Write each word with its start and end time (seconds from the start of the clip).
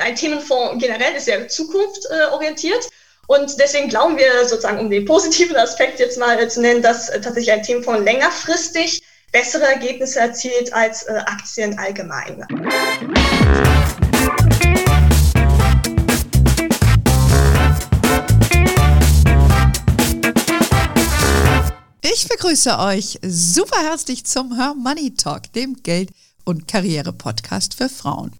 Ein 0.00 0.16
Themenfonds 0.16 0.82
generell 0.82 1.14
ist 1.14 1.28
ja 1.28 1.46
zukunftsorientiert. 1.46 2.88
Und 3.28 3.60
deswegen 3.60 3.88
glauben 3.88 4.18
wir 4.18 4.44
sozusagen, 4.44 4.80
um 4.80 4.90
den 4.90 5.04
positiven 5.04 5.54
Aspekt 5.54 6.00
jetzt 6.00 6.18
mal 6.18 6.50
zu 6.50 6.62
nennen, 6.62 6.82
dass 6.82 7.06
tatsächlich 7.06 7.52
ein 7.52 7.62
Themenfonds 7.62 8.04
längerfristig 8.04 9.04
bessere 9.30 9.62
Ergebnisse 9.62 10.18
erzielt 10.18 10.72
als 10.72 11.06
Aktien 11.06 11.78
allgemein. 11.78 12.44
Ich 22.02 22.28
begrüße 22.28 22.78
euch 22.80 23.20
super 23.22 23.80
herzlich 23.80 24.26
zum 24.26 24.56
Her 24.56 24.74
Money 24.76 25.14
Talk, 25.14 25.52
dem 25.52 25.76
Geld- 25.84 26.10
und 26.44 26.66
Karriere-Podcast 26.66 27.74
für 27.74 27.88
Frauen. 27.88 28.32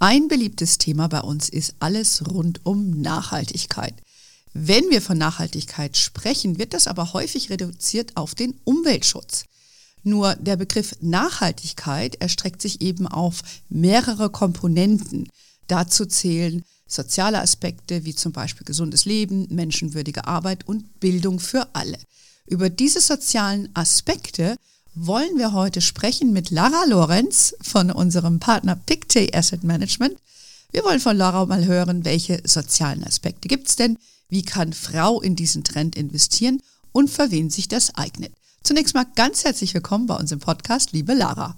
Ein 0.00 0.28
beliebtes 0.28 0.78
Thema 0.78 1.08
bei 1.08 1.20
uns 1.20 1.48
ist 1.48 1.74
alles 1.80 2.24
rund 2.28 2.64
um 2.64 3.00
Nachhaltigkeit. 3.00 3.94
Wenn 4.54 4.88
wir 4.90 5.02
von 5.02 5.18
Nachhaltigkeit 5.18 5.96
sprechen, 5.96 6.58
wird 6.58 6.72
das 6.72 6.86
aber 6.86 7.12
häufig 7.12 7.50
reduziert 7.50 8.16
auf 8.16 8.36
den 8.36 8.54
Umweltschutz. 8.62 9.46
Nur 10.04 10.36
der 10.36 10.56
Begriff 10.56 10.94
Nachhaltigkeit 11.00 12.14
erstreckt 12.20 12.62
sich 12.62 12.80
eben 12.80 13.08
auf 13.08 13.42
mehrere 13.68 14.30
Komponenten. 14.30 15.28
Dazu 15.66 16.06
zählen 16.06 16.62
soziale 16.86 17.40
Aspekte 17.40 18.04
wie 18.04 18.14
zum 18.14 18.30
Beispiel 18.30 18.64
gesundes 18.64 19.04
Leben, 19.04 19.48
menschenwürdige 19.50 20.28
Arbeit 20.28 20.66
und 20.68 21.00
Bildung 21.00 21.40
für 21.40 21.74
alle. 21.74 21.98
Über 22.46 22.70
diese 22.70 23.00
sozialen 23.00 23.68
Aspekte 23.74 24.56
wollen 25.00 25.38
wir 25.38 25.52
heute 25.52 25.80
sprechen 25.80 26.32
mit 26.32 26.50
Lara 26.50 26.84
Lorenz 26.86 27.54
von 27.62 27.92
unserem 27.92 28.40
Partner 28.40 28.74
Pictet 28.74 29.34
Asset 29.34 29.62
Management. 29.62 30.16
Wir 30.72 30.82
wollen 30.82 30.98
von 30.98 31.16
Lara 31.16 31.46
mal 31.46 31.66
hören, 31.66 32.04
welche 32.04 32.40
sozialen 32.44 33.04
Aspekte 33.04 33.46
gibt 33.46 33.68
es 33.68 33.76
denn, 33.76 33.96
wie 34.28 34.42
kann 34.42 34.72
Frau 34.72 35.20
in 35.20 35.36
diesen 35.36 35.62
Trend 35.62 35.94
investieren 35.94 36.60
und 36.90 37.10
für 37.10 37.30
wen 37.30 37.48
sich 37.48 37.68
das 37.68 37.94
eignet. 37.94 38.32
Zunächst 38.64 38.94
mal 38.94 39.06
ganz 39.14 39.44
herzlich 39.44 39.72
willkommen 39.72 40.06
bei 40.06 40.16
uns 40.16 40.32
im 40.32 40.40
Podcast, 40.40 40.92
liebe 40.92 41.14
Lara. 41.14 41.56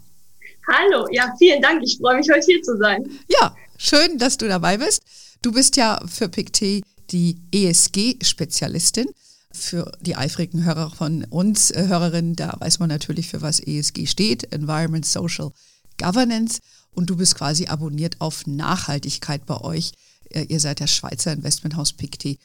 Hallo, 0.69 1.06
ja, 1.11 1.34
vielen 1.39 1.62
Dank. 1.62 1.83
Ich 1.83 1.97
freue 1.98 2.19
mich, 2.19 2.28
heute 2.31 2.45
hier 2.45 2.62
zu 2.62 2.77
sein. 2.77 3.09
Ja, 3.28 3.56
schön, 3.78 4.19
dass 4.19 4.37
du 4.37 4.48
dabei 4.48 4.77
bist. 4.77 5.03
Du 5.41 5.53
bist 5.53 5.77
ja 5.77 5.98
für 6.06 6.28
Pictet 6.28 6.84
die 7.11 7.39
ESG-Spezialistin 7.53 9.06
für 9.53 9.93
die 10.01 10.17
eifrigen 10.17 10.65
Hörer 10.65 10.91
von 10.91 11.25
uns, 11.25 11.70
äh, 11.70 11.87
Hörerinnen, 11.89 12.37
da 12.37 12.56
weiß 12.59 12.79
man 12.79 12.89
natürlich, 12.89 13.29
für 13.29 13.43
was 13.43 13.61
ESG 13.61 14.06
steht, 14.06 14.53
Environment, 14.53 15.05
Social 15.05 15.53
Governance. 15.98 16.61
Und 16.93 17.11
du 17.11 17.17
bist 17.17 17.37
quasi 17.37 17.67
abonniert 17.67 18.21
auf 18.21 18.47
Nachhaltigkeit 18.47 19.47
bei 19.47 19.61
euch. 19.61 19.93
Äh, 20.31 20.45
ihr 20.45 20.61
seid 20.61 20.81
das 20.81 20.91
Schweizer 20.91 21.33
Investmenthaus 21.33 21.93
Pictet. 21.93 22.39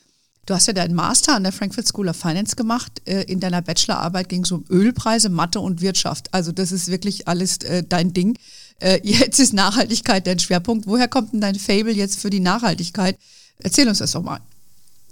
Du 0.46 0.54
hast 0.54 0.68
ja 0.68 0.74
deinen 0.74 0.94
Master 0.94 1.36
an 1.36 1.44
der 1.44 1.52
Frankfurt 1.52 1.88
School 1.88 2.08
of 2.08 2.16
Finance 2.16 2.56
gemacht. 2.56 3.02
Äh, 3.06 3.24
in 3.24 3.40
deiner 3.40 3.62
Bachelorarbeit 3.62 4.30
ging 4.30 4.44
es 4.44 4.52
um 4.52 4.64
Ölpreise, 4.70 5.30
Mathe 5.30 5.60
und 5.60 5.82
Wirtschaft. 5.82 6.34
Also 6.34 6.52
das 6.52 6.72
ist 6.72 6.88
wirklich 6.88 7.28
alles 7.28 7.58
äh, 7.58 7.84
dein 7.84 8.14
Ding. 8.14 8.38
Äh, 8.80 9.00
jetzt 9.04 9.40
ist 9.40 9.54
Nachhaltigkeit 9.54 10.28
dein 10.28 10.40
Schwerpunkt. 10.40 10.86
Woher 10.86 11.08
kommt 11.08 11.34
denn 11.34 11.42
dein 11.42 11.56
Fable 11.56 11.94
jetzt 11.94 12.20
für 12.20 12.30
die 12.30 12.40
Nachhaltigkeit? 12.40 13.18
Erzähl 13.60 13.88
uns 13.88 14.00
das 14.00 14.12
doch 14.12 14.22
mal. 14.22 14.40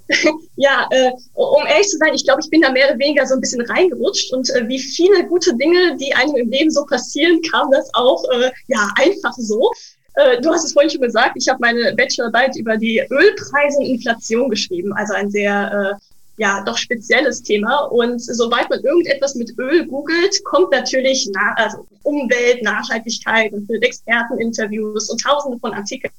ja, 0.56 0.88
äh, 0.92 1.12
um 1.34 1.66
ehrlich 1.66 1.88
zu 1.88 1.98
sein, 1.98 2.14
ich 2.14 2.26
glaube, 2.26 2.42
ich 2.44 2.50
bin 2.50 2.62
da 2.62 2.72
mehr 2.72 2.90
oder 2.90 3.00
weniger 3.00 3.26
so 3.26 3.36
ein 3.36 3.42
bisschen 3.42 3.62
reingerutscht 3.62 4.34
und 4.34 4.50
äh, 4.52 4.68
wie 4.68 4.80
viele 4.80 5.26
gute 5.28 5.56
Dinge, 5.56 5.96
die 5.98 6.14
einem 6.14 6.36
im 6.36 6.50
Leben 6.50 6.70
so 6.70 6.86
passieren, 6.86 7.42
kam 7.50 7.72
das 7.72 7.90
auch 7.94 8.24
äh, 8.32 8.52
ja 8.68 8.90
einfach 8.98 9.34
so. 9.38 9.72
Äh, 10.16 10.42
du 10.42 10.52
hast 10.52 10.66
es 10.66 10.74
vorhin 10.74 10.92
schon 10.92 11.02
gesagt, 11.02 11.36
ich 11.36 11.48
habe 11.48 11.60
meine 11.62 11.94
Bachelorarbeit 11.96 12.56
über 12.58 12.78
die 12.78 13.00
Ölpreise 13.10 13.80
und 13.80 13.86
Inflation 13.86 14.50
geschrieben, 14.50 14.94
also 14.94 15.14
ein 15.14 15.32
sehr 15.32 16.00
äh, 16.00 16.06
ja 16.38 16.64
doch 16.66 16.78
spezielles 16.78 17.42
Thema. 17.42 17.86
Und 17.86 18.20
sobald 18.20 18.70
man 18.70 18.82
irgendetwas 18.82 19.36
mit 19.36 19.58
Öl 19.58 19.86
googelt, 19.88 20.44
kommt 20.44 20.72
natürlich 20.72 21.30
na, 21.34 21.54
also 21.56 21.88
Umwelt, 22.04 22.62
Nachhaltigkeit 22.64 23.54
und 23.54 23.70
Experteninterviews 23.70 25.10
und 25.10 25.22
Tausende 25.22 25.60
von 25.60 25.74
Artikeln. 25.74 26.14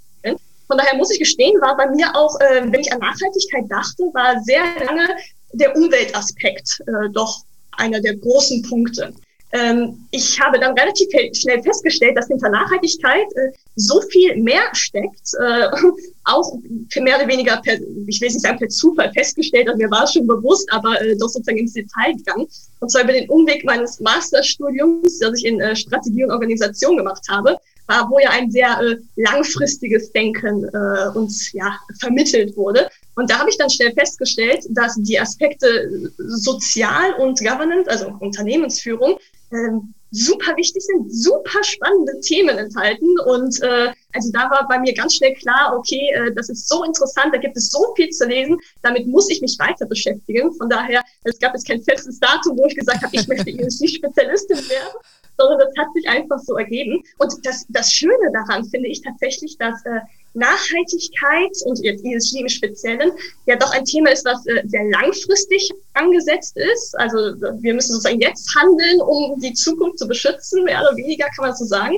Von 0.67 0.79
daher 0.79 0.97
muss 0.97 1.11
ich 1.11 1.19
gestehen, 1.19 1.61
war 1.61 1.77
bei 1.77 1.89
mir 1.91 2.15
auch, 2.15 2.39
äh, 2.41 2.63
wenn 2.65 2.81
ich 2.81 2.93
an 2.93 2.99
Nachhaltigkeit 3.01 3.65
dachte, 3.69 4.05
war 4.13 4.41
sehr 4.43 4.63
lange 4.85 5.09
der 5.53 5.77
Umweltaspekt 5.77 6.81
äh, 6.87 7.11
doch 7.13 7.43
einer 7.77 8.01
der 8.01 8.17
großen 8.17 8.63
Punkte. 8.63 9.13
Ähm, 9.55 10.05
ich 10.11 10.41
habe 10.41 10.59
dann 10.59 10.77
relativ 10.77 11.09
schnell 11.33 11.63
festgestellt, 11.63 12.17
dass 12.17 12.27
hinter 12.27 12.49
Nachhaltigkeit 12.49 13.27
äh, 13.37 13.53
so 13.77 14.01
viel 14.11 14.37
mehr 14.37 14.65
steckt, 14.73 15.31
äh, 15.41 15.69
auch 16.25 16.59
mehr 16.97 17.17
oder 17.19 17.29
weniger, 17.29 17.63
per, 17.63 17.75
ich 18.09 18.21
will 18.21 18.29
nicht 18.29 18.41
sagen 18.41 18.59
per 18.59 18.69
Zufall 18.69 19.13
festgestellt, 19.13 19.69
also 19.69 19.79
mir 19.79 19.91
war 19.93 20.05
es 20.05 20.13
schon 20.15 20.27
bewusst, 20.27 20.69
aber 20.73 21.01
äh, 21.01 21.17
doch 21.17 21.29
sozusagen 21.29 21.59
ins 21.59 21.73
Detail 21.73 22.15
gegangen. 22.17 22.49
Und 22.81 22.91
zwar 22.91 23.05
über 23.05 23.13
den 23.13 23.29
Umweg 23.29 23.65
meines 23.65 24.01
Masterstudiums, 24.01 25.21
das 25.21 25.39
ich 25.39 25.45
in 25.45 25.61
äh, 25.61 25.77
Strategie 25.77 26.25
und 26.25 26.33
Organisation 26.33 26.97
gemacht 26.97 27.25
habe, 27.31 27.57
war, 27.87 28.11
wo 28.11 28.19
ja 28.19 28.31
ein 28.31 28.50
sehr 28.50 28.81
äh, 28.81 28.97
langfristiges 29.17 30.12
Denken 30.12 30.65
äh, 30.65 31.09
uns 31.17 31.53
ja 31.53 31.78
vermittelt 31.99 32.56
wurde. 32.56 32.89
Und 33.17 33.31
da 33.31 33.39
habe 33.39 33.50
ich 33.50 33.59
dann 33.59 33.71
schnell 33.71 33.93
festgestellt, 33.93 34.65
dass 34.71 34.97
die 34.97 35.19
Aspekte 35.19 36.11
Sozial 36.19 37.15
und 37.15 37.39
Governance, 37.39 37.89
also 37.91 38.12
Unternehmensführung, 38.21 39.19
ähm, 39.53 39.94
super 40.15 40.56
wichtig 40.56 40.83
sind, 40.83 41.12
super 41.12 41.62
spannende 41.62 42.21
Themen 42.21 42.56
enthalten. 42.56 43.19
Und 43.27 43.61
äh, 43.62 43.93
also 44.12 44.31
da 44.33 44.49
war 44.50 44.67
bei 44.69 44.78
mir 44.78 44.94
ganz 44.94 45.15
schnell 45.17 45.34
klar, 45.34 45.77
okay, 45.77 46.09
äh, 46.15 46.33
das 46.34 46.49
ist 46.49 46.69
so 46.69 46.84
interessant, 46.84 47.34
da 47.34 47.39
gibt 47.39 47.56
es 47.56 47.71
so 47.71 47.93
viel 47.97 48.09
zu 48.11 48.27
lesen, 48.27 48.59
damit 48.83 49.06
muss 49.06 49.28
ich 49.28 49.41
mich 49.41 49.59
weiter 49.59 49.87
beschäftigen. 49.87 50.53
Von 50.55 50.69
daher, 50.69 51.03
es 51.25 51.39
gab 51.39 51.53
jetzt 51.55 51.67
kein 51.67 51.83
festes 51.83 52.21
Datum, 52.21 52.56
wo 52.56 52.67
ich 52.67 52.77
gesagt 52.77 53.03
habe, 53.03 53.15
ich 53.15 53.27
möchte 53.27 53.50
ESG-Spezialistin 53.59 54.56
werden, 54.69 54.94
sondern 55.37 55.59
das 55.59 55.75
hat 55.78 55.93
sich 55.95 56.09
einfach 56.09 56.39
so 56.39 56.56
ergeben. 56.56 57.03
Und 57.19 57.34
das, 57.45 57.65
das 57.69 57.93
Schöne 57.93 58.33
daran 58.33 58.65
finde 58.65 58.89
ich 58.89 59.03
tatsächlich, 59.03 59.56
dass 59.59 59.84
äh, 59.84 60.00
Nachhaltigkeit 60.34 61.53
und 61.65 61.78
jetzt 61.83 62.05
ESG 62.05 62.41
im 62.41 62.49
Speziellen 62.49 63.12
ja 63.47 63.56
doch 63.56 63.73
ein 63.73 63.84
Thema 63.84 64.11
ist, 64.11 64.25
was 64.25 64.44
äh, 64.47 64.62
sehr 64.67 64.84
langfristig 64.84 65.71
angesetzt 65.94 66.56
ist. 66.56 66.99
Also 66.99 67.17
wir 67.61 67.75
müssen 67.75 67.93
sozusagen 67.93 68.21
jetzt 68.21 68.55
handeln, 68.55 69.00
um 69.00 69.39
die 69.41 69.55
Zukunft 69.55 69.99
zu 69.99 70.09
beschützen, 70.09 70.65
mehr 70.65 70.81
oder 70.83 70.97
weniger 70.97 71.27
kann 71.37 71.47
man 71.47 71.56
so 71.56 71.65
sagen. 71.65 71.97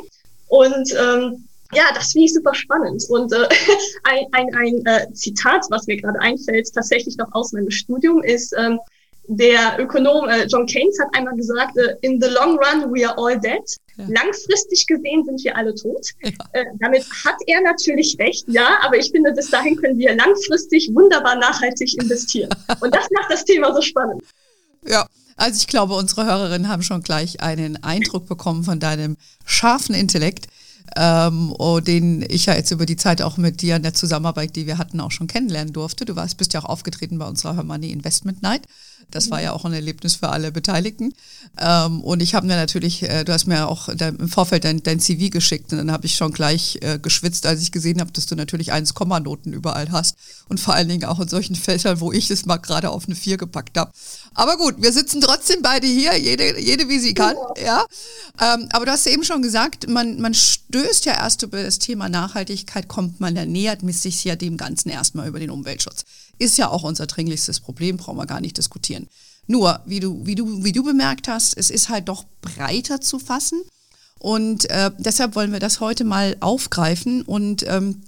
Und 0.48 0.94
ähm, 0.94 1.46
ja, 1.72 1.84
das 1.94 2.12
finde 2.12 2.26
ich 2.26 2.34
super 2.34 2.54
spannend. 2.54 3.04
Und 3.08 3.32
äh, 3.32 3.48
ein, 4.04 4.26
ein, 4.32 4.54
ein 4.54 4.86
äh, 4.86 5.12
Zitat, 5.14 5.64
was 5.70 5.86
mir 5.86 5.96
gerade 5.96 6.20
einfällt, 6.20 6.72
tatsächlich 6.72 7.16
noch 7.16 7.32
aus 7.32 7.52
meinem 7.52 7.70
Studium, 7.70 8.22
ist, 8.22 8.54
ähm, 8.56 8.78
der 9.28 9.78
Ökonom 9.78 10.28
äh, 10.28 10.46
John 10.46 10.66
Keynes 10.66 10.98
hat 11.00 11.08
einmal 11.16 11.36
gesagt, 11.36 11.76
äh, 11.76 11.96
in 12.02 12.20
the 12.20 12.28
long 12.28 12.58
run 12.58 12.92
we 12.92 13.08
are 13.08 13.16
all 13.18 13.38
dead. 13.38 13.62
Ja. 13.96 14.04
Langfristig 14.08 14.86
gesehen 14.86 15.24
sind 15.24 15.42
wir 15.42 15.56
alle 15.56 15.74
tot. 15.74 16.08
Ja. 16.22 16.30
Äh, 16.52 16.64
damit 16.80 17.04
hat 17.24 17.36
er 17.46 17.60
natürlich 17.62 18.16
recht, 18.18 18.44
ja, 18.48 18.78
aber 18.82 18.98
ich 18.98 19.10
finde, 19.10 19.32
bis 19.32 19.50
dahin 19.50 19.76
können 19.76 19.98
wir 19.98 20.14
langfristig 20.14 20.90
wunderbar 20.92 21.36
nachhaltig 21.36 21.94
investieren. 22.00 22.50
Und 22.80 22.94
das 22.94 23.06
macht 23.10 23.30
das 23.30 23.44
Thema 23.44 23.74
so 23.74 23.80
spannend. 23.80 24.22
Ja, 24.86 25.06
also 25.36 25.58
ich 25.58 25.66
glaube, 25.66 25.94
unsere 25.94 26.26
Hörerinnen 26.26 26.68
haben 26.68 26.82
schon 26.82 27.02
gleich 27.02 27.40
einen 27.40 27.82
Eindruck 27.82 28.26
bekommen 28.26 28.64
von 28.64 28.80
deinem 28.80 29.16
scharfen 29.44 29.94
Intellekt 29.94 30.46
ähm, 30.94 31.54
oh, 31.58 31.80
den 31.80 32.24
ich 32.28 32.46
ja 32.46 32.54
jetzt 32.54 32.70
über 32.70 32.86
die 32.86 32.96
Zeit 32.96 33.22
auch 33.22 33.36
mit 33.36 33.60
dir 33.62 33.76
in 33.76 33.82
der 33.82 33.94
Zusammenarbeit, 33.94 34.54
die 34.56 34.66
wir 34.66 34.78
hatten, 34.78 35.00
auch 35.00 35.10
schon 35.10 35.26
kennenlernen 35.26 35.72
durfte. 35.72 36.04
Du 36.04 36.16
warst, 36.16 36.36
bist 36.36 36.54
ja 36.54 36.60
auch 36.60 36.68
aufgetreten 36.68 37.18
bei 37.18 37.26
unserer 37.26 37.62
Money 37.62 37.90
Investment 37.90 38.42
Night. 38.42 38.62
Das 39.10 39.30
war 39.30 39.40
ja 39.40 39.52
auch 39.52 39.64
ein 39.64 39.72
Erlebnis 39.72 40.16
für 40.16 40.28
alle 40.28 40.50
Beteiligten. 40.50 41.14
Ähm, 41.58 42.02
und 42.02 42.20
ich 42.20 42.34
habe 42.34 42.46
mir 42.46 42.56
natürlich, 42.56 43.02
äh, 43.02 43.24
du 43.24 43.32
hast 43.32 43.46
mir 43.46 43.68
auch 43.68 43.88
im 43.88 44.28
Vorfeld 44.28 44.64
dein, 44.64 44.82
dein 44.82 45.00
CV 45.00 45.30
geschickt 45.30 45.72
und 45.72 45.78
dann 45.78 45.92
habe 45.92 46.06
ich 46.06 46.16
schon 46.16 46.32
gleich 46.32 46.78
äh, 46.82 46.98
geschwitzt, 46.98 47.46
als 47.46 47.62
ich 47.62 47.72
gesehen 47.72 48.00
habe, 48.00 48.12
dass 48.12 48.26
du 48.26 48.34
natürlich 48.34 48.72
1-Komma-Noten 48.72 49.52
überall 49.52 49.90
hast 49.92 50.16
und 50.48 50.58
vor 50.58 50.74
allen 50.74 50.88
Dingen 50.88 51.04
auch 51.04 51.20
in 51.20 51.28
solchen 51.28 51.54
Fächern, 51.54 52.00
wo 52.00 52.12
ich 52.12 52.30
es 52.30 52.46
mal 52.46 52.56
gerade 52.56 52.90
auf 52.90 53.06
eine 53.06 53.14
4 53.14 53.36
gepackt 53.36 53.78
habe. 53.78 53.92
Aber 54.34 54.56
gut, 54.56 54.82
wir 54.82 54.92
sitzen 54.92 55.20
trotzdem 55.20 55.62
beide 55.62 55.86
hier, 55.86 56.18
jede, 56.18 56.60
jede 56.60 56.88
wie 56.88 56.98
sie 56.98 57.14
kann. 57.14 57.36
Ja. 57.64 57.84
Ähm, 58.40 58.68
aber 58.72 58.86
du 58.86 58.92
hast 58.92 59.06
ja 59.06 59.12
eben 59.12 59.24
schon 59.24 59.40
gesagt, 59.40 59.88
man, 59.88 60.20
man 60.20 60.34
stößt 60.34 61.06
ja 61.06 61.14
erst 61.14 61.42
über 61.42 61.62
das 61.62 61.78
Thema 61.78 62.08
Nachhaltigkeit, 62.08 62.88
kommt 62.88 63.20
man 63.20 63.34
ja 63.36 63.46
nähert 63.46 63.80
sich 63.94 64.24
ja 64.24 64.36
dem 64.36 64.56
Ganzen 64.56 64.90
erstmal 64.90 65.28
über 65.28 65.38
den 65.38 65.50
Umweltschutz. 65.50 66.04
Ist 66.38 66.58
ja 66.58 66.68
auch 66.68 66.82
unser 66.82 67.06
dringlichstes 67.06 67.60
Problem, 67.60 67.96
brauchen 67.96 68.18
wir 68.18 68.26
gar 68.26 68.40
nicht 68.40 68.58
diskutieren. 68.58 69.08
Nur, 69.46 69.80
wie 69.86 70.00
du, 70.00 70.26
wie 70.26 70.34
du, 70.34 70.64
wie 70.64 70.72
du 70.72 70.82
bemerkt 70.82 71.28
hast, 71.28 71.56
es 71.56 71.70
ist 71.70 71.88
halt 71.88 72.08
doch 72.08 72.24
breiter 72.40 73.00
zu 73.00 73.18
fassen. 73.18 73.62
Und 74.18 74.68
äh, 74.70 74.90
deshalb 74.98 75.34
wollen 75.34 75.52
wir 75.52 75.60
das 75.60 75.80
heute 75.80 76.04
mal 76.04 76.36
aufgreifen. 76.40 77.22
Und 77.22 77.64
ähm, 77.68 78.02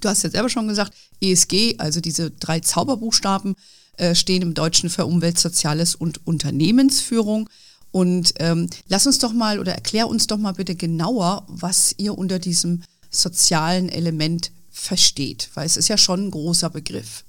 du 0.00 0.08
hast 0.08 0.22
ja 0.22 0.30
selber 0.30 0.48
schon 0.48 0.68
gesagt, 0.68 0.94
ESG, 1.20 1.76
also 1.78 2.00
diese 2.00 2.30
drei 2.30 2.60
Zauberbuchstaben, 2.60 3.56
äh, 3.96 4.14
stehen 4.14 4.42
im 4.42 4.54
Deutschen 4.54 4.90
für 4.90 5.06
Umwelt, 5.06 5.38
Soziales 5.38 5.94
und 5.94 6.26
Unternehmensführung. 6.26 7.48
Und 7.90 8.34
ähm, 8.38 8.68
lass 8.88 9.06
uns 9.06 9.18
doch 9.18 9.32
mal 9.32 9.58
oder 9.58 9.72
erklär 9.72 10.06
uns 10.08 10.26
doch 10.26 10.38
mal 10.38 10.52
bitte 10.52 10.74
genauer, 10.74 11.44
was 11.48 11.94
ihr 11.96 12.16
unter 12.16 12.38
diesem 12.38 12.82
sozialen 13.10 13.88
Element 13.88 14.52
versteht? 14.70 15.48
Weil 15.54 15.66
es 15.66 15.76
ist 15.76 15.88
ja 15.88 15.96
schon 15.96 16.26
ein 16.26 16.30
großer 16.30 16.68
Begriff. 16.70 17.24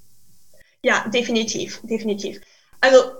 Ja, 0.87 1.03
definitiv, 1.09 1.81
definitiv. 1.83 2.39
Also 2.79 3.11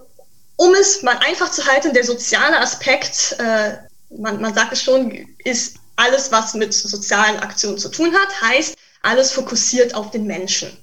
um 0.55 0.73
es 0.73 1.03
mal 1.03 1.17
einfach 1.17 1.51
zu 1.51 1.65
halten, 1.65 1.91
der 1.91 2.05
soziale 2.05 2.57
Aspekt, 2.61 3.35
äh, 3.39 3.73
man, 4.09 4.39
man 4.39 4.53
sagt 4.53 4.71
es 4.71 4.81
schon, 4.81 5.27
ist 5.43 5.75
alles, 5.97 6.31
was 6.31 6.53
mit 6.53 6.73
sozialen 6.73 7.37
Aktionen 7.41 7.77
zu 7.77 7.89
tun 7.89 8.13
hat, 8.13 8.41
heißt 8.41 8.77
alles 9.01 9.33
fokussiert 9.33 9.95
auf 9.95 10.11
den 10.11 10.25
Menschen. 10.25 10.77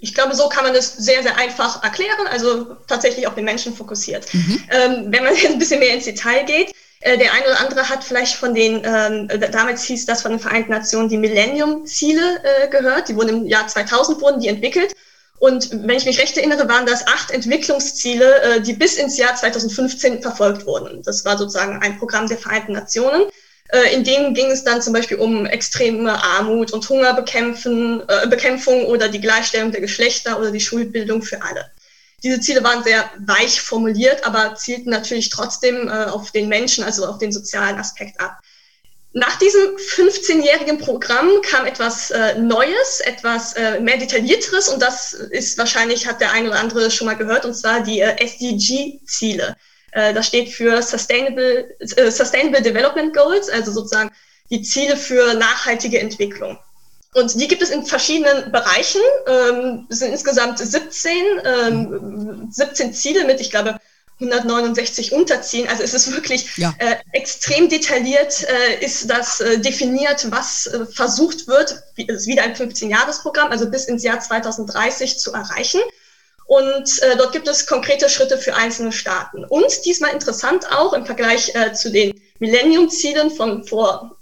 Ich 0.00 0.14
glaube, 0.14 0.34
so 0.34 0.50
kann 0.50 0.64
man 0.64 0.74
das 0.74 0.98
sehr, 0.98 1.22
sehr 1.22 1.38
einfach 1.38 1.82
erklären, 1.82 2.26
also 2.30 2.76
tatsächlich 2.86 3.26
auf 3.26 3.34
den 3.34 3.46
Menschen 3.46 3.74
fokussiert. 3.74 4.26
Mhm. 4.34 4.62
Ähm, 4.70 5.06
wenn 5.08 5.24
man 5.24 5.34
jetzt 5.34 5.46
ein 5.52 5.58
bisschen 5.58 5.80
mehr 5.80 5.94
ins 5.94 6.04
Detail 6.04 6.44
geht, 6.44 6.74
äh, 7.00 7.16
der 7.16 7.32
eine 7.32 7.46
oder 7.46 7.60
andere 7.60 7.88
hat 7.88 8.04
vielleicht 8.04 8.34
von 8.34 8.54
den, 8.54 8.82
ähm, 8.84 9.28
damals 9.50 9.84
hieß 9.84 10.04
das 10.04 10.20
von 10.20 10.32
den 10.32 10.40
Vereinten 10.40 10.72
Nationen, 10.72 11.08
die 11.08 11.16
Millennium-Ziele 11.16 12.42
äh, 12.42 12.68
gehört. 12.68 13.08
Die 13.08 13.16
wurden 13.16 13.30
im 13.30 13.46
Jahr 13.46 13.66
2000 13.66 14.20
wurden 14.20 14.40
die 14.40 14.48
entwickelt. 14.48 14.92
Und 15.38 15.70
wenn 15.70 15.96
ich 15.96 16.04
mich 16.04 16.18
recht 16.18 16.36
erinnere, 16.36 16.68
waren 16.68 16.86
das 16.86 17.06
acht 17.06 17.30
Entwicklungsziele, 17.30 18.42
äh, 18.42 18.60
die 18.60 18.72
bis 18.72 18.96
ins 18.96 19.16
Jahr 19.16 19.34
2015 19.34 20.20
verfolgt 20.20 20.66
wurden. 20.66 21.02
Das 21.02 21.24
war 21.24 21.38
sozusagen 21.38 21.80
ein 21.80 21.98
Programm 21.98 22.26
der 22.26 22.38
Vereinten 22.38 22.72
Nationen. 22.72 23.26
Äh, 23.68 23.94
in 23.94 24.02
dem 24.02 24.34
ging 24.34 24.50
es 24.50 24.64
dann 24.64 24.82
zum 24.82 24.92
Beispiel 24.92 25.18
um 25.18 25.46
extreme 25.46 26.22
Armut 26.22 26.72
und 26.72 26.88
Hungerbekämpfung 26.88 28.02
äh, 28.08 28.26
Bekämpfung 28.26 28.86
oder 28.86 29.08
die 29.08 29.20
Gleichstellung 29.20 29.70
der 29.70 29.80
Geschlechter 29.80 30.40
oder 30.40 30.50
die 30.50 30.60
Schulbildung 30.60 31.22
für 31.22 31.40
alle. 31.42 31.70
Diese 32.24 32.40
Ziele 32.40 32.64
waren 32.64 32.82
sehr 32.82 33.08
weich 33.24 33.60
formuliert, 33.60 34.26
aber 34.26 34.56
zielten 34.56 34.90
natürlich 34.90 35.28
trotzdem 35.28 35.88
auf 35.88 36.32
den 36.32 36.48
Menschen, 36.48 36.82
also 36.82 37.06
auf 37.06 37.18
den 37.18 37.30
sozialen 37.30 37.78
Aspekt 37.78 38.20
ab. 38.20 38.40
Nach 39.18 39.36
diesem 39.36 39.74
15-jährigen 39.74 40.78
Programm 40.78 41.28
kam 41.42 41.66
etwas 41.66 42.12
äh, 42.12 42.38
Neues, 42.38 43.00
etwas 43.00 43.52
äh, 43.54 43.80
mehr 43.80 43.96
Detaillierteres 43.96 44.68
und 44.68 44.80
das 44.80 45.12
ist 45.12 45.58
wahrscheinlich, 45.58 46.06
hat 46.06 46.20
der 46.20 46.30
eine 46.30 46.50
oder 46.50 46.60
andere 46.60 46.88
schon 46.88 47.08
mal 47.08 47.16
gehört, 47.16 47.44
und 47.44 47.54
zwar 47.54 47.80
die 47.80 47.98
äh, 47.98 48.14
SDG-Ziele. 48.16 49.56
Äh, 49.90 50.14
das 50.14 50.28
steht 50.28 50.50
für 50.50 50.80
Sustainable, 50.82 51.68
äh, 51.80 52.12
Sustainable 52.12 52.62
Development 52.62 53.12
Goals, 53.12 53.48
also 53.48 53.72
sozusagen 53.72 54.12
die 54.50 54.62
Ziele 54.62 54.96
für 54.96 55.34
nachhaltige 55.34 55.98
Entwicklung. 55.98 56.56
Und 57.14 57.40
die 57.40 57.48
gibt 57.48 57.62
es 57.62 57.70
in 57.70 57.84
verschiedenen 57.84 58.52
Bereichen. 58.52 59.00
Ähm, 59.26 59.86
es 59.90 59.98
sind 59.98 60.12
insgesamt 60.12 60.60
17, 60.60 61.12
ähm, 61.44 62.48
17 62.52 62.92
Ziele 62.94 63.24
mit, 63.24 63.40
ich 63.40 63.50
glaube, 63.50 63.80
169 64.20 65.12
Unterziehen. 65.12 65.68
Also 65.68 65.82
es 65.82 65.94
ist 65.94 66.12
wirklich 66.12 66.56
ja. 66.56 66.74
äh, 66.78 66.96
extrem 67.12 67.68
detailliert, 67.68 68.44
äh, 68.48 68.84
ist 68.84 69.08
das 69.08 69.40
äh, 69.40 69.58
definiert, 69.58 70.30
was 70.30 70.66
äh, 70.66 70.86
versucht 70.86 71.46
wird, 71.46 71.82
es 71.96 72.22
ist 72.22 72.26
wieder 72.26 72.42
ein 72.42 72.54
15-Jahres-Programm, 72.54 73.50
also 73.50 73.70
bis 73.70 73.84
ins 73.84 74.02
Jahr 74.02 74.20
2030 74.20 75.18
zu 75.18 75.32
erreichen. 75.32 75.80
Und 76.46 77.02
äh, 77.02 77.16
dort 77.16 77.32
gibt 77.32 77.46
es 77.46 77.66
konkrete 77.66 78.08
Schritte 78.08 78.38
für 78.38 78.54
einzelne 78.54 78.90
Staaten. 78.90 79.44
Und 79.44 79.84
diesmal 79.84 80.12
interessant 80.12 80.66
auch 80.72 80.94
im 80.94 81.04
Vergleich 81.04 81.54
äh, 81.54 81.72
zu 81.74 81.90
den 81.92 82.20
Millennium-Zielen 82.38 83.30
von 83.30 83.64
vor 83.64 84.14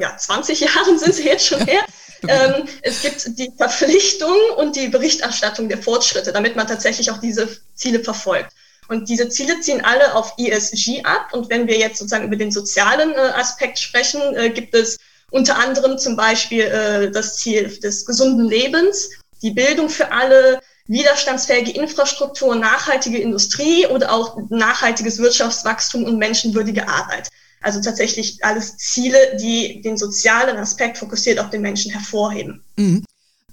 ja, 0.00 0.16
20 0.16 0.60
Jahren 0.74 0.98
sind 0.98 1.14
sie 1.14 1.26
jetzt 1.26 1.48
schon 1.48 1.60
her. 1.66 1.82
Ähm, 2.28 2.66
es 2.80 3.02
gibt 3.02 3.38
die 3.38 3.52
Verpflichtung 3.56 4.34
und 4.56 4.74
die 4.74 4.88
Berichterstattung 4.88 5.68
der 5.68 5.82
Fortschritte, 5.82 6.32
damit 6.32 6.56
man 6.56 6.66
tatsächlich 6.66 7.10
auch 7.10 7.18
diese 7.18 7.46
Ziele 7.74 8.02
verfolgt. 8.02 8.52
Und 8.88 9.08
diese 9.08 9.28
Ziele 9.28 9.60
ziehen 9.60 9.84
alle 9.84 10.14
auf 10.14 10.34
ESG 10.38 11.02
ab. 11.04 11.30
Und 11.32 11.50
wenn 11.50 11.66
wir 11.66 11.78
jetzt 11.78 11.98
sozusagen 11.98 12.26
über 12.26 12.36
den 12.36 12.52
sozialen 12.52 13.12
äh, 13.12 13.32
Aspekt 13.34 13.78
sprechen, 13.78 14.20
äh, 14.36 14.50
gibt 14.50 14.74
es 14.74 14.96
unter 15.30 15.58
anderem 15.58 15.98
zum 15.98 16.16
Beispiel 16.16 16.62
äh, 16.62 17.10
das 17.10 17.38
Ziel 17.38 17.68
des 17.80 18.06
gesunden 18.06 18.48
Lebens, 18.48 19.10
die 19.42 19.50
Bildung 19.50 19.88
für 19.88 20.12
alle, 20.12 20.60
widerstandsfähige 20.88 21.72
Infrastruktur, 21.72 22.54
nachhaltige 22.54 23.18
Industrie 23.18 23.86
oder 23.86 24.12
auch 24.12 24.38
nachhaltiges 24.50 25.18
Wirtschaftswachstum 25.18 26.04
und 26.04 26.18
menschenwürdige 26.18 26.88
Arbeit. 26.88 27.28
Also 27.60 27.80
tatsächlich 27.80 28.44
alles 28.44 28.76
Ziele, 28.76 29.36
die 29.40 29.80
den 29.80 29.96
sozialen 29.96 30.56
Aspekt 30.56 30.98
fokussiert 30.98 31.40
auf 31.40 31.50
den 31.50 31.62
Menschen 31.62 31.90
hervorheben. 31.90 32.62
Mhm. 32.76 33.04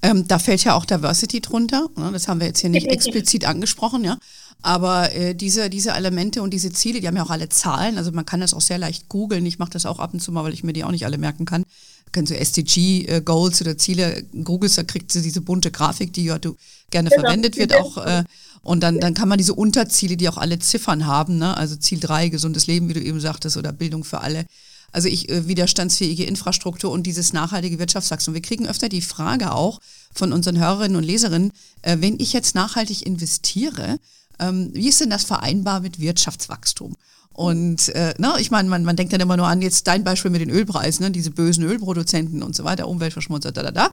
Ähm, 0.03 0.27
da 0.27 0.37
fällt 0.37 0.63
ja 0.65 0.75
auch 0.75 0.85
Diversity 0.85 1.39
drunter. 1.39 1.87
Ne? 1.95 2.09
Das 2.11 2.27
haben 2.27 2.41
wir 2.41 2.47
jetzt 2.47 2.59
hier 2.59 2.69
nicht 2.69 2.85
Definitiv. 2.85 3.15
explizit 3.15 3.45
angesprochen, 3.45 4.03
ja. 4.03 4.17
Aber 4.63 5.13
äh, 5.13 5.35
diese, 5.35 5.69
diese 5.69 5.91
Elemente 5.91 6.41
und 6.41 6.53
diese 6.53 6.71
Ziele, 6.71 7.01
die 7.01 7.07
haben 7.07 7.17
ja 7.17 7.23
auch 7.23 7.29
alle 7.29 7.49
Zahlen. 7.49 7.97
Also 7.97 8.13
man 8.13 8.25
kann 8.25 8.39
das 8.39 8.53
auch 8.53 8.61
sehr 8.61 8.77
leicht 8.77 9.09
googeln. 9.09 9.45
Ich 9.45 9.59
mache 9.59 9.71
das 9.71 9.85
auch 9.85 9.99
ab 9.99 10.13
und 10.13 10.21
zu 10.21 10.31
mal, 10.31 10.45
weil 10.45 10.53
ich 10.53 10.63
mir 10.63 10.71
die 10.71 10.85
auch 10.85 10.91
nicht 10.91 11.05
alle 11.05 11.17
merken 11.17 11.43
kann. 11.43 11.65
Können 12.13 12.27
so 12.27 12.33
SDG-Goals 12.33 13.59
äh, 13.59 13.63
oder 13.65 13.77
Ziele 13.77 14.23
googelst, 14.43 14.77
da 14.77 14.83
kriegt 14.83 15.11
sie 15.11 15.21
diese 15.21 15.41
bunte 15.41 15.69
Grafik, 15.69 16.13
die 16.13 16.23
ja 16.23 16.39
du 16.39 16.55
gerne 16.91 17.09
genau. 17.09 17.23
verwendet 17.23 17.57
wird 17.57 17.75
auch. 17.75 17.97
Äh, 17.97 18.23
und 18.61 18.81
dann, 18.81 19.01
dann 19.01 19.13
kann 19.13 19.27
man 19.27 19.37
diese 19.37 19.53
Unterziele, 19.53 20.15
die 20.15 20.29
auch 20.29 20.37
alle 20.37 20.59
Ziffern 20.59 21.05
haben, 21.05 21.37
ne? 21.37 21.57
also 21.57 21.75
Ziel 21.75 21.99
3, 21.99 22.29
gesundes 22.29 22.65
Leben, 22.65 22.87
wie 22.87 22.93
du 22.93 23.01
eben 23.01 23.19
sagtest, 23.19 23.57
oder 23.57 23.73
Bildung 23.73 24.05
für 24.05 24.21
alle. 24.21 24.45
Also 24.93 25.09
ich, 25.09 25.27
äh, 25.27 25.47
widerstandsfähige 25.47 26.23
Infrastruktur 26.23 26.91
und 26.91 27.03
dieses 27.03 27.33
nachhaltige 27.33 27.79
Wirtschaftswachstum. 27.79 28.35
Wir 28.35 28.41
kriegen 28.41 28.67
öfter 28.67 28.87
die 28.87 29.01
Frage 29.01 29.51
auch 29.51 29.81
von 30.13 30.31
unseren 30.31 30.57
Hörerinnen 30.59 30.95
und 30.95 31.03
Leserinnen, 31.03 31.51
äh, 31.81 31.97
wenn 31.99 32.19
ich 32.19 32.31
jetzt 32.31 32.55
nachhaltig 32.55 33.05
investiere, 33.05 33.97
ähm, 34.39 34.71
wie 34.73 34.89
ist 34.89 35.01
denn 35.01 35.09
das 35.09 35.23
vereinbar 35.23 35.79
mit 35.79 35.99
Wirtschaftswachstum? 35.99 36.95
Und 37.33 37.89
äh, 37.89 38.13
na, 38.17 38.39
ich 38.39 38.51
meine, 38.51 38.69
man, 38.69 38.83
man 38.83 38.95
denkt 38.95 39.11
dann 39.11 39.21
immer 39.21 39.37
nur 39.37 39.47
an 39.47 39.61
jetzt 39.61 39.87
dein 39.87 40.03
Beispiel 40.03 40.31
mit 40.31 40.41
den 40.41 40.51
Ölpreisen, 40.51 41.03
ne, 41.03 41.11
diese 41.11 41.31
bösen 41.31 41.63
Ölproduzenten 41.63 42.43
und 42.43 42.55
so 42.55 42.63
weiter, 42.63 42.87
Umweltverschmutzer, 42.87 43.51
da, 43.51 43.63
da, 43.63 43.71
da. 43.71 43.89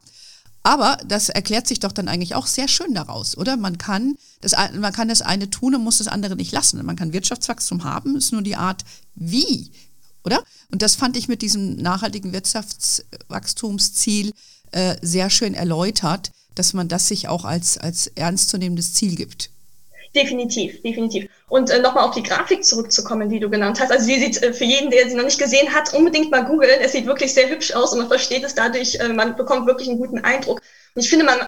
Aber 0.63 0.99
das 1.09 1.31
erklärt 1.31 1.67
sich 1.67 1.81
doch 1.81 1.93
dann 1.93 2.09
eigentlich 2.09 2.35
auch 2.35 2.47
sehr 2.47 2.69
schön 2.69 2.93
daraus, 2.93 3.39
oder? 3.39 3.57
Man 3.57 3.79
kann 3.79 4.17
das, 4.43 4.53
man 4.53 4.93
kann 4.93 5.09
das 5.09 5.23
eine 5.23 5.49
tun 5.49 5.75
und 5.75 5.83
muss 5.83 5.97
das 5.99 6.09
andere 6.09 6.37
nicht 6.37 6.53
lassen. 6.53 6.85
Man 6.85 6.97
kann 6.97 7.15
Wirtschaftswachstum 7.15 7.85
haben, 7.85 8.17
ist 8.17 8.33
nur 8.33 8.43
die 8.43 8.57
Art, 8.57 8.85
wie, 9.15 9.71
oder? 10.25 10.43
Und 10.71 10.83
das 10.83 10.97
fand 10.97 11.17
ich 11.17 11.29
mit 11.29 11.43
diesem 11.43 11.77
nachhaltigen 11.77 12.33
Wirtschaftswachstumsziel 12.33 14.33
äh, 14.73 14.97
sehr 15.01 15.31
schön 15.31 15.55
erläutert, 15.55 16.33
dass 16.55 16.75
man 16.75 16.89
das 16.89 17.09
sich 17.09 17.29
auch 17.29 17.45
als, 17.45 17.79
als 17.79 18.09
ernstzunehmendes 18.09 18.93
Ziel 18.93 19.17
gibt. 19.17 19.51
Definitiv, 20.15 20.83
definitiv. 20.83 21.31
Und 21.49 21.71
äh, 21.71 21.79
nochmal 21.81 22.09
auf 22.09 22.15
die 22.15 22.23
Grafik 22.23 22.65
zurückzukommen, 22.65 23.29
die 23.29 23.39
du 23.39 23.49
genannt 23.49 23.79
hast. 23.79 23.93
Also 23.93 24.05
sie 24.05 24.19
sieht 24.19 24.43
äh, 24.43 24.53
für 24.53 24.65
jeden, 24.65 24.91
der 24.91 25.09
sie 25.09 25.15
noch 25.15 25.25
nicht 25.25 25.39
gesehen 25.39 25.73
hat, 25.73 25.95
unbedingt 25.95 26.33
mal 26.33 26.45
googeln. 26.45 26.81
Es 26.81 26.93
sieht 26.93 27.07
wirklich 27.07 27.33
sehr 27.33 27.49
hübsch 27.49 27.73
aus 27.73 27.93
und 27.93 28.01
man 28.01 28.09
versteht 28.09 28.43
es 28.43 28.55
dadurch, 28.55 28.97
äh, 28.97 29.09
man 29.09 29.37
bekommt 29.37 29.67
wirklich 29.67 29.89
einen 29.89 29.99
guten 29.99 30.19
Eindruck. 30.19 30.61
Und 30.95 31.03
ich 31.03 31.09
finde, 31.09 31.25
man, 31.25 31.39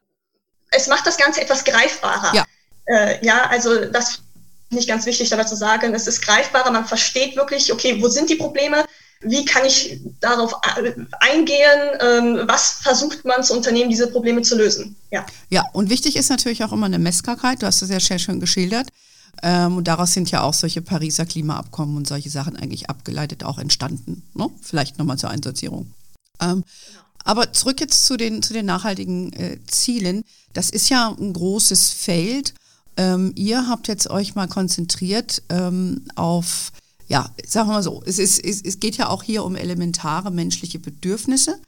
es 0.71 0.87
macht 0.87 1.07
das 1.07 1.17
Ganze 1.17 1.41
etwas 1.41 1.65
greifbarer. 1.65 2.35
Ja, 2.35 2.45
äh, 2.87 3.27
ja 3.27 3.47
also 3.51 3.87
das 3.87 4.21
nicht 4.71 4.89
ganz 4.89 5.07
wichtig 5.07 5.29
dabei 5.29 5.45
zu 5.45 5.57
sagen. 5.57 5.93
Es 5.93 6.07
ist 6.07 6.25
greifbarer, 6.25 6.71
man 6.71 6.87
versteht 6.87 7.37
wirklich, 7.37 7.73
okay, 7.73 8.01
wo 8.01 8.09
sind 8.09 8.31
die 8.31 8.37
Probleme? 8.37 8.85
Wie 9.25 9.45
kann 9.45 9.65
ich 9.65 10.01
darauf 10.21 10.55
eingehen? 11.21 11.81
Ähm, 12.01 12.43
was 12.47 12.79
versucht 12.83 13.25
man 13.25 13.43
zu 13.43 13.55
unternehmen, 13.55 13.91
diese 13.91 14.09
Probleme 14.09 14.43
zu 14.43 14.57
lösen? 14.57 14.97
Ja. 15.11 15.27
ja, 15.51 15.65
und 15.73 15.91
wichtig 15.91 16.17
ist 16.17 16.31
natürlich 16.31 16.65
auch 16.65 16.73
immer 16.73 16.87
eine 16.87 16.99
Messbarkeit. 16.99 17.63
Du 17.63 17.67
hast 17.67 17.83
das 17.83 17.91
ja 17.91 18.01
sehr 18.01 18.19
schön 18.19 18.41
geschildert. 18.41 18.89
Ähm, 19.43 19.77
und 19.79 19.89
daraus 19.89 20.13
sind 20.13 20.31
ja 20.31 20.43
auch 20.43 20.55
solche 20.55 20.83
Pariser 20.83 21.27
Klimaabkommen 21.27 21.97
und 21.97 22.07
solche 22.07 22.31
Sachen 22.31 22.57
eigentlich 22.57 22.91
abgeleitet 22.91 23.45
auch 23.45 23.59
entstanden. 23.59 24.23
Ne? 24.35 24.49
Vielleicht 24.61 24.99
nochmal 24.99 25.19
zur 25.19 25.31
Einsortierung. 25.31 25.91
Ähm, 26.41 26.65
aber 27.25 27.53
zurück 27.53 27.81
jetzt 27.81 28.07
zu 28.07 28.17
den, 28.17 28.43
zu 28.43 28.53
den 28.53 28.67
nachhaltigen 28.67 29.33
äh, 29.33 29.59
Zielen. 29.67 30.25
Das 30.53 30.71
ist 30.71 30.89
ja 30.89 31.15
ein 31.19 31.33
großes 31.33 31.91
Feld. 31.91 32.55
Ähm, 32.97 33.33
ihr 33.37 33.69
habt 33.69 33.89
jetzt 33.89 34.11
euch 34.11 34.35
mal 34.35 34.49
konzentriert 34.49 35.43
ähm, 35.49 36.05
auf 36.15 36.73
ja, 37.13 37.31
sagen 37.47 37.69
wir 37.69 37.75
mal 37.75 37.83
so, 37.83 38.03
es, 38.07 38.19
ist, 38.19 38.43
es, 38.43 38.63
es 38.63 38.81
geht 38.81 38.97
ja 38.97 39.11
auch 39.11 39.23
hier 39.23 39.45
um 39.45 39.55
elementare 39.55 40.31
menschliche 40.31 40.79
Bedürfnisse. 40.79 41.61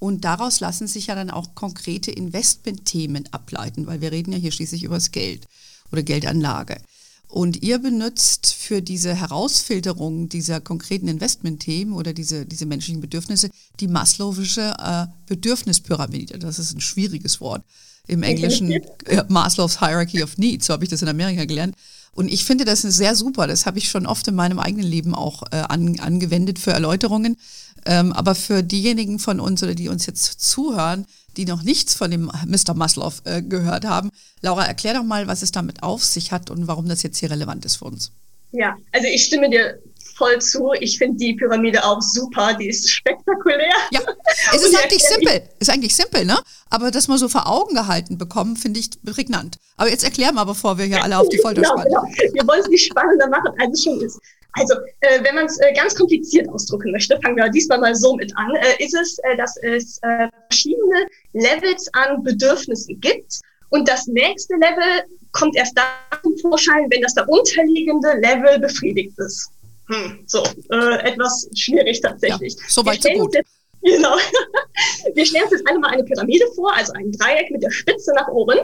Und 0.00 0.24
daraus 0.24 0.58
lassen 0.58 0.88
sich 0.88 1.06
ja 1.06 1.14
dann 1.14 1.30
auch 1.30 1.54
konkrete 1.54 2.10
Investmentthemen 2.10 3.28
ableiten, 3.32 3.86
weil 3.86 4.00
wir 4.00 4.10
reden 4.10 4.32
ja 4.32 4.38
hier 4.38 4.50
schließlich 4.50 4.82
über 4.82 4.96
das 4.96 5.12
Geld 5.12 5.46
oder 5.92 6.02
Geldanlage. 6.02 6.80
Und 7.28 7.62
ihr 7.62 7.78
benutzt 7.78 8.54
für 8.54 8.80
diese 8.80 9.14
Herausfilterung 9.14 10.30
dieser 10.30 10.60
konkreten 10.60 11.08
Investmentthemen 11.08 11.92
oder 11.92 12.14
diese, 12.14 12.46
diese 12.46 12.64
menschlichen 12.64 13.02
Bedürfnisse 13.02 13.50
die 13.80 13.88
Maslow'sche 13.88 14.74
äh, 14.78 15.06
Bedürfnispyramide. 15.26 16.38
Das 16.38 16.58
ist 16.58 16.74
ein 16.74 16.80
schwieriges 16.80 17.40
Wort. 17.40 17.62
Im 18.06 18.22
Englischen 18.22 18.72
äh, 18.72 18.80
Maslow's 19.28 19.78
Hierarchy 19.80 20.22
of 20.22 20.38
Needs, 20.38 20.66
so 20.66 20.72
habe 20.72 20.84
ich 20.84 20.90
das 20.90 21.02
in 21.02 21.08
Amerika 21.08 21.44
gelernt. 21.44 21.76
Und 22.12 22.32
ich 22.32 22.44
finde 22.44 22.64
das 22.64 22.80
sehr 22.80 23.14
super. 23.14 23.46
Das 23.46 23.66
habe 23.66 23.78
ich 23.78 23.90
schon 23.90 24.06
oft 24.06 24.26
in 24.26 24.34
meinem 24.34 24.58
eigenen 24.58 24.86
Leben 24.86 25.14
auch 25.14 25.42
äh, 25.52 25.56
an, 25.56 26.00
angewendet 26.00 26.58
für 26.58 26.72
Erläuterungen. 26.72 27.36
Ähm, 27.84 28.12
aber 28.12 28.34
für 28.34 28.62
diejenigen 28.62 29.18
von 29.18 29.38
uns 29.38 29.62
oder 29.62 29.74
die 29.74 29.88
uns 29.88 30.06
jetzt 30.06 30.40
zuhören, 30.40 31.06
die 31.38 31.46
noch 31.46 31.62
nichts 31.62 31.94
von 31.94 32.10
dem 32.10 32.30
Mr. 32.46 32.74
Maslow 32.74 33.12
äh, 33.24 33.40
gehört 33.40 33.86
haben, 33.86 34.10
Laura, 34.42 34.66
erklär 34.66 34.94
doch 34.94 35.04
mal, 35.04 35.26
was 35.26 35.42
es 35.42 35.52
damit 35.52 35.82
auf 35.82 36.04
sich 36.04 36.32
hat 36.32 36.50
und 36.50 36.66
warum 36.66 36.88
das 36.88 37.02
jetzt 37.02 37.18
hier 37.18 37.30
relevant 37.30 37.64
ist 37.64 37.76
für 37.76 37.86
uns. 37.86 38.12
Ja, 38.52 38.76
also 38.92 39.06
ich 39.06 39.24
stimme 39.24 39.48
dir 39.48 39.78
voll 40.16 40.40
zu. 40.40 40.72
Ich 40.80 40.98
finde 40.98 41.16
die 41.16 41.34
Pyramide 41.34 41.84
auch 41.84 42.02
super, 42.02 42.54
die 42.54 42.68
ist 42.68 42.90
spektakulär. 42.90 43.72
Ja, 43.92 44.00
es 44.54 44.62
ist 44.62 44.76
eigentlich 44.76 45.02
simpel, 45.02 45.42
ist 45.60 45.70
eigentlich 45.70 45.94
simpel, 45.94 46.24
ne? 46.24 46.36
Aber 46.70 46.90
das 46.90 47.08
mal 47.08 47.18
so 47.18 47.28
vor 47.28 47.46
Augen 47.46 47.74
gehalten 47.74 48.18
bekommen, 48.18 48.56
finde 48.56 48.80
ich 48.80 48.90
prägnant. 49.02 49.58
Aber 49.76 49.88
jetzt 49.88 50.04
erklär 50.04 50.32
mal, 50.32 50.44
bevor 50.44 50.76
wir 50.76 50.86
hier 50.86 51.02
alle 51.04 51.18
auf 51.18 51.28
die 51.28 51.38
Folter 51.38 51.62
genau, 51.62 51.74
spannen. 51.74 51.92
Genau. 51.92 52.34
Wir 52.34 52.46
wollen 52.48 52.60
es 52.60 52.68
nicht 52.68 52.86
spannender 52.86 53.28
machen, 53.28 53.52
als 53.60 53.78
es 53.78 53.84
schon 53.84 54.00
ist. 54.00 54.18
Also, 54.52 54.74
äh, 55.00 55.22
wenn 55.22 55.34
man 55.34 55.46
es 55.46 55.58
äh, 55.60 55.72
ganz 55.74 55.94
kompliziert 55.94 56.48
ausdrücken 56.48 56.90
möchte, 56.90 57.18
fangen 57.22 57.36
wir 57.36 57.48
diesmal 57.50 57.78
mal 57.78 57.94
so 57.94 58.16
mit 58.16 58.32
an, 58.36 58.54
äh, 58.56 58.82
ist 58.82 58.94
es, 58.94 59.18
äh, 59.18 59.36
dass 59.36 59.56
es 59.58 59.98
äh, 60.02 60.28
verschiedene 60.48 61.06
Levels 61.32 61.88
an 61.92 62.22
Bedürfnissen 62.22 63.00
gibt. 63.00 63.40
Und 63.70 63.88
das 63.88 64.06
nächste 64.06 64.54
Level 64.54 65.04
kommt 65.32 65.56
erst 65.56 65.76
dann 65.76 65.84
zum 66.22 66.36
Vorschein, 66.38 66.86
wenn 66.90 67.02
das 67.02 67.14
unterliegende 67.26 68.14
Level 68.20 68.58
befriedigt 68.58 69.18
ist. 69.18 69.50
Hm, 69.88 70.20
so, 70.26 70.42
äh, 70.70 71.10
etwas 71.10 71.48
schwierig 71.54 72.00
tatsächlich. 72.00 72.54
Ja, 72.54 72.62
so 72.68 72.84
weit 72.84 73.02
so 73.02 73.10
gut. 73.10 73.34
Jetzt, 73.34 73.50
genau. 73.82 74.16
Wir 75.14 75.26
stellen 75.26 75.44
uns 75.44 75.52
jetzt 75.52 75.68
einmal 75.68 75.92
eine 75.92 76.04
Pyramide 76.04 76.46
vor, 76.54 76.74
also 76.74 76.92
ein 76.94 77.12
Dreieck 77.12 77.50
mit 77.50 77.62
der 77.62 77.70
Spitze 77.70 78.12
nach 78.14 78.28
oben. 78.28 78.58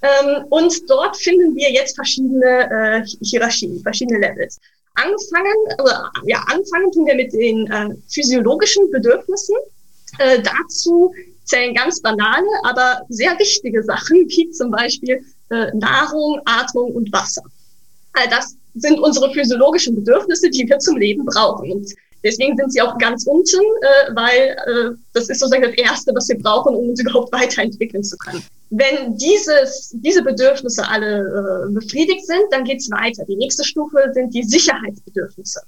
Ähm, 0.00 0.44
und 0.50 0.88
dort 0.88 1.16
finden 1.16 1.56
wir 1.56 1.72
jetzt 1.72 1.96
verschiedene 1.96 3.04
äh, 3.04 3.24
Hierarchien, 3.24 3.80
verschiedene 3.82 4.20
Levels. 4.20 4.60
Angefangen, 5.02 5.80
oder, 5.80 6.10
ja, 6.24 6.38
anfangen 6.48 6.90
tun 6.92 7.06
wir 7.06 7.14
mit 7.14 7.32
den 7.32 7.66
äh, 7.70 7.94
physiologischen 8.08 8.90
Bedürfnissen. 8.90 9.54
Äh, 10.18 10.42
dazu 10.42 11.14
zählen 11.44 11.74
ganz 11.74 12.00
banale, 12.02 12.46
aber 12.64 13.02
sehr 13.08 13.38
wichtige 13.38 13.82
Sachen, 13.82 14.28
wie 14.28 14.50
zum 14.50 14.70
Beispiel 14.70 15.24
äh, 15.50 15.66
Nahrung, 15.74 16.40
Atmung 16.44 16.92
und 16.92 17.12
Wasser. 17.12 17.42
All 18.14 18.28
das 18.28 18.56
sind 18.74 18.98
unsere 18.98 19.32
physiologischen 19.32 19.94
Bedürfnisse, 19.94 20.50
die 20.50 20.68
wir 20.68 20.78
zum 20.78 20.96
Leben 20.96 21.24
brauchen. 21.24 21.70
Und 21.72 21.94
deswegen 22.24 22.56
sind 22.56 22.72
sie 22.72 22.82
auch 22.82 22.98
ganz 22.98 23.26
unten, 23.26 23.60
äh, 23.60 24.14
weil 24.14 24.56
äh, 24.66 24.96
das 25.12 25.28
ist 25.28 25.40
sozusagen 25.40 25.62
das 25.62 25.74
Erste, 25.74 26.12
was 26.14 26.28
wir 26.28 26.38
brauchen, 26.38 26.74
um 26.74 26.90
uns 26.90 27.00
überhaupt 27.00 27.32
weiterentwickeln 27.32 28.02
zu 28.02 28.16
können. 28.18 28.42
Wenn 28.70 29.16
dieses, 29.16 29.94
diese 29.94 30.22
Bedürfnisse 30.22 30.86
alle 30.86 31.20
äh, 31.20 31.72
befriedigt 31.72 32.26
sind, 32.26 32.44
dann 32.50 32.64
geht's 32.64 32.90
weiter. 32.90 33.24
Die 33.24 33.36
nächste 33.36 33.64
Stufe 33.64 34.10
sind 34.12 34.34
die 34.34 34.42
Sicherheitsbedürfnisse 34.42 35.62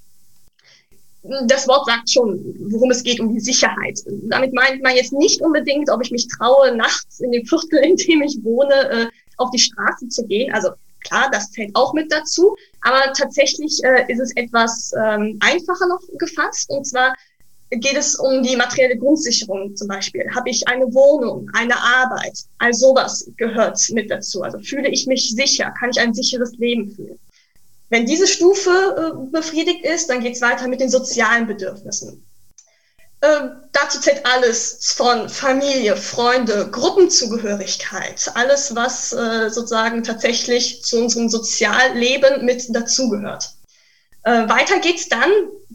das 1.23 1.69
Wort 1.69 1.87
sagt 1.87 2.11
schon, 2.11 2.55
worum 2.71 2.91
es 2.91 3.03
geht, 3.03 3.21
um 3.21 3.33
die 3.33 3.41
Sicherheit. 3.41 4.01
Damit 4.07 4.55
meint 4.55 4.83
man 4.83 4.97
jetzt 4.97 5.13
nicht 5.13 5.41
unbedingt, 5.43 5.91
ob 5.91 6.03
ich 6.03 6.11
mich 6.11 6.27
traue, 6.29 6.75
nachts 6.75 7.21
in 7.21 7.31
dem 7.33 7.45
Viertel, 7.45 7.79
in 7.81 7.97
dem 7.97 8.23
ich 8.23 8.39
wohne, 8.43 8.91
äh, 8.91 9.07
auf 9.37 9.51
die 9.51 9.59
Straße 9.59 10.09
zu 10.09 10.27
gehen. 10.27 10.53
Also 10.55 10.71
klar, 11.05 11.29
das 11.31 11.51
zählt 11.51 11.71
auch 11.75 11.93
mit 11.93 12.11
dazu. 12.11 12.57
Aber 12.83 13.13
tatsächlich 13.13 13.81
äh, 13.85 14.11
ist 14.11 14.21
es 14.21 14.35
etwas 14.37 14.93
ähm, 14.97 15.39
einfacher 15.41 15.87
noch 15.89 16.01
gefasst. 16.19 16.71
Und 16.71 16.87
zwar 16.87 17.15
geht 17.71 17.97
es 17.97 18.17
um 18.17 18.43
die 18.43 18.57
materielle 18.57 18.97
Grundsicherung 18.97 19.77
zum 19.77 19.89
Beispiel. 19.89 20.29
Habe 20.35 20.51
ich 20.51 20.67
eine 20.67 20.93
Wohnung, 20.93 21.49
eine 21.55 21.77
Arbeit? 21.77 22.39
All 22.59 22.75
sowas 22.75 23.31
gehört 23.37 23.81
mit 23.91 24.11
dazu. 24.11 24.43
Also 24.43 24.59
fühle 24.59 24.89
ich 24.89 25.07
mich 25.07 25.31
sicher? 25.31 25.73
Kann 25.79 25.91
ich 25.91 26.01
ein 26.01 26.13
sicheres 26.13 26.53
Leben 26.59 26.91
fühlen? 26.91 27.19
Wenn 27.89 28.07
diese 28.07 28.27
Stufe 28.27 28.71
äh, 28.71 29.31
befriedigt 29.33 29.85
ist, 29.85 30.11
dann 30.11 30.21
geht 30.21 30.35
es 30.35 30.41
weiter 30.41 30.69
mit 30.69 30.81
den 30.81 30.91
sozialen 30.91 31.47
Bedürfnissen. 31.47 32.25
Äh, 33.21 33.51
dazu 33.73 34.01
zählt 34.01 34.25
alles 34.25 34.95
von 34.97 35.29
Familie, 35.29 35.97
Freunde, 35.97 36.69
Gruppenzugehörigkeit, 36.71 38.31
alles, 38.35 38.75
was 38.75 39.13
äh, 39.13 39.51
sozusagen 39.51 40.03
tatsächlich 40.03 40.83
zu 40.83 40.99
unserem 40.99 41.29
Sozialleben 41.29 42.45
mit 42.45 42.65
dazugehört. 42.75 43.51
Äh, 44.25 44.49
weiter 44.49 44.79
geht's 44.81 45.09
dann 45.09 45.31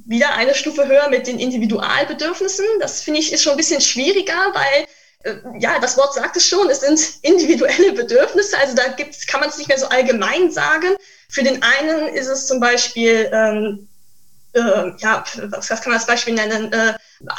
wieder 0.05 0.33
eine 0.35 0.53
Stufe 0.53 0.87
höher 0.87 1.09
mit 1.09 1.27
den 1.27 1.39
Individualbedürfnissen. 1.39 2.65
Das 2.79 3.01
finde 3.01 3.19
ich 3.19 3.33
ist 3.33 3.41
schon 3.41 3.53
ein 3.53 3.57
bisschen 3.57 3.81
schwieriger, 3.81 4.53
weil 4.53 4.85
äh, 5.23 5.39
ja, 5.59 5.79
das 5.79 5.97
Wort 5.97 6.13
sagt 6.13 6.37
es 6.37 6.47
schon, 6.47 6.69
es 6.69 6.81
sind 6.81 6.99
individuelle 7.23 7.93
Bedürfnisse, 7.93 8.57
also 8.57 8.75
da 8.75 8.89
gibt's, 8.89 9.25
kann 9.25 9.39
man 9.39 9.49
es 9.49 9.57
nicht 9.57 9.67
mehr 9.67 9.79
so 9.79 9.87
allgemein 9.87 10.51
sagen. 10.51 10.95
Für 11.29 11.43
den 11.43 11.61
einen 11.63 12.09
ist 12.09 12.27
es 12.27 12.45
zum 12.47 12.59
Beispiel, 12.59 13.29
ähm, 13.33 13.87
äh, 14.53 14.91
ja, 14.99 15.23
was, 15.49 15.69
was 15.69 15.81
kann 15.81 15.91
man 15.91 15.99
als 15.99 16.05
Beispiel 16.05 16.35
nennen? 16.35 16.71
Äh, 16.71 16.93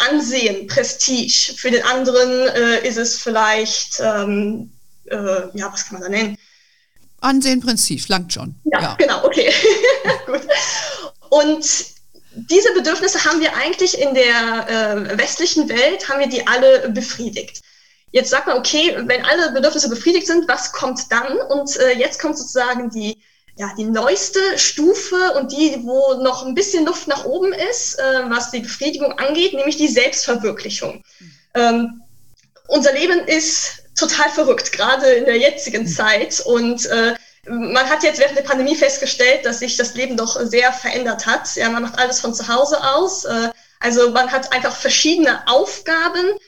Ansehen, 0.08 0.66
Prestige. 0.66 1.54
Für 1.56 1.70
den 1.70 1.84
anderen 1.84 2.48
äh, 2.48 2.86
ist 2.86 2.98
es 2.98 3.22
vielleicht, 3.22 4.00
ähm, 4.00 4.72
äh, 5.06 5.16
ja, 5.54 5.72
was 5.72 5.86
kann 5.86 6.00
man 6.00 6.02
da 6.02 6.08
nennen? 6.08 6.36
Ansehen, 7.26 7.60
Prestige, 7.60 8.04
langt 8.08 8.32
schon. 8.32 8.54
Ja, 8.64 8.80
ja. 8.80 8.94
genau, 8.98 9.24
okay. 9.24 9.52
Gut. 10.26 10.40
Und 11.30 11.66
diese 12.34 12.72
Bedürfnisse 12.74 13.24
haben 13.24 13.40
wir 13.40 13.56
eigentlich 13.56 13.98
in 14.00 14.14
der 14.14 14.68
äh, 14.68 15.18
westlichen 15.18 15.68
Welt, 15.68 16.08
haben 16.08 16.20
wir 16.20 16.28
die 16.28 16.46
alle 16.46 16.88
befriedigt. 16.90 17.62
Jetzt 18.12 18.30
sagt 18.30 18.46
man, 18.46 18.58
okay, 18.58 18.96
wenn 19.06 19.24
alle 19.24 19.52
Bedürfnisse 19.52 19.88
befriedigt 19.88 20.26
sind, 20.26 20.48
was 20.48 20.72
kommt 20.72 21.10
dann? 21.10 21.36
Und 21.38 21.76
äh, 21.76 21.92
jetzt 21.98 22.20
kommt 22.20 22.38
sozusagen 22.38 22.90
die 22.90 23.20
ja, 23.58 23.72
die 23.76 23.84
neueste 23.84 24.38
Stufe 24.58 25.32
und 25.38 25.50
die, 25.50 25.82
wo 25.82 26.22
noch 26.22 26.44
ein 26.44 26.54
bisschen 26.54 26.84
Luft 26.84 27.08
nach 27.08 27.24
oben 27.24 27.54
ist, 27.54 27.98
äh, 27.98 28.28
was 28.28 28.50
die 28.50 28.60
Befriedigung 28.60 29.12
angeht, 29.12 29.54
nämlich 29.54 29.78
die 29.78 29.88
Selbstverwirklichung. 29.88 31.02
Ähm, 31.54 32.02
unser 32.68 32.92
Leben 32.92 33.20
ist 33.26 33.84
total 33.96 34.30
verrückt, 34.30 34.72
gerade 34.72 35.06
in 35.12 35.24
der 35.24 35.38
jetzigen 35.38 35.82
mhm. 35.82 35.88
Zeit. 35.88 36.40
Und 36.40 36.86
äh, 36.86 37.14
man 37.48 37.88
hat 37.88 38.02
jetzt 38.02 38.20
während 38.20 38.36
der 38.36 38.42
Pandemie 38.42 38.76
festgestellt, 38.76 39.44
dass 39.44 39.60
sich 39.60 39.76
das 39.76 39.94
Leben 39.94 40.16
doch 40.16 40.38
sehr 40.40 40.72
verändert 40.72 41.26
hat. 41.26 41.54
Ja, 41.56 41.68
man 41.70 41.82
macht 41.82 41.98
alles 41.98 42.20
von 42.20 42.34
zu 42.34 42.46
Hause 42.48 42.82
aus. 42.82 43.24
Äh, 43.24 43.50
also 43.80 44.10
man 44.10 44.30
hat 44.30 44.52
einfach 44.52 44.74
verschiedene 44.74 45.46
Aufgaben, 45.48 46.38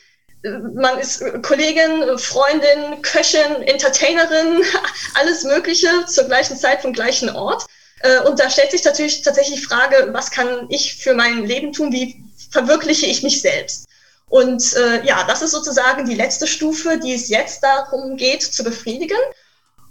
man 0.43 0.99
ist 0.99 1.23
Kollegin, 1.43 2.17
Freundin, 2.19 3.03
Köchin, 3.03 3.63
Entertainerin, 3.63 4.63
alles 5.15 5.45
Mögliche 5.45 5.89
zur 6.07 6.25
gleichen 6.25 6.57
Zeit 6.57 6.83
vom 6.83 6.93
gleichen 6.93 7.31
Ort. 7.31 7.67
Äh, 8.01 8.21
und 8.21 8.39
da 8.39 8.49
stellt 8.49 8.71
sich 8.71 8.85
natürlich 8.85 9.23
tatsächlich 9.23 9.61
die 9.61 9.67
Frage, 9.67 10.11
was 10.13 10.31
kann 10.31 10.67
ich 10.69 10.97
für 10.97 11.15
mein 11.15 11.45
Leben 11.45 11.73
tun? 11.73 11.93
Wie 11.93 12.23
verwirkliche 12.51 13.07
ich 13.07 13.23
mich 13.23 13.41
selbst? 13.41 13.88
Und 14.29 14.75
äh, 14.75 15.07
ja, 15.07 15.25
das 15.27 15.43
ist 15.43 15.53
sozusagen 15.53 16.07
die 16.07 16.15
letzte 16.15 16.47
Stufe, 16.47 16.99
die 17.03 17.15
es 17.15 17.29
jetzt 17.29 17.63
darum 17.63 18.17
geht 18.17 18.43
zu 18.43 18.63
befriedigen. 18.63 19.17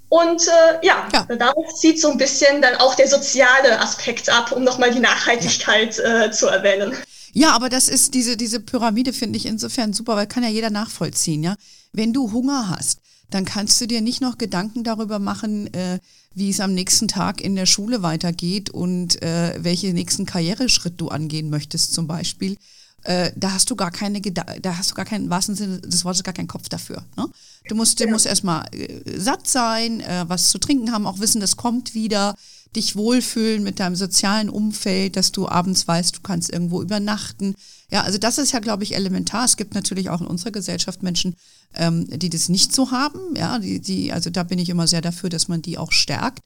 Und 0.09 0.47
äh, 0.47 0.85
ja, 0.85 1.07
ja, 1.11 1.23
darauf 1.35 1.73
zieht 1.75 1.99
so 1.99 2.11
ein 2.11 2.17
bisschen 2.17 2.61
dann 2.61 2.75
auch 2.75 2.95
der 2.95 3.09
soziale 3.09 3.79
Aspekt 3.79 4.29
ab, 4.29 4.51
um 4.53 4.63
nochmal 4.63 4.91
die 4.91 4.99
Nachhaltigkeit 4.99 5.99
äh, 5.99 6.31
zu 6.31 6.47
erwähnen. 6.47 6.95
Ja, 7.33 7.51
aber 7.51 7.69
das 7.69 7.89
ist 7.89 8.13
diese, 8.13 8.37
diese 8.37 8.59
Pyramide, 8.59 9.11
finde 9.11 9.37
ich 9.37 9.45
insofern 9.45 9.93
super, 9.93 10.15
weil 10.15 10.27
kann 10.27 10.43
ja 10.43 10.49
jeder 10.49 10.69
nachvollziehen, 10.69 11.43
ja. 11.43 11.55
Wenn 11.91 12.13
du 12.13 12.31
Hunger 12.31 12.69
hast, 12.69 12.99
dann 13.29 13.43
kannst 13.43 13.81
du 13.81 13.87
dir 13.87 14.01
nicht 14.01 14.21
noch 14.21 14.37
Gedanken 14.37 14.83
darüber 14.83 15.19
machen, 15.19 15.73
äh, 15.73 15.99
wie 16.33 16.49
es 16.49 16.59
am 16.59 16.73
nächsten 16.73 17.07
Tag 17.07 17.41
in 17.41 17.55
der 17.55 17.65
Schule 17.65 18.01
weitergeht 18.01 18.69
und 18.69 19.21
äh, 19.21 19.55
welche 19.57 19.93
nächsten 19.93 20.25
Karriereschritt 20.25 21.01
du 21.01 21.09
angehen 21.09 21.49
möchtest, 21.49 21.93
zum 21.93 22.07
Beispiel. 22.07 22.57
Äh, 23.07 23.31
da 23.37 23.53
hast 23.53 23.69
du 23.69 23.77
gar 23.77 23.89
keine, 23.89 24.19
da 24.21 24.77
hast 24.77 24.91
du 24.91 24.95
gar 24.95 25.05
keinen, 25.05 25.29
wahrsten 25.29 25.55
Sinne 25.55 25.79
des 25.79 26.03
Wortes, 26.03 26.23
gar 26.23 26.33
keinen 26.33 26.49
Kopf 26.49 26.67
dafür. 26.67 27.05
Ne? 27.15 27.29
Du 27.69 27.75
musst, 27.75 28.01
du 28.01 28.07
musst 28.07 28.25
erstmal 28.25 28.65
äh, 28.73 29.01
satt 29.17 29.47
sein, 29.47 30.01
äh, 30.01 30.25
was 30.27 30.49
zu 30.49 30.57
trinken 30.57 30.91
haben, 30.91 31.07
auch 31.07 31.19
wissen, 31.19 31.39
das 31.39 31.55
kommt 31.55 31.93
wieder 31.93 32.35
dich 32.75 32.97
wohlfühlen 32.97 33.63
mit 33.63 33.79
deinem 33.79 33.95
sozialen 33.95 34.49
Umfeld, 34.49 35.15
dass 35.15 35.31
du 35.31 35.47
abends 35.47 35.87
weißt, 35.87 36.17
du 36.17 36.19
kannst 36.21 36.51
irgendwo 36.51 36.81
übernachten. 36.81 37.55
Ja, 37.89 38.01
also 38.01 38.17
das 38.17 38.37
ist 38.39 38.51
ja, 38.51 38.59
glaube 38.59 38.83
ich, 38.83 38.93
elementar. 38.93 39.45
Es 39.45 39.55
gibt 39.55 39.73
natürlich 39.73 40.09
auch 40.09 40.19
in 40.19 40.27
unserer 40.27 40.51
Gesellschaft 40.51 41.01
Menschen, 41.01 41.37
ähm, 41.75 42.07
die 42.09 42.29
das 42.29 42.49
nicht 42.49 42.73
so 42.73 42.91
haben. 42.91 43.37
Ja, 43.37 43.57
die, 43.59 43.79
die, 43.79 44.11
also 44.11 44.29
da 44.29 44.43
bin 44.43 44.59
ich 44.59 44.67
immer 44.67 44.85
sehr 44.85 45.01
dafür, 45.01 45.29
dass 45.29 45.47
man 45.47 45.61
die 45.61 45.77
auch 45.77 45.93
stärkt. 45.93 46.39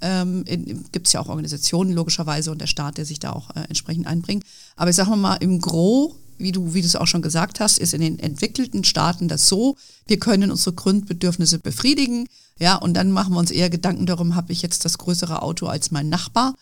Ähm, 0.00 0.44
Gibt 0.92 1.06
es 1.06 1.12
ja 1.12 1.20
auch 1.20 1.28
Organisationen 1.28 1.92
logischerweise 1.92 2.50
und 2.50 2.60
der 2.60 2.66
Staat, 2.66 2.98
der 2.98 3.04
sich 3.04 3.18
da 3.18 3.32
auch 3.32 3.50
äh, 3.50 3.60
entsprechend 3.68 4.06
einbringt. 4.06 4.44
Aber 4.76 4.90
ich 4.90 4.96
sage 4.96 5.16
mal, 5.16 5.36
im 5.36 5.60
Gro 5.60 6.16
wie 6.38 6.52
du, 6.52 6.74
wie 6.74 6.80
es 6.80 6.96
auch 6.96 7.06
schon 7.06 7.22
gesagt 7.22 7.60
hast, 7.60 7.78
ist 7.78 7.94
in 7.94 8.00
den 8.00 8.18
entwickelten 8.18 8.84
Staaten 8.84 9.28
das 9.28 9.48
so, 9.48 9.76
wir 10.06 10.18
können 10.18 10.50
unsere 10.50 10.74
Grundbedürfnisse 10.74 11.58
befriedigen, 11.58 12.28
ja, 12.58 12.76
und 12.76 12.94
dann 12.94 13.10
machen 13.10 13.34
wir 13.34 13.38
uns 13.38 13.50
eher 13.50 13.70
Gedanken 13.70 14.06
darum, 14.06 14.34
habe 14.34 14.52
ich 14.52 14.62
jetzt 14.62 14.84
das 14.84 14.98
größere 14.98 15.42
Auto 15.42 15.66
als 15.66 15.90
mein 15.90 16.08
Nachbar 16.08 16.54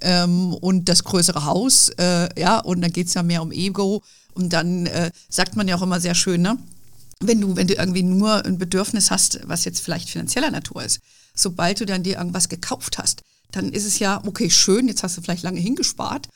ähm, 0.00 0.54
und 0.54 0.88
das 0.88 1.04
größere 1.04 1.44
Haus, 1.44 1.90
äh, 1.98 2.28
ja, 2.40 2.58
und 2.58 2.80
dann 2.80 2.92
geht 2.92 3.08
es 3.08 3.14
ja 3.14 3.22
mehr 3.22 3.42
um 3.42 3.52
Ego 3.52 4.02
und 4.34 4.52
dann 4.52 4.86
äh, 4.86 5.10
sagt 5.28 5.56
man 5.56 5.68
ja 5.68 5.76
auch 5.76 5.82
immer 5.82 6.00
sehr 6.00 6.14
schön, 6.14 6.42
ne? 6.42 6.58
Wenn 7.24 7.40
du, 7.40 7.54
wenn 7.54 7.68
du 7.68 7.74
irgendwie 7.74 8.02
nur 8.02 8.44
ein 8.44 8.58
Bedürfnis 8.58 9.12
hast, 9.12 9.40
was 9.44 9.64
jetzt 9.64 9.80
vielleicht 9.80 10.10
finanzieller 10.10 10.50
Natur 10.50 10.82
ist, 10.82 11.00
sobald 11.34 11.80
du 11.80 11.86
dann 11.86 12.02
dir 12.02 12.18
irgendwas 12.18 12.48
gekauft 12.48 12.98
hast, 12.98 13.22
dann 13.50 13.70
ist 13.70 13.84
es 13.84 13.98
ja, 13.98 14.22
okay, 14.26 14.50
schön, 14.50 14.88
jetzt 14.88 15.02
hast 15.02 15.16
du 15.16 15.22
vielleicht 15.22 15.42
lange 15.42 15.60
hingespart, 15.60 16.28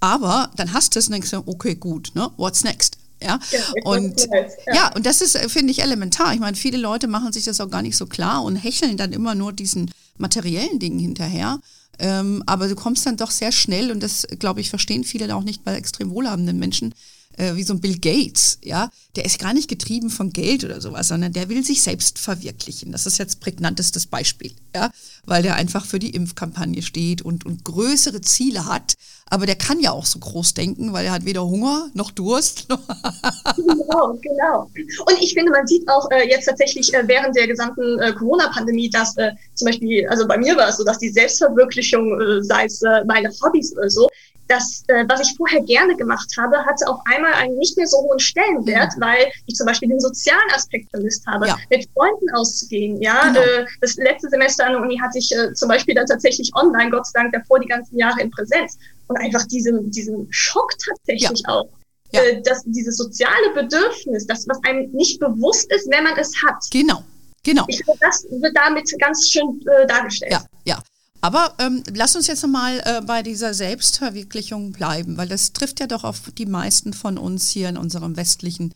aber 0.00 0.50
dann 0.56 0.72
hast 0.72 0.94
du 0.94 0.98
es 0.98 1.06
und 1.06 1.12
denkst 1.12 1.30
du, 1.30 1.42
okay, 1.46 1.74
gut, 1.74 2.12
ne? 2.14 2.30
What's 2.36 2.62
next? 2.62 2.98
Ja, 3.20 3.40
ja 3.50 3.60
und 3.84 4.28
ja. 4.66 4.74
ja. 4.74 4.94
und 4.94 5.04
das 5.04 5.20
ist, 5.20 5.36
finde 5.50 5.72
ich, 5.72 5.82
elementar. 5.82 6.34
Ich 6.34 6.40
meine, 6.40 6.56
viele 6.56 6.78
Leute 6.78 7.08
machen 7.08 7.32
sich 7.32 7.44
das 7.44 7.60
auch 7.60 7.70
gar 7.70 7.82
nicht 7.82 7.96
so 7.96 8.06
klar 8.06 8.44
und 8.44 8.54
hecheln 8.54 8.96
dann 8.96 9.12
immer 9.12 9.34
nur 9.34 9.52
diesen 9.52 9.90
materiellen 10.18 10.78
Dingen 10.78 11.00
hinterher. 11.00 11.58
Ähm, 11.98 12.44
aber 12.46 12.68
du 12.68 12.76
kommst 12.76 13.06
dann 13.06 13.16
doch 13.16 13.32
sehr 13.32 13.50
schnell, 13.50 13.90
und 13.90 14.02
das, 14.02 14.26
glaube 14.38 14.60
ich, 14.60 14.70
verstehen 14.70 15.02
viele 15.02 15.34
auch 15.34 15.42
nicht 15.42 15.64
bei 15.64 15.74
extrem 15.74 16.10
wohlhabenden 16.10 16.58
Menschen, 16.58 16.94
äh, 17.38 17.54
wie 17.54 17.62
so 17.62 17.72
ein 17.72 17.80
Bill 17.80 17.98
Gates, 17.98 18.58
ja, 18.62 18.90
der 19.16 19.24
ist 19.24 19.38
gar 19.38 19.54
nicht 19.54 19.68
getrieben 19.68 20.10
von 20.10 20.32
Geld 20.32 20.64
oder 20.64 20.80
sowas, 20.80 21.08
sondern 21.08 21.32
der 21.32 21.48
will 21.48 21.64
sich 21.64 21.82
selbst 21.82 22.18
verwirklichen. 22.18 22.92
Das 22.92 23.06
ist 23.06 23.18
jetzt 23.18 23.40
prägnantestes 23.40 24.06
Beispiel, 24.06 24.52
ja, 24.74 24.90
weil 25.24 25.42
der 25.42 25.54
einfach 25.54 25.86
für 25.86 25.98
die 25.98 26.10
Impfkampagne 26.10 26.82
steht 26.82 27.22
und, 27.22 27.46
und 27.46 27.64
größere 27.64 28.20
Ziele 28.20 28.66
hat. 28.66 28.94
Aber 29.30 29.46
der 29.46 29.56
kann 29.56 29.78
ja 29.80 29.92
auch 29.92 30.06
so 30.06 30.18
groß 30.18 30.54
denken, 30.54 30.92
weil 30.92 31.06
er 31.06 31.12
hat 31.12 31.24
weder 31.24 31.44
Hunger 31.46 31.90
noch 31.94 32.10
Durst. 32.10 32.66
genau, 33.56 34.18
genau. 34.22 34.70
Und 35.06 35.18
ich 35.20 35.34
finde, 35.34 35.52
man 35.52 35.66
sieht 35.66 35.88
auch 35.88 36.10
äh, 36.10 36.28
jetzt 36.28 36.46
tatsächlich 36.46 36.92
äh, 36.94 37.06
während 37.06 37.36
der 37.36 37.46
gesamten 37.46 37.98
äh, 38.00 38.12
Corona-Pandemie, 38.14 38.90
dass 38.90 39.16
äh, 39.16 39.32
zum 39.54 39.66
Beispiel, 39.66 40.08
also 40.08 40.26
bei 40.26 40.38
mir 40.38 40.56
war 40.56 40.68
es 40.68 40.78
so, 40.78 40.84
dass 40.84 40.98
die 40.98 41.10
Selbstverwirklichung, 41.10 42.20
äh, 42.20 42.42
sei 42.42 42.64
es 42.64 42.82
äh, 42.82 43.04
meine 43.04 43.30
Hobbys 43.42 43.76
oder 43.76 43.90
so, 43.90 44.08
das, 44.48 44.82
äh, 44.88 45.04
was 45.08 45.20
ich 45.20 45.36
vorher 45.36 45.60
gerne 45.62 45.94
gemacht 45.96 46.32
habe, 46.38 46.56
hatte 46.64 46.88
auf 46.88 47.00
einmal 47.04 47.32
einen 47.34 47.56
nicht 47.58 47.76
mehr 47.76 47.86
so 47.86 47.98
hohen 47.98 48.18
Stellenwert, 48.18 48.96
mhm. 48.96 49.00
weil 49.00 49.26
ich 49.46 49.54
zum 49.54 49.66
Beispiel 49.66 49.88
den 49.88 50.00
sozialen 50.00 50.50
Aspekt 50.54 50.90
vermisst 50.90 51.26
habe, 51.26 51.46
ja. 51.46 51.56
mit 51.70 51.88
Freunden 51.94 52.30
auszugehen. 52.34 53.00
Ja, 53.00 53.28
genau. 53.28 53.40
äh, 53.40 53.66
das 53.80 53.96
letzte 53.96 54.28
Semester 54.30 54.66
an 54.66 54.72
der 54.72 54.82
Uni 54.82 54.98
hatte 54.98 55.18
ich 55.18 55.30
äh, 55.32 55.52
zum 55.54 55.68
Beispiel 55.68 55.94
dann 55.94 56.06
tatsächlich 56.06 56.50
online, 56.54 56.90
Gott 56.90 57.06
sei 57.06 57.20
Dank, 57.20 57.32
davor 57.32 57.60
die 57.60 57.68
ganzen 57.68 57.98
Jahre 57.98 58.20
in 58.20 58.30
Präsenz. 58.30 58.78
Und 59.06 59.16
einfach 59.16 59.46
diesen, 59.46 59.90
diesen 59.90 60.26
Schock 60.30 60.70
tatsächlich 60.86 61.42
ja. 61.46 61.48
auch. 61.48 61.68
Ja. 62.12 62.22
Äh, 62.22 62.42
dass 62.42 62.62
dieses 62.64 62.96
soziale 62.96 63.52
Bedürfnis, 63.54 64.26
das, 64.26 64.46
was 64.48 64.58
einem 64.64 64.90
nicht 64.92 65.20
bewusst 65.20 65.70
ist, 65.72 65.90
wenn 65.90 66.04
man 66.04 66.16
es 66.18 66.32
hat. 66.42 66.64
Genau, 66.70 67.02
genau. 67.42 67.64
Ich 67.68 67.78
finde, 67.84 67.98
das 68.00 68.26
wird 68.30 68.56
damit 68.56 68.90
ganz 68.98 69.28
schön 69.28 69.60
äh, 69.66 69.86
dargestellt. 69.86 70.32
Ja, 70.32 70.44
ja. 70.64 70.78
Aber 71.20 71.54
ähm, 71.58 71.82
lass 71.94 72.14
uns 72.14 72.28
jetzt 72.28 72.42
nochmal 72.42 72.80
äh, 72.84 73.00
bei 73.00 73.22
dieser 73.22 73.52
Selbstverwirklichung 73.52 74.72
bleiben, 74.72 75.16
weil 75.16 75.28
das 75.28 75.52
trifft 75.52 75.80
ja 75.80 75.86
doch 75.86 76.04
auf 76.04 76.30
die 76.36 76.46
meisten 76.46 76.92
von 76.92 77.18
uns 77.18 77.50
hier 77.50 77.68
in 77.68 77.76
unserem 77.76 78.16
westlichen 78.16 78.72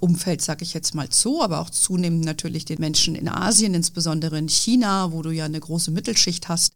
Umfeld, 0.00 0.42
sage 0.42 0.64
ich 0.64 0.74
jetzt 0.74 0.94
mal 0.94 1.08
zu, 1.08 1.40
aber 1.40 1.60
auch 1.60 1.70
zunehmend 1.70 2.24
natürlich 2.24 2.64
den 2.64 2.80
Menschen 2.80 3.14
in 3.14 3.28
Asien, 3.28 3.74
insbesondere 3.74 4.38
in 4.38 4.48
China, 4.48 5.12
wo 5.12 5.22
du 5.22 5.30
ja 5.30 5.44
eine 5.44 5.60
große 5.60 5.92
Mittelschicht 5.92 6.48
hast. 6.48 6.72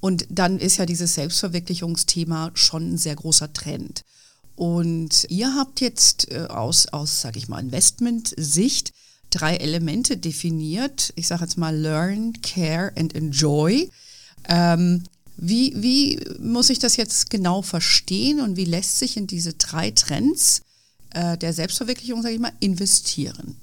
Und 0.00 0.26
dann 0.30 0.58
ist 0.58 0.78
ja 0.78 0.86
dieses 0.86 1.14
Selbstverwirklichungsthema 1.14 2.50
schon 2.54 2.94
ein 2.94 2.98
sehr 2.98 3.14
großer 3.14 3.52
Trend. 3.52 4.04
Und 4.56 5.26
ihr 5.28 5.54
habt 5.54 5.80
jetzt 5.80 6.30
äh, 6.32 6.46
aus, 6.48 6.86
aus 6.88 7.20
sage 7.20 7.38
ich 7.38 7.48
mal, 7.48 7.60
Investment-Sicht 7.60 8.92
drei 9.30 9.56
Elemente 9.56 10.16
definiert. 10.16 11.12
Ich 11.16 11.28
sage 11.28 11.44
jetzt 11.44 11.58
mal 11.58 11.76
Learn, 11.76 12.40
Care 12.42 12.92
and 12.96 13.14
Enjoy. 13.14 13.90
Ähm, 14.48 15.04
wie, 15.36 15.72
wie 15.76 16.20
muss 16.38 16.70
ich 16.70 16.78
das 16.78 16.96
jetzt 16.96 17.30
genau 17.30 17.62
verstehen 17.62 18.40
und 18.40 18.56
wie 18.56 18.64
lässt 18.64 18.98
sich 18.98 19.16
in 19.16 19.26
diese 19.26 19.54
drei 19.54 19.90
Trends 19.90 20.62
äh, 21.14 21.36
der 21.36 21.52
Selbstverwirklichung, 21.52 22.22
sage 22.22 22.34
ich 22.34 22.40
mal, 22.40 22.52
investieren? 22.60 23.56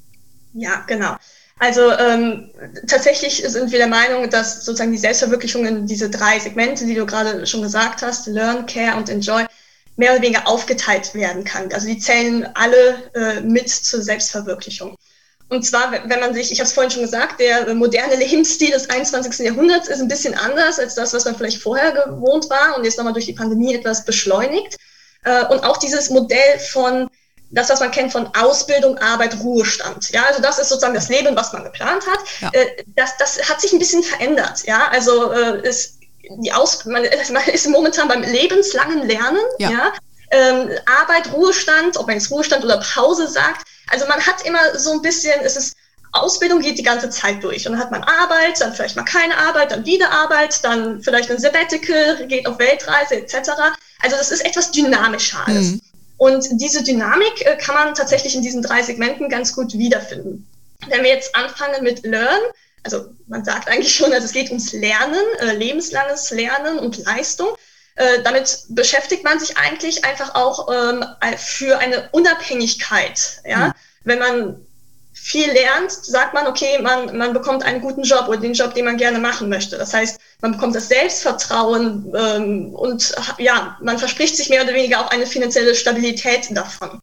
Ja, 0.54 0.84
genau. 0.88 1.16
Also 1.60 1.92
ähm, 1.92 2.50
tatsächlich 2.88 3.44
sind 3.46 3.72
wir 3.72 3.80
der 3.80 3.88
Meinung, 3.88 4.30
dass 4.30 4.64
sozusagen 4.66 4.94
die 4.94 4.98
Selbstverwirklichung 4.98 5.66
in 5.66 5.88
diese 5.88 6.10
drei 6.10 6.40
Segmente, 6.40 6.86
die 6.86 6.96
du 6.96 7.06
gerade 7.06 7.46
schon 7.46 7.62
gesagt 7.62 8.02
hast, 8.02 8.28
Learn, 8.28 8.66
Care 8.66 8.98
und 8.98 9.10
Enjoy, 9.10 9.46
mehr 9.98 10.14
oder 10.14 10.22
weniger 10.22 10.48
aufgeteilt 10.48 11.14
werden 11.14 11.44
kann. 11.44 11.72
Also 11.74 11.88
die 11.88 12.00
zählen 12.00 12.48
alle 12.56 13.12
äh, 13.14 13.42
mit 13.42 13.70
zur 13.70 14.02
Selbstverwirklichung. 14.02 14.98
Und 15.50 15.66
zwar, 15.66 15.92
wenn 15.92 16.20
man 16.20 16.34
sich, 16.34 16.52
ich 16.52 16.60
habe 16.60 16.68
es 16.68 16.74
vorhin 16.74 16.92
schon 16.92 17.02
gesagt, 17.02 17.40
der 17.40 17.74
moderne 17.74 18.16
Lebensstil 18.16 18.72
des 18.72 18.90
21. 18.90 19.40
Jahrhunderts 19.40 19.88
ist 19.88 20.00
ein 20.00 20.08
bisschen 20.08 20.36
anders 20.36 20.80
als 20.80 20.94
das, 20.94 21.14
was 21.14 21.26
man 21.26 21.36
vielleicht 21.36 21.62
vorher 21.62 21.92
gewohnt 21.92 22.50
war 22.50 22.78
und 22.78 22.86
jetzt 22.86 22.98
nochmal 22.98 23.14
durch 23.14 23.26
die 23.26 23.34
Pandemie 23.34 23.74
etwas 23.74 24.06
beschleunigt. 24.06 24.78
Äh, 25.24 25.46
und 25.46 25.64
auch 25.64 25.78
dieses 25.78 26.12
Modell 26.12 26.60
von 26.72 27.10
das, 27.52 27.70
was 27.70 27.80
man 27.80 27.90
kennt 27.90 28.12
von 28.12 28.30
Ausbildung, 28.36 29.00
Arbeit, 29.00 29.40
Ruhestand. 29.40 30.12
Ja, 30.12 30.24
also 30.26 30.40
das 30.42 30.60
ist 30.60 30.70
sozusagen 30.70 30.94
das 30.94 31.10
Leben, 31.10 31.36
was 31.36 31.52
man 31.52 31.64
geplant 31.64 32.06
hat. 32.06 32.20
Ja. 32.42 32.50
Äh, 32.54 32.84
das, 32.96 33.18
das 33.18 33.50
hat 33.50 33.60
sich 33.60 33.74
ein 33.74 33.80
bisschen 33.80 34.04
verändert. 34.04 34.64
Ja, 34.66 34.88
also 34.92 35.32
äh, 35.32 35.68
ist 35.68 36.00
die 36.30 36.54
Aus 36.54 36.86
man, 36.86 37.04
man 37.34 37.44
ist 37.48 37.68
momentan 37.68 38.08
beim 38.08 38.22
lebenslangen 38.22 39.08
Lernen. 39.08 39.42
Ja. 39.58 39.70
ja? 39.72 39.94
Ähm, 40.32 40.70
Arbeit, 40.86 41.32
Ruhestand, 41.34 41.98
ob 41.98 42.08
man 42.08 42.16
jetzt 42.16 42.30
Ruhestand 42.32 42.64
oder 42.64 42.80
Pause 42.80 43.28
sagt, 43.28 43.68
also 43.90 44.06
man 44.08 44.20
hat 44.26 44.46
immer 44.46 44.78
so 44.78 44.92
ein 44.92 45.02
bisschen, 45.02 45.34
es 45.44 45.56
ist, 45.56 45.76
Ausbildung 46.12 46.60
geht 46.62 46.78
die 46.78 46.84
ganze 46.84 47.10
Zeit 47.10 47.44
durch. 47.44 47.68
Und 47.68 47.74
dann 47.74 47.82
hat 47.82 47.92
man 47.92 48.04
Arbeit, 48.04 48.60
dann 48.62 48.74
vielleicht 48.74 48.96
mal 48.96 49.04
keine 49.04 49.38
Arbeit, 49.38 49.72
dann 49.72 49.86
wieder 49.86 50.12
Arbeit, 50.12 50.64
dann 50.64 51.02
vielleicht 51.02 51.30
ein 51.30 51.40
Sabbatical, 51.40 52.28
geht 52.28 52.48
auf 52.48 52.60
Weltreise 52.60 53.16
etc. 53.16 53.52
Also 54.02 54.18
das 54.18 54.32
ist 54.32 54.46
etwas 54.46 54.72
dynamischer 54.72 55.46
alles. 55.46 55.72
Mhm. 55.72 55.82
Und 56.18 56.46
diese 56.52 56.84
Dynamik 56.84 57.46
äh, 57.46 57.56
kann 57.58 57.76
man 57.76 57.96
tatsächlich 57.96 58.36
in 58.36 58.42
diesen 58.42 58.62
drei 58.62 58.84
Segmenten 58.84 59.30
ganz 59.30 59.56
gut 59.56 59.74
wiederfinden. 59.74 60.48
Wenn 60.88 61.04
wir 61.04 61.10
jetzt 61.10 61.36
anfangen 61.36 61.84
mit 61.84 62.06
Learn, 62.06 62.42
also 62.84 63.06
man 63.28 63.46
sagt 63.46 63.70
eigentlich 63.70 63.96
schon, 63.96 64.12
also 64.12 64.26
es 64.26 64.34
geht 64.34 64.50
ums 64.50 64.74
Lernen, 64.74 65.24
äh, 65.40 65.54
lebenslanges 65.56 66.30
Lernen 66.32 66.80
und 66.80 66.98
Leistung. 67.06 67.50
Äh, 67.96 68.24
damit 68.24 68.60
beschäftigt 68.70 69.24
man 69.24 69.40
sich 69.40 69.58
eigentlich 69.58 70.06
einfach 70.06 70.36
auch 70.36 70.70
ähm, 70.72 71.06
für 71.38 71.80
eine 71.80 72.10
Unabhängigkeit. 72.12 73.42
Ja? 73.46 73.68
Mhm. 73.68 73.74
Wenn 74.06 74.20
man 74.20 74.68
viel 75.22 75.52
lernt, 75.52 75.92
sagt 75.92 76.34
man, 76.34 76.48
okay, 76.48 76.80
man, 76.82 77.18
man 77.18 77.34
bekommt 77.34 77.64
einen 77.64 77.82
guten 77.82 78.04
Job 78.04 78.28
oder 78.30 78.38
den 78.38 78.54
Job, 78.54 78.74
den 78.74 78.86
man 78.86 78.98
gerne 78.98 79.20
machen 79.20 79.50
möchte. 79.50 79.78
Das 79.78 79.94
heißt, 79.94 80.20
man 80.42 80.54
bekommt 80.54 80.76
das 80.76 80.88
Selbstvertrauen 80.88 82.14
ähm, 82.16 82.74
und 82.74 83.14
ja, 83.38 83.78
man 83.82 84.00
verspricht 84.00 84.38
sich 84.38 84.50
mehr 84.50 84.64
oder 84.64 84.74
weniger 84.74 85.02
auch 85.02 85.12
eine 85.12 85.26
finanzielle 85.26 85.76
Stabilität 85.76 86.48
davon. 86.52 87.02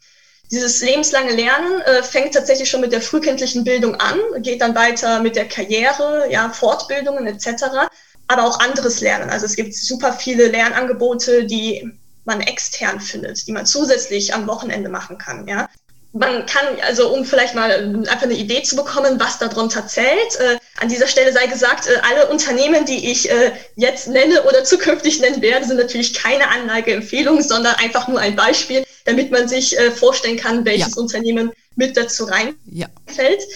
Dieses 0.51 0.81
lebenslange 0.81 1.33
Lernen 1.33 1.81
äh, 1.83 2.03
fängt 2.03 2.35
tatsächlich 2.35 2.71
schon 2.71 2.81
mit 2.81 2.93
der 2.93 3.03
frühkindlichen 3.03 3.65
Bildung 3.65 3.97
an, 3.97 4.19
geht 4.39 4.63
dann 4.63 4.75
weiter 4.75 5.21
mit 5.21 5.37
der 5.37 5.47
Karriere, 5.47 6.27
ja, 6.31 6.49
Fortbildungen 6.49 7.27
etc 7.27 7.89
aber 8.29 8.45
auch 8.45 8.61
anderes 8.61 9.01
Lernen. 9.01 9.31
Also 9.31 9.47
es 9.47 9.57
gibt 9.57 9.75
super 9.75 10.13
viele 10.13 10.49
Lernangebote, 10.49 11.45
die 11.45 11.91
man 12.25 12.41
extern 12.41 13.01
findet, 13.01 13.47
die 13.47 13.53
man 13.53 13.67
zusätzlich 13.67 14.35
am 14.35 14.47
Wochenende 14.47 14.89
machen 14.89 15.17
kann. 15.17 15.47
Ja. 15.47 15.69
Man 16.13 16.47
kann, 16.47 16.67
also 16.87 17.13
um 17.13 17.25
vielleicht 17.25 17.55
mal 17.55 17.71
einfach 18.09 18.23
eine 18.23 18.35
Idee 18.35 18.63
zu 18.63 18.75
bekommen, 18.75 19.21
was 19.21 19.39
darunter 19.39 19.87
zählt, 19.87 20.41
äh, 20.41 20.57
an 20.79 20.89
dieser 20.89 21.07
Stelle 21.07 21.33
sei 21.33 21.47
gesagt, 21.47 21.87
äh, 21.89 21.99
alle 22.11 22.29
Unternehmen, 22.29 22.87
die 22.87 23.11
ich 23.11 23.31
äh, 23.31 23.53
jetzt 23.77 24.09
nenne 24.09 24.43
oder 24.45 24.65
zukünftig 24.65 25.21
nennen 25.21 25.43
werde, 25.43 25.67
sind 25.67 25.77
natürlich 25.77 26.15
keine 26.15 26.49
Anlageempfehlung, 26.49 27.43
sondern 27.43 27.75
einfach 27.77 28.09
nur 28.09 28.19
ein 28.19 28.35
Beispiel, 28.35 28.85
damit 29.05 29.31
man 29.31 29.47
sich 29.47 29.79
äh, 29.79 29.91
vorstellen 29.91 30.39
kann, 30.39 30.65
welches 30.65 30.97
ja. 30.97 31.03
Unternehmen 31.03 31.53
mit 31.77 31.97
dazu 31.97 32.25
reinfällt. 32.25 32.57
Ja. 32.73 32.89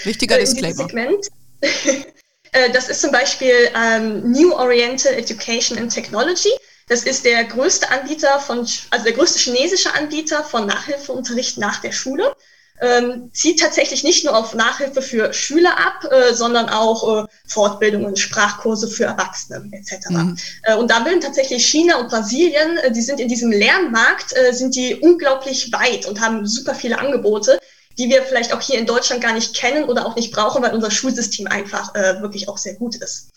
Wichtiger 0.04 0.36
äh, 0.36 0.40
Disclaimer. 0.40 0.74
Segment. 0.76 1.26
Äh, 2.52 2.70
das 2.70 2.88
ist 2.88 3.00
zum 3.00 3.12
Beispiel 3.12 3.70
ähm, 3.74 4.30
New 4.30 4.52
Oriental 4.52 5.12
Education 5.14 5.78
and 5.78 5.92
Technology. 5.92 6.50
Das 6.88 7.04
ist 7.04 7.24
der 7.24 7.44
größte 7.44 7.88
Anbieter 7.90 8.40
von, 8.40 8.66
also 8.90 9.04
der 9.04 9.12
größte 9.12 9.38
chinesische 9.38 9.94
Anbieter 9.94 10.42
von 10.42 10.66
Nachhilfeunterricht 10.66 11.56
nach 11.58 11.80
der 11.80 11.92
Schule. 11.92 12.34
Ähm, 12.82 13.30
zieht 13.34 13.60
tatsächlich 13.60 14.04
nicht 14.04 14.24
nur 14.24 14.34
auf 14.34 14.54
Nachhilfe 14.54 15.02
für 15.02 15.34
Schüler 15.34 15.76
ab, 15.78 16.10
äh, 16.10 16.32
sondern 16.32 16.70
auch 16.70 17.24
äh, 17.24 17.26
Fortbildungen, 17.46 18.16
Sprachkurse 18.16 18.88
für 18.88 19.04
Erwachsene 19.04 19.70
etc. 19.70 20.08
Mhm. 20.08 20.38
Äh, 20.62 20.76
und 20.76 20.90
da 20.90 21.00
bilden 21.00 21.20
tatsächlich 21.20 21.64
China 21.66 22.00
und 22.00 22.08
Brasilien, 22.08 22.78
äh, 22.78 22.90
die 22.90 23.02
sind 23.02 23.20
in 23.20 23.28
diesem 23.28 23.52
Lernmarkt, 23.52 24.34
äh, 24.34 24.54
sind 24.54 24.74
die 24.74 24.96
unglaublich 24.96 25.70
weit 25.72 26.06
und 26.06 26.22
haben 26.22 26.46
super 26.46 26.74
viele 26.74 26.98
Angebote 26.98 27.60
die 28.00 28.08
wir 28.08 28.22
vielleicht 28.22 28.54
auch 28.54 28.62
hier 28.62 28.78
in 28.78 28.86
Deutschland 28.86 29.22
gar 29.22 29.34
nicht 29.34 29.54
kennen 29.54 29.84
oder 29.84 30.06
auch 30.06 30.16
nicht 30.16 30.32
brauchen, 30.32 30.62
weil 30.62 30.74
unser 30.74 30.90
Schulsystem 30.90 31.46
einfach 31.46 31.94
äh, 31.94 32.22
wirklich 32.22 32.48
auch 32.48 32.56
sehr 32.56 32.74
gut 32.74 32.96
ist. 32.96 33.28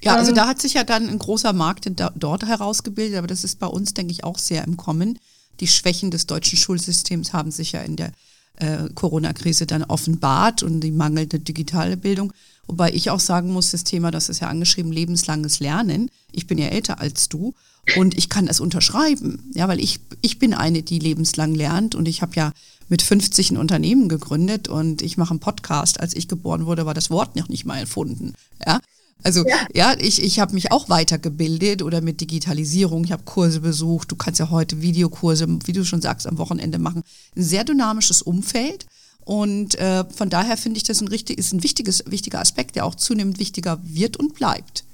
Ja, 0.00 0.14
also 0.14 0.30
ähm, 0.30 0.36
da 0.36 0.46
hat 0.46 0.60
sich 0.60 0.74
ja 0.74 0.84
dann 0.84 1.08
ein 1.08 1.18
großer 1.18 1.52
Markt 1.52 1.90
dort 2.14 2.46
herausgebildet, 2.46 3.18
aber 3.18 3.26
das 3.26 3.42
ist 3.42 3.58
bei 3.58 3.66
uns, 3.66 3.94
denke 3.94 4.12
ich, 4.12 4.22
auch 4.22 4.38
sehr 4.38 4.62
im 4.62 4.76
Kommen. 4.76 5.18
Die 5.58 5.66
Schwächen 5.66 6.12
des 6.12 6.26
deutschen 6.26 6.56
Schulsystems 6.56 7.32
haben 7.32 7.50
sich 7.50 7.72
ja 7.72 7.80
in 7.80 7.96
der 7.96 8.12
äh, 8.56 8.88
Corona-Krise 8.94 9.66
dann 9.66 9.82
offenbart 9.82 10.62
und 10.62 10.80
die 10.80 10.92
mangelnde 10.92 11.40
digitale 11.40 11.96
Bildung. 11.96 12.32
Wobei 12.68 12.92
ich 12.92 13.10
auch 13.10 13.20
sagen 13.20 13.52
muss, 13.52 13.72
das 13.72 13.82
Thema, 13.82 14.12
das 14.12 14.28
ist 14.28 14.40
ja 14.40 14.48
angeschrieben, 14.48 14.92
lebenslanges 14.92 15.58
Lernen. 15.58 16.10
Ich 16.30 16.46
bin 16.46 16.58
ja 16.58 16.68
älter 16.68 17.00
als 17.00 17.28
du 17.28 17.54
und 17.96 18.16
ich 18.16 18.28
kann 18.28 18.46
das 18.46 18.60
unterschreiben, 18.60 19.50
ja, 19.54 19.68
weil 19.68 19.80
ich, 19.80 20.00
ich 20.20 20.38
bin 20.38 20.54
eine, 20.54 20.82
die 20.82 20.98
lebenslang 20.98 21.54
lernt 21.54 21.94
und 21.94 22.06
ich 22.06 22.20
habe 22.22 22.32
ja 22.34 22.52
mit 22.88 23.02
50 23.02 23.50
ein 23.50 23.56
Unternehmen 23.56 24.08
gegründet 24.08 24.68
und 24.68 25.02
ich 25.02 25.16
mache 25.16 25.30
einen 25.30 25.40
Podcast. 25.40 26.00
Als 26.00 26.14
ich 26.14 26.28
geboren 26.28 26.66
wurde, 26.66 26.86
war 26.86 26.94
das 26.94 27.10
Wort 27.10 27.36
noch 27.36 27.48
nicht 27.48 27.64
mal 27.64 27.78
erfunden. 27.78 28.34
Ja. 28.64 28.80
Also 29.22 29.44
ja, 29.46 29.56
ja 29.74 29.94
ich, 29.98 30.22
ich 30.22 30.38
habe 30.38 30.54
mich 30.54 30.70
auch 30.70 30.88
weitergebildet 30.88 31.82
oder 31.82 32.00
mit 32.00 32.20
Digitalisierung. 32.20 33.04
Ich 33.04 33.12
habe 33.12 33.24
Kurse 33.24 33.60
besucht. 33.60 34.12
Du 34.12 34.16
kannst 34.16 34.38
ja 34.38 34.50
heute 34.50 34.82
Videokurse, 34.82 35.46
wie 35.64 35.72
du 35.72 35.84
schon 35.84 36.02
sagst, 36.02 36.26
am 36.26 36.38
Wochenende 36.38 36.78
machen. 36.78 37.02
Ein 37.34 37.42
sehr 37.42 37.64
dynamisches 37.64 38.22
Umfeld. 38.22 38.86
Und 39.24 39.74
äh, 39.80 40.04
von 40.14 40.30
daher 40.30 40.56
finde 40.56 40.76
ich 40.76 40.84
das 40.84 41.00
ein 41.00 41.08
richtig, 41.08 41.38
ist 41.38 41.52
ein 41.52 41.64
wichtiges, 41.64 42.04
wichtiger 42.06 42.38
Aspekt, 42.38 42.76
der 42.76 42.84
auch 42.84 42.94
zunehmend 42.94 43.40
wichtiger 43.40 43.80
wird 43.82 44.16
und 44.16 44.34
bleibt. 44.34 44.84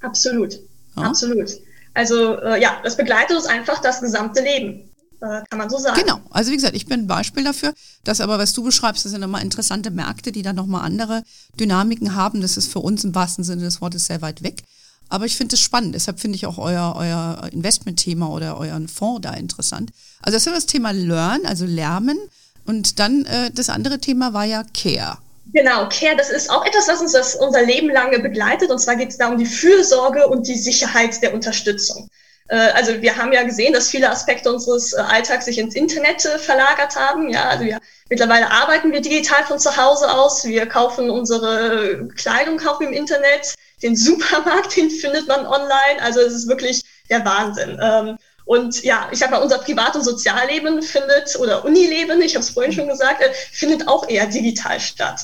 Absolut, 0.00 0.60
ja. 0.96 1.02
absolut. 1.02 1.50
Also 1.94 2.38
äh, 2.40 2.60
ja, 2.62 2.80
das 2.84 2.96
begleitet 2.96 3.36
uns 3.36 3.46
einfach 3.46 3.80
das 3.80 4.00
gesamte 4.00 4.42
Leben. 4.42 4.88
Äh, 5.24 5.42
kann 5.48 5.58
man 5.58 5.70
so 5.70 5.78
sagen. 5.78 5.98
Genau, 5.98 6.20
also 6.30 6.50
wie 6.50 6.56
gesagt, 6.56 6.76
ich 6.76 6.86
bin 6.86 7.00
ein 7.00 7.06
Beispiel 7.06 7.44
dafür. 7.44 7.72
Das 8.04 8.20
aber, 8.20 8.38
was 8.38 8.52
du 8.52 8.62
beschreibst, 8.62 9.04
das 9.04 9.12
sind 9.12 9.22
immer 9.22 9.40
interessante 9.40 9.90
Märkte, 9.90 10.32
die 10.32 10.42
dann 10.42 10.56
nochmal 10.56 10.84
andere 10.84 11.22
Dynamiken 11.58 12.14
haben. 12.14 12.40
Das 12.40 12.56
ist 12.56 12.70
für 12.70 12.80
uns 12.80 13.04
im 13.04 13.14
wahrsten 13.14 13.44
Sinne 13.44 13.62
des 13.62 13.80
Wortes 13.80 14.06
sehr 14.06 14.20
weit 14.20 14.42
weg. 14.42 14.62
Aber 15.08 15.24
ich 15.24 15.36
finde 15.36 15.54
es 15.54 15.60
spannend. 15.60 15.94
Deshalb 15.94 16.20
finde 16.20 16.36
ich 16.36 16.46
auch 16.46 16.58
euer, 16.58 16.94
euer 16.96 17.48
Investmentthema 17.52 18.28
oder 18.28 18.58
euren 18.58 18.88
Fonds 18.88 19.22
da 19.22 19.32
interessant. 19.32 19.90
Also 20.20 20.36
das 20.36 20.46
ist 20.46 20.54
das 20.54 20.66
Thema 20.66 20.90
Learn, 20.90 21.46
also 21.46 21.64
Lernen. 21.64 22.18
Und 22.66 22.98
dann 22.98 23.24
äh, 23.24 23.50
das 23.50 23.70
andere 23.70 23.98
Thema 23.98 24.32
war 24.32 24.44
ja 24.44 24.64
Care. 24.74 25.18
Genau, 25.52 25.88
Care, 25.88 26.16
das 26.16 26.30
ist 26.30 26.50
auch 26.50 26.64
etwas, 26.66 26.88
was 26.88 27.00
uns 27.00 27.12
das 27.12 27.36
unser 27.36 27.62
Leben 27.62 27.90
lange 27.90 28.18
begleitet. 28.18 28.70
Und 28.70 28.78
zwar 28.78 28.96
geht 28.96 29.10
es 29.10 29.18
da 29.18 29.28
um 29.28 29.38
die 29.38 29.46
Fürsorge 29.46 30.26
und 30.26 30.48
die 30.48 30.58
Sicherheit 30.58 31.22
der 31.22 31.32
Unterstützung. 31.32 32.08
Äh, 32.48 32.56
also 32.74 33.00
wir 33.00 33.16
haben 33.16 33.32
ja 33.32 33.42
gesehen, 33.42 33.72
dass 33.72 33.88
viele 33.88 34.10
Aspekte 34.10 34.52
unseres 34.52 34.92
äh, 34.92 35.00
Alltags 35.00 35.46
sich 35.46 35.58
ins 35.58 35.74
Internet 35.74 36.24
äh, 36.24 36.38
verlagert 36.38 36.96
haben. 36.96 37.30
Ja, 37.30 37.48
also 37.48 37.64
wir, 37.64 37.78
mittlerweile 38.10 38.50
arbeiten 38.50 38.92
wir 38.92 39.00
digital 39.00 39.44
von 39.44 39.58
zu 39.58 39.76
Hause 39.76 40.10
aus. 40.10 40.44
Wir 40.44 40.66
kaufen 40.66 41.10
unsere 41.10 42.08
Kleidung 42.16 42.58
kaufen 42.58 42.88
im 42.88 42.92
Internet. 42.92 43.54
Den 43.82 43.96
Supermarkt, 43.96 44.76
den 44.76 44.90
findet 44.90 45.26
man 45.28 45.46
online. 45.46 46.02
Also 46.02 46.20
es 46.20 46.34
ist 46.34 46.48
wirklich 46.48 46.82
der 47.08 47.24
Wahnsinn. 47.24 47.78
Ähm, 47.80 48.18
und 48.46 48.84
ja, 48.84 49.08
ich 49.10 49.18
sag 49.20 49.30
mal, 49.30 49.42
unser 49.42 49.56
Privat- 49.56 49.96
und 49.96 50.04
Sozialleben 50.04 50.82
findet, 50.82 51.34
oder 51.36 51.64
Unileben, 51.64 52.20
ich 52.20 52.34
habe 52.34 52.42
es 52.42 52.50
vorhin 52.50 52.74
schon 52.74 52.88
gesagt, 52.88 53.22
findet 53.52 53.88
auch 53.88 54.06
eher 54.06 54.26
digital 54.26 54.78
statt. 54.78 55.22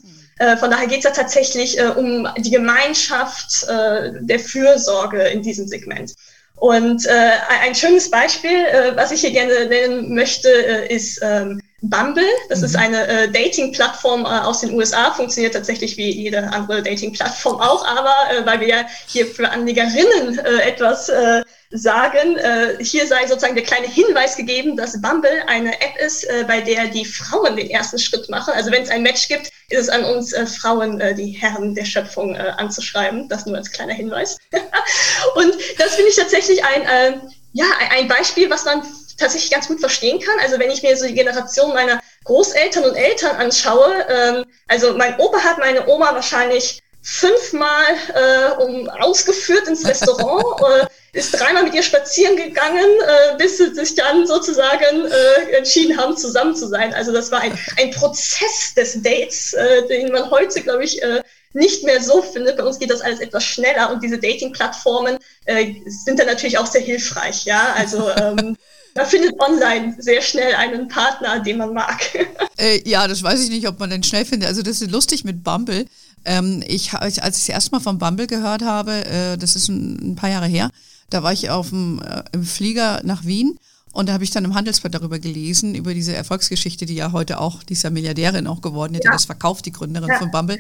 Von 0.59 0.70
daher 0.70 0.87
geht 0.87 1.00
es 1.00 1.04
ja 1.04 1.11
tatsächlich 1.11 1.78
um 1.96 2.26
die 2.38 2.50
Gemeinschaft 2.50 3.66
der 3.68 4.40
Fürsorge 4.40 5.22
in 5.24 5.42
diesem 5.42 5.68
Segment. 5.68 6.14
Und 6.61 7.07
äh, 7.07 7.31
ein 7.62 7.75
schönes 7.75 8.11
Beispiel, 8.11 8.51
äh, 8.51 8.94
was 8.94 9.11
ich 9.12 9.23
hier 9.23 9.31
gerne 9.31 9.64
nennen 9.66 10.14
möchte, 10.14 10.51
äh, 10.51 10.94
ist 10.94 11.18
ähm, 11.23 11.62
Bumble. 11.83 12.25
Das 12.49 12.61
mhm. 12.61 12.64
ist 12.66 12.77
eine 12.77 13.07
äh, 13.07 13.31
Dating-Plattform 13.31 14.25
äh, 14.25 14.29
aus 14.29 14.61
den 14.61 14.73
USA, 14.75 15.12
funktioniert 15.12 15.55
tatsächlich 15.55 15.97
wie 15.97 16.11
jede 16.11 16.53
andere 16.53 16.83
Dating-Plattform 16.83 17.61
auch, 17.61 17.87
aber 17.87 18.14
äh, 18.31 18.45
weil 18.45 18.61
wir 18.61 18.69
ja 18.69 18.87
hier 19.07 19.27
für 19.27 19.49
Anlegerinnen 19.51 20.38
äh, 20.38 20.61
etwas 20.62 21.09
äh, 21.09 21.43
sagen. 21.71 22.37
Äh, 22.37 22.77
hier 22.81 23.07
sei 23.07 23.27
sozusagen 23.27 23.55
der 23.55 23.64
kleine 23.64 23.87
Hinweis 23.87 24.37
gegeben, 24.37 24.77
dass 24.77 25.01
Bumble 25.01 25.43
eine 25.47 25.73
App 25.81 25.97
ist, 26.05 26.27
bei 26.49 26.61
der 26.61 26.88
die 26.88 27.05
Frauen 27.05 27.57
den 27.57 27.71
ersten 27.71 27.99
Schritt 27.99 28.29
machen. 28.29 28.53
Also 28.55 28.73
wenn 28.73 28.83
es 28.83 28.90
ein 28.90 29.03
Match 29.03 29.29
gibt, 29.29 29.47
ist 29.69 29.81
es 29.81 29.88
an 29.88 30.05
uns 30.05 30.35
Frauen, 30.59 31.01
die 31.16 31.31
Herren 31.31 31.77
der 31.77 31.85
Schöpfung 31.85 32.37
anzuschreiben. 32.37 33.29
Das 33.29 33.47
nur 33.47 33.57
als 33.57 33.71
kleiner 33.71 33.95
Hinweis. 33.95 34.37
und 35.37 35.55
das 35.79 35.95
finde 35.95 36.11
ich 36.11 36.16
tatsächlich 36.16 36.61
ein, 36.64 37.23
ja, 37.53 37.66
ein 37.90 38.09
Beispiel, 38.09 38.51
was 38.51 38.64
man 38.64 38.83
tatsächlich 39.20 39.50
ganz 39.50 39.68
gut 39.68 39.80
verstehen 39.80 40.20
kann. 40.20 40.38
Also 40.40 40.59
wenn 40.59 40.70
ich 40.70 40.83
mir 40.83 40.96
so 40.96 41.06
die 41.06 41.14
Generation 41.14 41.72
meiner 41.72 42.00
Großeltern 42.24 42.85
und 42.85 42.96
Eltern 42.96 43.37
anschaue, 43.37 44.06
ähm, 44.09 44.44
also 44.66 44.94
mein 44.94 45.18
Opa 45.18 45.38
hat 45.38 45.59
meine 45.59 45.87
Oma 45.88 46.14
wahrscheinlich 46.14 46.83
fünfmal 47.02 47.85
äh, 48.14 48.62
um, 48.62 48.88
ausgeführt 48.88 49.66
ins 49.68 49.87
Restaurant, 49.87 50.44
äh, 50.83 51.18
ist 51.18 51.33
dreimal 51.33 51.64
mit 51.64 51.74
ihr 51.74 51.83
spazieren 51.83 52.37
gegangen, 52.37 52.85
äh, 52.85 53.37
bis 53.38 53.59
sie 53.59 53.74
sich 53.74 53.94
dann 53.94 54.26
sozusagen 54.26 55.06
äh, 55.06 55.56
entschieden 55.56 55.96
haben, 55.96 56.16
zusammen 56.16 56.54
zu 56.54 56.68
sein. 56.68 56.92
Also 56.94 57.12
das 57.12 57.33
war 57.33 57.40
ein, 57.40 57.59
ein 57.78 57.90
Prozess 57.90 58.74
des 58.76 59.02
Dates, 59.02 59.54
äh, 59.54 59.87
den 59.88 60.12
man 60.12 60.30
heute, 60.30 60.61
glaube 60.61 60.85
ich, 60.85 61.02
äh, 61.02 61.22
nicht 61.52 61.85
mehr 61.85 62.00
so 62.00 62.22
findet. 62.22 62.56
Bei 62.56 62.64
uns 62.64 62.78
geht 62.78 62.90
das 62.90 63.00
alles 63.00 63.20
etwas 63.20 63.44
schneller 63.44 63.90
und 63.90 64.02
diese 64.02 64.18
Dating-Plattformen 64.18 65.18
äh, 65.46 65.74
sind 65.87 66.18
dann 66.18 66.26
natürlich 66.26 66.59
auch 66.59 66.66
sehr 66.66 66.80
hilfreich. 66.80 67.44
Ja, 67.44 67.74
also 67.76 68.09
ähm, 68.11 68.56
man 68.94 69.07
findet 69.07 69.40
online 69.40 69.96
sehr 69.98 70.22
schnell 70.22 70.55
einen 70.55 70.88
Partner, 70.88 71.40
den 71.40 71.59
man 71.59 71.74
mag. 71.74 72.00
Äh, 72.57 72.87
ja, 72.87 73.09
das 73.09 73.22
weiß 73.22 73.42
ich 73.42 73.48
nicht, 73.48 73.66
ob 73.66 73.79
man 73.81 73.88
den 73.88 74.03
schnell 74.03 74.26
findet. 74.26 74.46
Also 74.46 74.61
das 74.61 74.83
ist 74.83 74.90
lustig 74.90 75.24
mit 75.24 75.42
Bumble. 75.42 75.87
Ähm, 76.26 76.62
ich, 76.66 76.92
als 76.92 77.16
ich 77.16 77.22
das 77.22 77.48
erste 77.48 77.70
Mal 77.70 77.81
von 77.81 77.96
Bumble 77.96 78.26
gehört 78.26 78.61
habe, 78.61 79.07
äh, 79.07 79.38
das 79.38 79.57
ist 79.57 79.68
ein, 79.68 80.11
ein, 80.11 80.14
paar 80.14 80.29
Jahre 80.29 80.46
her, 80.46 80.70
da 81.09 81.22
war 81.22 81.33
ich 81.33 81.48
auf 81.48 81.70
dem, 81.70 82.03
äh, 82.03 82.22
im 82.33 82.44
Flieger 82.44 83.00
nach 83.03 83.24
Wien 83.24 83.59
und 83.92 84.11
da 84.11 84.12
habe 84.12 84.24
ich 84.24 84.31
dann 84.31 84.44
im 84.44 84.55
Handelsblatt 84.55 84.92
darüber 84.92 85.18
gelesen, 85.18 85.74
über 85.74 85.94
diese 85.94 86.14
Erfolgsgeschichte, 86.14 86.85
die 86.85 86.96
ja 86.96 87.12
heute 87.12 87.40
auch, 87.40 87.62
die 87.62 87.72
ist 87.72 87.83
ja 87.83 87.88
Milliardärin 87.88 88.46
auch 88.46 88.61
geworden, 88.61 88.92
die 88.92 88.98
hat 88.98 89.05
ja 89.05 89.12
das 89.12 89.24
verkauft, 89.24 89.64
die 89.64 89.72
Gründerin 89.72 90.11
ja. 90.11 90.18
von 90.18 90.31
Bumble. 90.31 90.59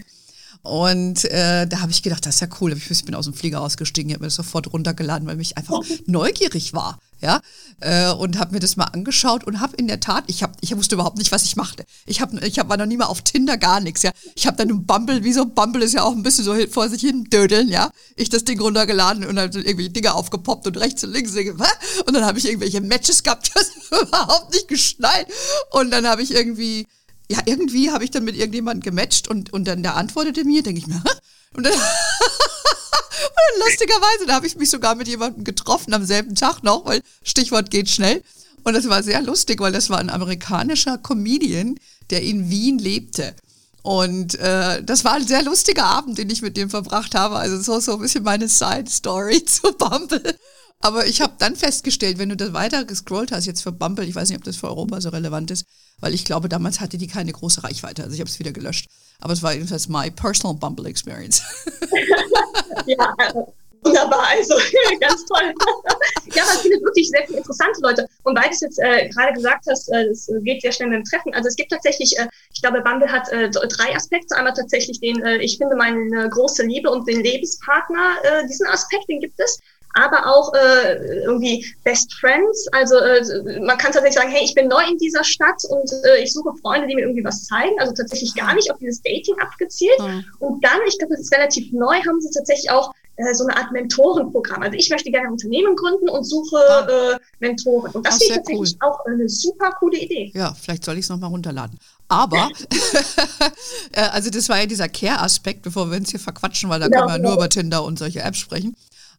Und 0.62 1.24
äh, 1.24 1.66
da 1.66 1.80
habe 1.80 1.90
ich 1.90 2.02
gedacht, 2.02 2.26
das 2.26 2.36
ist 2.36 2.40
ja 2.40 2.48
cool. 2.60 2.76
Ich 2.76 3.04
bin 3.04 3.14
aus 3.14 3.24
dem 3.24 3.34
Flieger 3.34 3.60
ausgestiegen, 3.60 4.12
habe 4.12 4.22
mir 4.22 4.26
das 4.26 4.34
sofort 4.34 4.72
runtergeladen, 4.72 5.26
weil 5.26 5.36
mich 5.36 5.56
einfach 5.56 5.80
neugierig 6.06 6.72
war 6.72 6.98
ja, 7.20 7.40
äh, 7.80 8.10
und 8.12 8.38
habe 8.38 8.52
mir 8.52 8.60
das 8.60 8.76
mal 8.76 8.84
angeschaut 8.84 9.44
und 9.44 9.60
habe 9.60 9.76
in 9.76 9.88
der 9.88 10.00
Tat, 10.00 10.24
ich 10.26 10.42
habe, 10.42 10.54
ich 10.60 10.74
wusste 10.76 10.94
überhaupt 10.94 11.18
nicht, 11.18 11.32
was 11.32 11.44
ich 11.44 11.56
machte. 11.56 11.84
Ich 12.06 12.20
habe, 12.20 12.44
ich 12.46 12.58
hab, 12.58 12.68
war 12.68 12.76
noch 12.76 12.86
nie 12.86 12.96
mal 12.96 13.06
auf 13.06 13.22
Tinder, 13.22 13.56
gar 13.56 13.80
nichts, 13.80 14.02
ja. 14.02 14.12
Ich 14.34 14.46
habe 14.46 14.56
dann 14.56 14.70
ein 14.70 14.86
Bumble, 14.86 15.22
wie 15.22 15.32
so 15.32 15.44
Bumble 15.46 15.82
ist 15.82 15.94
ja 15.94 16.02
auch 16.02 16.12
ein 16.12 16.22
bisschen 16.22 16.44
so 16.44 16.54
vor 16.68 16.88
sich 16.88 17.02
hin 17.02 17.24
dödeln, 17.24 17.68
ja. 17.68 17.90
Ich 18.16 18.30
das 18.30 18.44
Ding 18.44 18.60
runtergeladen 18.60 19.26
und 19.26 19.36
dann 19.36 19.52
irgendwelche 19.52 19.90
Dinge 19.90 20.14
aufgepoppt 20.14 20.66
und 20.66 20.76
rechts 20.78 21.04
und 21.04 21.12
links 21.12 21.30
und 21.30 22.14
dann 22.14 22.24
habe 22.24 22.38
ich 22.38 22.46
irgendwelche 22.46 22.80
Matches 22.80 23.22
gehabt, 23.22 23.50
das 23.54 23.70
überhaupt 23.90 24.52
nicht 24.52 24.68
geschnallt 24.68 25.26
und 25.72 25.90
dann 25.90 26.06
habe 26.06 26.22
ich 26.22 26.32
irgendwie 26.34 26.86
ja, 27.30 27.38
irgendwie 27.44 27.92
habe 27.92 28.02
ich 28.02 28.10
dann 28.10 28.24
mit 28.24 28.36
irgendjemandem 28.36 28.82
gematcht 28.82 29.28
und, 29.28 29.52
und 29.52 29.64
dann 29.64 29.84
der 29.84 29.96
antwortete 29.96 30.44
mir, 30.44 30.64
denke 30.64 30.80
ich 30.80 30.88
mir, 30.88 31.00
und 31.54 31.64
dann 31.64 31.72
und 31.72 33.64
lustigerweise, 33.64 34.26
da 34.26 34.34
habe 34.34 34.48
ich 34.48 34.56
mich 34.56 34.68
sogar 34.68 34.96
mit 34.96 35.06
jemandem 35.06 35.44
getroffen 35.44 35.94
am 35.94 36.04
selben 36.04 36.34
Tag 36.34 36.64
noch, 36.64 36.86
weil 36.86 37.02
Stichwort 37.22 37.70
geht 37.70 37.88
schnell. 37.88 38.22
Und 38.64 38.74
das 38.74 38.88
war 38.88 39.02
sehr 39.02 39.22
lustig, 39.22 39.60
weil 39.60 39.72
das 39.72 39.90
war 39.90 39.98
ein 39.98 40.10
amerikanischer 40.10 40.98
Comedian, 40.98 41.76
der 42.10 42.22
in 42.22 42.50
Wien 42.50 42.78
lebte. 42.78 43.34
Und 43.82 44.34
äh, 44.34 44.82
das 44.82 45.04
war 45.04 45.14
ein 45.14 45.26
sehr 45.26 45.42
lustiger 45.42 45.84
Abend, 45.84 46.18
den 46.18 46.28
ich 46.28 46.42
mit 46.42 46.56
dem 46.56 46.68
verbracht 46.68 47.14
habe. 47.14 47.36
Also 47.36 47.60
so, 47.60 47.80
so 47.80 47.92
ein 47.94 48.00
bisschen 48.00 48.24
meine 48.24 48.48
Side-Story 48.48 49.44
zu 49.46 49.72
Bumble. 49.72 50.36
Aber 50.82 51.06
ich 51.06 51.20
habe 51.20 51.34
dann 51.38 51.56
festgestellt, 51.56 52.18
wenn 52.18 52.30
du 52.30 52.36
das 52.36 52.54
weiter 52.54 52.84
gescrollt 52.86 53.32
hast, 53.32 53.44
jetzt 53.44 53.62
für 53.62 53.70
Bumble, 53.70 54.08
ich 54.08 54.14
weiß 54.14 54.30
nicht, 54.30 54.38
ob 54.38 54.44
das 54.44 54.56
für 54.56 54.68
Europa 54.68 55.00
so 55.02 55.10
relevant 55.10 55.50
ist, 55.50 55.66
weil 56.00 56.14
ich 56.14 56.24
glaube, 56.24 56.48
damals 56.48 56.80
hatte 56.80 56.96
die 56.96 57.06
keine 57.06 57.32
große 57.32 57.62
Reichweite. 57.62 58.02
Also 58.02 58.14
ich 58.14 58.20
habe 58.20 58.30
es 58.30 58.38
wieder 58.38 58.52
gelöscht. 58.52 58.88
Aber 59.20 59.34
es 59.34 59.42
war 59.42 59.52
jedenfalls 59.52 59.88
my 59.88 60.10
personal 60.10 60.56
Bumble 60.56 60.86
Experience. 60.86 61.42
ja, 62.86 63.14
wunderbar, 63.82 64.26
also 64.30 64.54
ganz 65.00 65.26
toll. 65.26 65.52
ja, 66.34 66.44
man 66.46 66.56
findet 66.62 66.82
wirklich 66.82 67.10
sehr 67.10 67.26
viele 67.26 67.38
interessante 67.40 67.80
Leute. 67.82 68.06
Und 68.22 68.34
weil 68.38 68.44
du 68.44 68.54
es 68.54 68.60
jetzt 68.60 68.78
äh, 68.78 69.10
gerade 69.10 69.34
gesagt 69.34 69.66
hast, 69.68 69.92
äh, 69.92 70.06
es 70.06 70.30
geht 70.44 70.62
sehr 70.62 70.72
schnell 70.72 70.88
mit 70.88 71.00
dem 71.00 71.04
Treffen. 71.04 71.34
Also 71.34 71.48
es 71.48 71.56
gibt 71.56 71.72
tatsächlich, 71.72 72.18
äh, 72.18 72.26
ich 72.54 72.62
glaube, 72.62 72.80
Bumble 72.80 73.12
hat 73.12 73.28
äh, 73.28 73.50
drei 73.50 73.94
Aspekte. 73.94 74.34
Einmal 74.34 74.54
tatsächlich 74.54 74.98
den, 75.00 75.22
äh, 75.22 75.36
ich 75.42 75.58
finde 75.58 75.76
meine 75.76 76.30
große 76.30 76.64
Liebe 76.64 76.90
und 76.90 77.06
den 77.06 77.20
Lebenspartner, 77.20 78.16
äh, 78.22 78.46
diesen 78.46 78.66
Aspekt, 78.66 79.06
den 79.10 79.20
gibt 79.20 79.38
es 79.38 79.60
aber 79.94 80.26
auch 80.26 80.52
äh, 80.54 81.22
irgendwie 81.24 81.66
Best 81.84 82.14
Friends. 82.14 82.68
Also 82.72 82.96
äh, 82.96 83.60
man 83.60 83.78
kann 83.78 83.92
tatsächlich 83.92 84.14
sagen, 84.14 84.30
hey, 84.30 84.44
ich 84.44 84.54
bin 84.54 84.68
neu 84.68 84.82
in 84.90 84.98
dieser 84.98 85.24
Stadt 85.24 85.62
und 85.68 85.90
äh, 86.04 86.22
ich 86.22 86.32
suche 86.32 86.54
Freunde, 86.60 86.86
die 86.86 86.94
mir 86.94 87.02
irgendwie 87.02 87.24
was 87.24 87.44
zeigen. 87.46 87.78
Also 87.78 87.92
tatsächlich 87.94 88.34
gar 88.34 88.54
nicht 88.54 88.70
auf 88.70 88.78
dieses 88.78 89.02
Dating 89.02 89.34
abgezielt. 89.40 89.98
Mhm. 89.98 90.24
Und 90.38 90.64
dann, 90.64 90.78
ich 90.86 90.98
glaube, 90.98 91.14
das 91.14 91.22
ist 91.22 91.34
relativ 91.34 91.72
neu, 91.72 91.94
haben 91.94 92.20
sie 92.20 92.30
tatsächlich 92.30 92.70
auch 92.70 92.92
äh, 93.16 93.34
so 93.34 93.46
eine 93.46 93.56
Art 93.56 93.72
Mentorenprogramm. 93.72 94.62
Also 94.62 94.76
ich 94.76 94.88
möchte 94.90 95.10
gerne 95.10 95.28
ein 95.28 95.32
Unternehmen 95.32 95.76
gründen 95.76 96.08
und 96.08 96.24
suche 96.24 96.56
äh, 96.58 97.18
Mentoren. 97.40 97.92
Und 97.92 98.06
das 98.06 98.18
finde 98.18 98.24
ich 98.24 98.36
tatsächlich 98.36 98.76
cool. 98.82 98.88
auch 98.88 99.04
eine 99.06 99.28
super 99.28 99.72
coole 99.78 99.98
Idee. 99.98 100.30
Ja, 100.34 100.54
vielleicht 100.54 100.84
soll 100.84 100.94
ich 100.94 101.04
es 101.04 101.08
nochmal 101.08 101.30
runterladen. 101.30 101.78
Aber, 102.08 102.50
äh, 103.92 104.00
also 104.00 104.30
das 104.30 104.48
war 104.48 104.58
ja 104.58 104.66
dieser 104.66 104.88
Care-Aspekt, 104.88 105.62
bevor 105.62 105.90
wir 105.90 105.98
uns 105.98 106.10
hier 106.10 106.20
verquatschen, 106.20 106.68
weil 106.70 106.80
da 106.80 106.88
genau, 106.88 107.02
können 107.02 107.12
wir 107.12 107.16
genau. 107.18 107.28
nur 107.30 107.38
über 107.38 107.48
Tinder 107.48 107.84
und 107.84 107.98
solche 107.98 108.20
Apps 108.20 108.38
sprechen. 108.38 108.74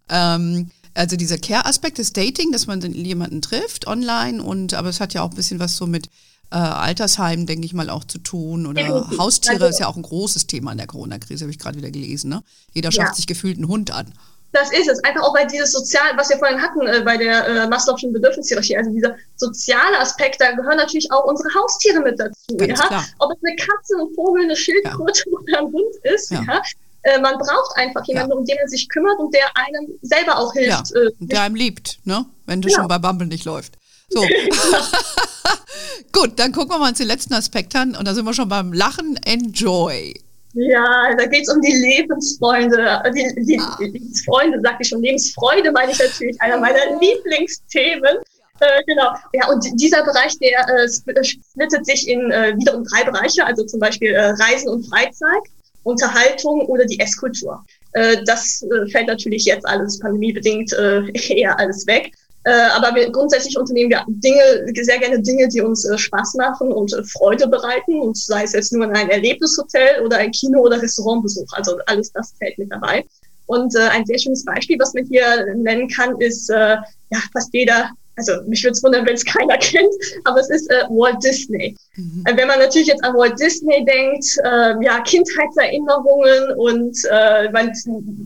Ähm, 0.10 0.72
also 0.94 1.16
dieser 1.16 1.38
Care-Aspekt 1.38 1.98
des 1.98 2.14
Dating, 2.14 2.52
dass 2.52 2.68
man 2.68 2.82
jemanden 2.82 3.42
trifft 3.42 3.88
online 3.88 4.44
und 4.44 4.74
aber 4.74 4.90
es 4.90 5.00
hat 5.00 5.14
ja 5.14 5.22
auch 5.24 5.30
ein 5.30 5.36
bisschen 5.36 5.60
was 5.60 5.78
so 5.78 5.88
mit 5.88 6.08
äh, 6.52 6.56
Altersheimen, 6.56 7.46
denke 7.46 7.66
ich 7.66 7.74
mal, 7.74 7.90
auch 7.90 8.04
zu 8.04 8.18
tun. 8.18 8.66
Oder 8.66 8.82
ja, 8.82 9.18
Haustiere 9.18 9.70
ist 9.70 9.80
ja 9.80 9.88
auch 9.88 9.96
ein 9.96 10.02
großes 10.02 10.48
Thema 10.48 10.74
in 10.74 10.78
der 10.78 10.88
Corona-Krise, 10.88 11.46
habe 11.46 11.52
ich 11.52 11.60
gerade 11.60 11.78
wieder 11.78 11.92
gelesen. 11.92 12.30
Ne? 12.30 12.44
Jeder 12.74 12.92
schafft 12.92 13.12
ja. 13.12 13.16
sich 13.16 13.28
gefühlt 13.28 13.58
einen 13.58 13.70
Hund 13.70 13.92
an. 13.92 14.14
Das 14.54 14.70
ist 14.74 14.90
es. 14.90 15.02
Einfach 15.06 15.24
auch 15.24 15.34
bei 15.34 15.46
dieses 15.46 15.72
Sozial, 15.72 16.12
was 16.18 16.30
wir 16.30 16.38
vorhin 16.38 16.62
hatten, 16.62 16.82
äh, 16.86 17.02
bei 17.06 17.16
der 17.16 17.48
äh, 17.48 17.68
Maslow'schen 17.68 18.12
Bedürfnishierarchie, 18.12 18.76
also 18.76 18.92
dieser 18.92 19.16
soziale 19.38 19.98
Aspekt, 19.98 20.42
da 20.42 20.52
gehören 20.52 20.76
natürlich 20.76 21.10
auch 21.12 21.24
unsere 21.24 21.48
Haustiere 21.56 22.02
mit 22.02 22.20
dazu. 22.20 22.58
ja? 22.60 23.06
Ob 23.20 23.32
es 23.32 23.38
eine 23.44 23.56
Katze, 23.56 23.96
ein 23.98 24.14
Vogel, 24.14 24.44
eine 24.44 24.56
Schildkröte 24.58 25.24
ja. 25.26 25.32
oder 25.40 25.60
ein 25.60 25.72
Hund 25.72 25.96
ist. 26.04 26.32
Ja. 26.32 26.44
ja? 26.44 26.62
Äh, 27.04 27.20
man 27.20 27.36
braucht 27.38 27.78
einfach 27.78 28.06
jemanden, 28.06 28.32
ja. 28.32 28.38
um 28.38 28.46
den 28.46 28.58
man 28.58 28.68
sich 28.68 28.88
kümmert 28.90 29.18
und 29.18 29.34
der 29.34 29.46
einem 29.56 29.88
selber 30.02 30.38
auch 30.38 30.54
hilft. 30.54 30.92
Ja, 30.94 31.02
äh, 31.02 31.12
der 31.20 31.42
einem 31.42 31.56
liebt, 31.56 32.00
ne? 32.06 32.26
wenn 32.46 32.62
das 32.62 32.72
genau. 32.72 32.84
schon 32.84 32.88
bei 32.88 33.00
Bumble 33.00 33.28
nicht 33.28 33.46
läuft. 33.46 33.78
So. 34.10 34.22
Gut, 36.12 36.38
dann 36.38 36.52
gucken 36.52 36.72
wir 36.72 36.80
mal 36.80 36.90
uns 36.90 36.98
den 36.98 37.08
letzten 37.08 37.34
Aspekt 37.34 37.76
an 37.76 37.96
und 37.96 38.08
da 38.08 38.14
sind 38.14 38.26
wir 38.26 38.34
schon 38.34 38.50
beim 38.50 38.74
Lachen. 38.74 39.18
Enjoy. 39.26 40.14
Ja, 40.54 41.16
da 41.18 41.26
geht 41.28 41.44
es 41.44 41.54
um 41.54 41.62
die 41.62 41.72
Lebensfreunde. 41.72 43.02
Die, 43.16 43.46
die, 43.46 43.60
ah. 43.60 43.78
Lebensfreunde, 43.80 44.60
sagte 44.62 44.80
ich 44.82 44.90
schon. 44.90 45.02
Lebensfreude 45.02 45.72
meine 45.72 45.94
ich 45.94 46.00
natürlich, 46.00 46.40
einer 46.42 46.58
meiner 46.58 47.00
Lieblingsthemen. 47.00 48.18
Äh, 48.60 48.84
genau. 48.86 49.16
Ja, 49.34 49.48
und 49.48 49.66
dieser 49.80 50.04
Bereich, 50.04 50.38
der 50.40 50.68
äh, 50.68 51.24
splittet 51.24 51.86
sich 51.86 52.08
in 52.08 52.32
äh, 52.32 52.54
wiederum 52.58 52.84
drei 52.84 53.04
Bereiche, 53.04 53.46
also 53.46 53.64
zum 53.66 53.80
Beispiel 53.80 54.12
äh, 54.12 54.32
Reisen 54.32 54.70
und 54.70 54.84
Freizeit, 54.88 55.44
Unterhaltung 55.84 56.62
oder 56.68 56.86
die 56.86 57.00
Esskultur. 57.00 57.64
Äh, 57.94 58.18
das 58.26 58.64
äh, 58.64 58.90
fällt 58.90 59.08
natürlich 59.08 59.46
jetzt 59.46 59.66
alles 59.66 60.00
pandemiebedingt 60.00 60.74
äh, 60.74 61.04
eher 61.34 61.58
alles 61.60 61.86
weg. 61.88 62.12
Aber 62.44 62.96
wir, 62.96 63.12
grundsätzlich 63.12 63.56
unternehmen 63.56 63.92
wir 63.92 64.04
Dinge, 64.08 64.42
sehr 64.84 64.98
gerne 64.98 65.22
Dinge, 65.22 65.48
die 65.48 65.62
uns 65.62 65.88
Spaß 65.96 66.34
machen 66.34 66.72
und 66.72 66.92
Freude 67.08 67.48
bereiten. 67.48 68.00
Und 68.00 68.18
sei 68.18 68.46
es 68.46 68.54
jetzt 68.54 68.74
nur 68.74 68.90
ein 68.90 69.10
Erlebnishotel 69.12 70.04
oder 70.04 70.18
ein 70.18 70.32
Kino- 70.32 70.62
oder 70.62 70.82
Restaurantbesuch. 70.82 71.46
Also 71.52 71.78
alles 71.86 72.12
das 72.14 72.34
fällt 72.40 72.58
mit 72.58 72.72
dabei. 72.72 73.06
Und 73.46 73.78
ein 73.78 74.08
sehr 74.08 74.18
schönes 74.18 74.44
Beispiel, 74.44 74.80
was 74.80 74.96
man 74.96 75.06
hier 75.06 75.54
nennen 75.54 75.88
kann, 75.88 76.20
ist 76.20 76.50
ja 76.50 76.84
fast 77.32 77.54
jeder 77.54 77.92
also 78.30 78.44
mich 78.48 78.64
würde 78.64 78.74
es 78.74 78.84
wundern, 78.84 79.06
wenn 79.06 79.16
es 79.16 79.26
keiner 79.26 79.58
kennt, 79.60 79.94
aber 80.26 80.40
es 80.40 80.50
ist 80.50 80.70
äh, 80.70 80.84
Walt 80.90 81.24
Disney. 81.24 81.76
Mhm. 81.96 82.24
Äh, 82.26 82.38
wenn 82.38 82.48
man 82.48 82.60
natürlich 82.60 82.88
jetzt 82.88 83.04
an 83.04 83.14
Walt 83.16 83.40
Disney 83.40 83.86
denkt, 83.86 84.26
äh, 84.44 84.84
ja, 84.84 85.02
Kindheitserinnerungen 85.02 86.58
und 86.58 86.98
äh, 87.10 87.50
man 87.52 87.72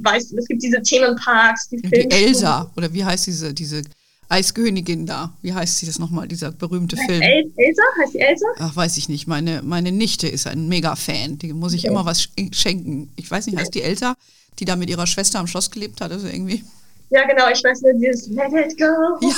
weiß, 0.01 0.33
es 0.33 0.47
gibt 0.47 0.63
diese 0.63 0.81
Themenparks, 0.81 1.69
die, 1.69 1.77
die 1.77 2.11
Elsa, 2.11 2.71
oder 2.75 2.91
wie 2.93 3.03
heißt 3.03 3.27
diese, 3.27 3.53
diese 3.53 3.83
Eiskönigin 4.27 5.05
da. 5.05 5.33
Wie 5.41 5.53
heißt 5.53 5.77
sie 5.77 5.85
das 5.85 5.99
nochmal, 5.99 6.27
dieser 6.27 6.51
berühmte 6.51 6.97
Film? 6.97 7.21
El 7.21 7.51
Elsa? 7.55 7.83
Heißt 8.01 8.13
sie 8.13 8.19
Elsa? 8.19 8.45
Ach, 8.57 8.75
weiß 8.75 8.97
ich 8.97 9.07
nicht. 9.07 9.27
Meine, 9.27 9.61
meine 9.61 9.91
Nichte 9.91 10.27
ist 10.27 10.47
ein 10.47 10.67
Mega-Fan. 10.67 11.37
Die 11.37 11.53
muss 11.53 11.73
ich 11.73 11.81
okay. 11.81 11.89
immer 11.89 12.05
was 12.05 12.29
schenken. 12.51 13.11
Ich 13.15 13.29
weiß 13.29 13.45
nicht, 13.45 13.57
heißt 13.57 13.73
die 13.73 13.83
Elsa, 13.83 14.15
die 14.59 14.65
da 14.65 14.75
mit 14.75 14.89
ihrer 14.89 15.07
Schwester 15.07 15.39
am 15.39 15.47
Schloss 15.47 15.69
gelebt 15.69 16.01
hat? 16.01 16.11
Also 16.11 16.27
irgendwie. 16.27 16.63
Ja, 17.09 17.25
genau. 17.25 17.49
Ich 17.49 17.63
weiß 17.63 17.81
nur 17.81 17.93
dieses 17.93 18.27
Let 18.29 18.53
it 18.53 18.77
go. 18.77 19.17
Ja. 19.21 19.29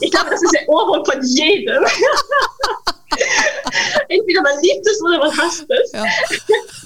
Ich 0.00 0.10
glaube, 0.10 0.30
das 0.30 0.42
ist 0.42 0.52
der 0.52 0.68
Ohrwurm 0.68 1.04
von 1.04 1.22
jedem. 1.22 1.84
Entweder 4.08 4.42
man 4.42 4.60
liebt 4.62 4.86
es 4.86 5.02
oder 5.02 5.18
man 5.18 5.36
hasst 5.36 5.66
es. 5.68 5.92
Ja. 5.92 6.04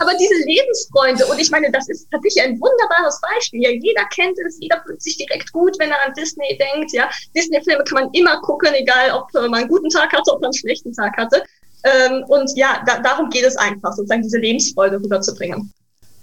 Aber 0.00 0.12
diese 0.18 0.34
Lebensfreunde, 0.46 1.26
und 1.26 1.38
ich 1.38 1.50
meine, 1.50 1.70
das 1.70 1.88
ist 1.88 2.08
tatsächlich 2.10 2.44
ein 2.44 2.60
wunderbares 2.60 3.20
Beispiel. 3.20 3.62
Ja, 3.62 3.70
jeder 3.70 4.04
kennt 4.14 4.38
es, 4.46 4.58
jeder 4.60 4.82
fühlt 4.86 5.02
sich 5.02 5.16
direkt 5.16 5.52
gut, 5.52 5.76
wenn 5.78 5.90
er 5.90 6.06
an 6.06 6.14
Disney 6.14 6.58
denkt. 6.58 6.92
Ja, 6.92 7.08
Disney-Filme 7.36 7.84
kann 7.84 8.04
man 8.04 8.12
immer 8.12 8.40
gucken, 8.42 8.74
egal 8.74 9.12
ob 9.12 9.32
man 9.34 9.54
einen 9.54 9.68
guten 9.68 9.88
Tag 9.88 10.12
hatte, 10.12 10.32
ob 10.32 10.40
man 10.40 10.48
einen 10.48 10.54
schlechten 10.54 10.92
Tag 10.92 11.16
hatte. 11.16 11.42
Ähm, 11.84 12.24
und 12.28 12.50
ja, 12.56 12.82
da, 12.86 13.00
darum 13.00 13.30
geht 13.30 13.44
es 13.44 13.56
einfach, 13.56 13.92
sozusagen 13.92 14.22
diese 14.22 14.38
Lebensfreude 14.38 14.96
rüberzubringen. 14.96 15.72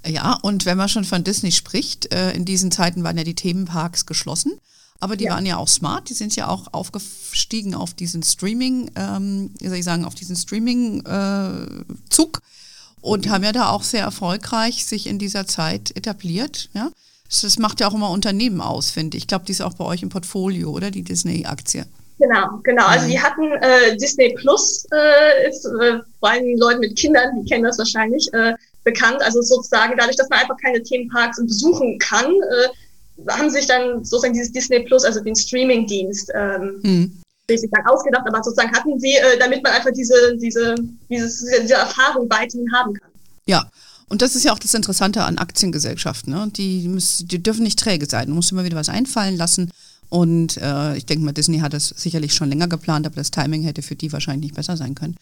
Ja, 0.07 0.37
und 0.41 0.65
wenn 0.65 0.77
man 0.77 0.89
schon 0.89 1.03
von 1.03 1.23
Disney 1.23 1.51
spricht, 1.51 2.13
äh, 2.13 2.31
in 2.31 2.45
diesen 2.45 2.71
Zeiten 2.71 3.03
waren 3.03 3.17
ja 3.17 3.23
die 3.23 3.35
Themenparks 3.35 4.05
geschlossen. 4.05 4.59
Aber 4.99 5.15
die 5.15 5.25
ja. 5.25 5.33
waren 5.33 5.45
ja 5.45 5.57
auch 5.57 5.67
smart, 5.67 6.09
die 6.09 6.15
sind 6.15 6.35
ja 6.35 6.47
auch 6.47 6.73
aufgestiegen 6.73 7.75
auf 7.75 7.93
diesen 7.93 8.23
Streaming, 8.23 8.89
ähm, 8.95 9.51
wie 9.59 9.67
soll 9.67 9.77
ich 9.77 9.83
sagen, 9.83 10.05
auf 10.05 10.15
diesen 10.15 10.35
Streaming-Zug 10.35 12.37
äh, 12.37 13.01
und 13.01 13.29
haben 13.29 13.43
ja 13.43 13.51
da 13.51 13.69
auch 13.69 13.83
sehr 13.83 14.01
erfolgreich 14.01 14.85
sich 14.85 15.05
in 15.05 15.19
dieser 15.19 15.45
Zeit 15.45 15.95
etabliert. 15.95 16.69
Ja? 16.73 16.89
Das 17.29 17.59
macht 17.59 17.79
ja 17.79 17.87
auch 17.87 17.93
immer 17.93 18.09
Unternehmen 18.09 18.59
aus, 18.59 18.89
finde 18.89 19.17
ich. 19.17 19.23
Ich 19.23 19.27
glaube, 19.27 19.45
die 19.45 19.51
ist 19.51 19.61
auch 19.61 19.75
bei 19.75 19.85
euch 19.85 20.01
im 20.01 20.09
Portfolio, 20.09 20.71
oder? 20.71 20.89
Die 20.89 21.03
Disney-Aktie. 21.03 21.85
Genau, 22.19 22.57
genau. 22.63 22.87
Also 22.87 23.05
mhm. 23.05 23.11
die 23.11 23.19
hatten 23.19 23.51
äh, 23.61 23.95
Disney 23.97 24.33
Plus, 24.33 24.87
äh, 24.91 25.47
ist 25.47 25.65
äh, 25.65 25.99
vor 26.19 26.29
allem 26.29 26.57
Leute 26.57 26.79
mit 26.79 26.97
Kindern, 26.97 27.39
die 27.39 27.47
kennen 27.47 27.63
das 27.63 27.77
wahrscheinlich, 27.77 28.27
äh, 28.33 28.55
bekannt. 28.87 29.21
Also 29.21 29.41
sozusagen 29.41 29.93
dadurch, 29.97 30.15
dass 30.15 30.29
man 30.29 30.39
einfach 30.39 30.57
keine 30.63 30.81
Themenparks 30.81 31.37
besuchen 31.45 31.99
kann, 31.99 32.25
äh, 32.25 33.31
haben 33.31 33.49
sich 33.49 33.67
dann 33.67 34.03
sozusagen 34.03 34.33
dieses 34.33 34.51
Disney 34.51 34.79
Plus, 34.81 35.03
also 35.03 35.19
den 35.19 35.35
Streaming-Dienst, 35.35 36.31
ähm, 36.33 36.79
mhm. 36.83 37.21
dann 37.47 37.85
ausgedacht, 37.87 38.23
aber 38.27 38.43
sozusagen 38.43 38.71
hatten 38.75 38.99
sie, 38.99 39.15
äh, 39.15 39.37
damit 39.39 39.63
man 39.63 39.73
einfach 39.73 39.91
diese, 39.91 40.37
diese, 40.37 40.75
dieses, 41.09 41.45
diese 41.61 41.73
Erfahrung 41.73 42.29
weiterhin 42.29 42.71
haben 42.73 42.93
kann. 42.93 43.09
Ja. 43.45 43.69
Und 44.09 44.21
das 44.21 44.37
ist 44.37 44.45
ja 44.45 44.53
auch 44.53 44.59
das 44.59 44.73
Interessante 44.73 45.23
an 45.23 45.37
Aktiengesellschaften. 45.37 46.33
Ne? 46.33 46.49
Die, 46.55 46.87
müssen, 46.87 47.27
die 47.27 47.43
dürfen 47.43 47.63
nicht 47.63 47.77
träge 47.77 48.05
sein. 48.09 48.27
Du 48.27 48.35
musst 48.35 48.53
immer 48.53 48.63
wieder 48.63 48.77
was 48.77 48.87
einfallen 48.87 49.35
lassen. 49.35 49.69
Und 50.09 50.57
äh, 50.57 50.95
ich 50.95 51.05
denke 51.05 51.25
mal, 51.25 51.33
Disney 51.33 51.59
hat 51.59 51.73
das 51.73 51.89
sicherlich 51.89 52.33
schon 52.33 52.49
länger 52.49 52.67
geplant, 52.67 53.05
aber 53.05 53.15
das 53.15 53.31
Timing 53.31 53.63
hätte 53.63 53.81
für 53.81 53.95
die 53.95 54.11
wahrscheinlich 54.13 54.51
nicht 54.51 54.55
besser 54.55 54.77
sein 54.77 54.95
können. 54.95 55.17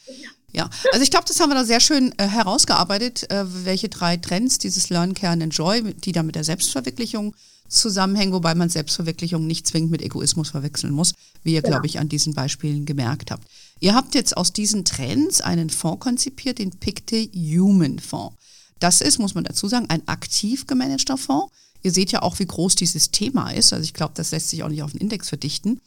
Ja, 0.54 0.70
also 0.94 1.04
ich 1.04 1.12
glaube, 1.12 1.26
das 1.28 1.40
haben 1.40 1.50
wir 1.50 1.56
da 1.56 1.66
sehr 1.66 1.80
schön 1.80 2.14
äh, 2.18 2.28
herausgearbeitet, 2.28 3.30
äh, 3.30 3.46
welche 3.66 3.90
drei 3.90 4.18
Trends 4.18 4.58
dieses 4.58 4.90
Learn, 4.90 5.14
Care 5.14 5.34
and 5.34 5.44
Enjoy, 5.44 5.94
die 5.96 6.12
da 6.12 6.24
mit 6.24 6.36
der 6.36 6.44
Selbstverwirklichung 6.44 7.36
zusammenhängen, 7.68 8.32
wobei 8.32 8.56
man 8.56 8.70
Selbstverwirklichung 8.70 9.48
nicht 9.48 9.68
zwingend 9.68 9.92
mit 9.92 10.02
Egoismus 10.02 10.52
verwechseln 10.52 10.94
muss, 10.94 11.14
wie 11.44 11.54
ihr, 11.54 11.62
genau. 11.62 11.74
glaube 11.74 11.88
ich, 11.88 12.00
an 12.00 12.10
diesen 12.10 12.34
Beispielen 12.34 12.86
gemerkt 12.86 13.32
habt. 13.32 13.48
Ihr 13.80 13.96
habt 13.96 14.16
jetzt 14.16 14.38
aus 14.38 14.54
diesen 14.54 14.86
Trends 14.86 15.42
einen 15.42 15.70
Fonds 15.70 16.00
konzipiert, 16.00 16.60
den 16.60 16.72
Picte 16.72 17.28
Human 17.34 18.00
Fonds. 18.00 18.38
Das 18.80 19.02
ist, 19.02 19.20
muss 19.20 19.36
man 19.36 19.44
dazu 19.44 19.68
sagen, 19.68 19.90
ein 19.90 20.08
aktiv 20.08 20.68
gemanagter 20.68 21.18
Fonds. 21.18 21.52
Ihr 21.86 21.92
seht 21.92 22.12
ja 22.12 22.24
auch, 22.24 22.40
wie 22.40 22.48
groß 22.48 22.74
dieses 22.74 23.12
Thema 23.12 23.52
ist. 23.52 23.72
Also 23.72 23.84
ich 23.84 23.94
glaube, 23.94 24.14
das 24.16 24.32
lässt 24.32 24.50
sich 24.50 24.64
auch 24.64 24.70
nicht 24.70 24.82
auf 24.82 24.92
den 24.92 25.02
Index 25.02 25.30
verdichten, 25.30 25.80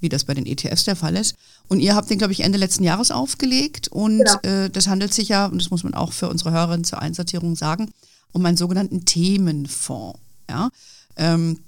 wie 0.00 0.10
das 0.10 0.24
bei 0.24 0.34
den 0.34 0.44
ETFs 0.44 0.84
der 0.84 0.96
Fall 0.96 1.16
ist. 1.16 1.34
Und 1.68 1.80
ihr 1.80 1.94
habt 1.94 2.10
den, 2.10 2.18
glaube 2.18 2.34
ich, 2.34 2.40
Ende 2.40 2.58
letzten 2.58 2.84
Jahres 2.84 3.10
aufgelegt. 3.10 3.88
Und 3.88 4.18
genau. 4.18 4.38
äh, 4.42 4.68
das 4.68 4.86
handelt 4.86 5.14
sich 5.14 5.28
ja, 5.28 5.46
und 5.46 5.58
das 5.62 5.70
muss 5.70 5.82
man 5.82 5.94
auch 5.94 6.12
für 6.12 6.28
unsere 6.28 6.50
Hörerinnen 6.50 6.84
zur 6.84 7.00
Einsortierung 7.00 7.56
sagen, 7.56 7.90
um 8.32 8.44
einen 8.44 8.58
sogenannten 8.58 9.06
Themenfonds. 9.06 10.20
Ja? 10.50 10.68
Ähm, 11.16 11.60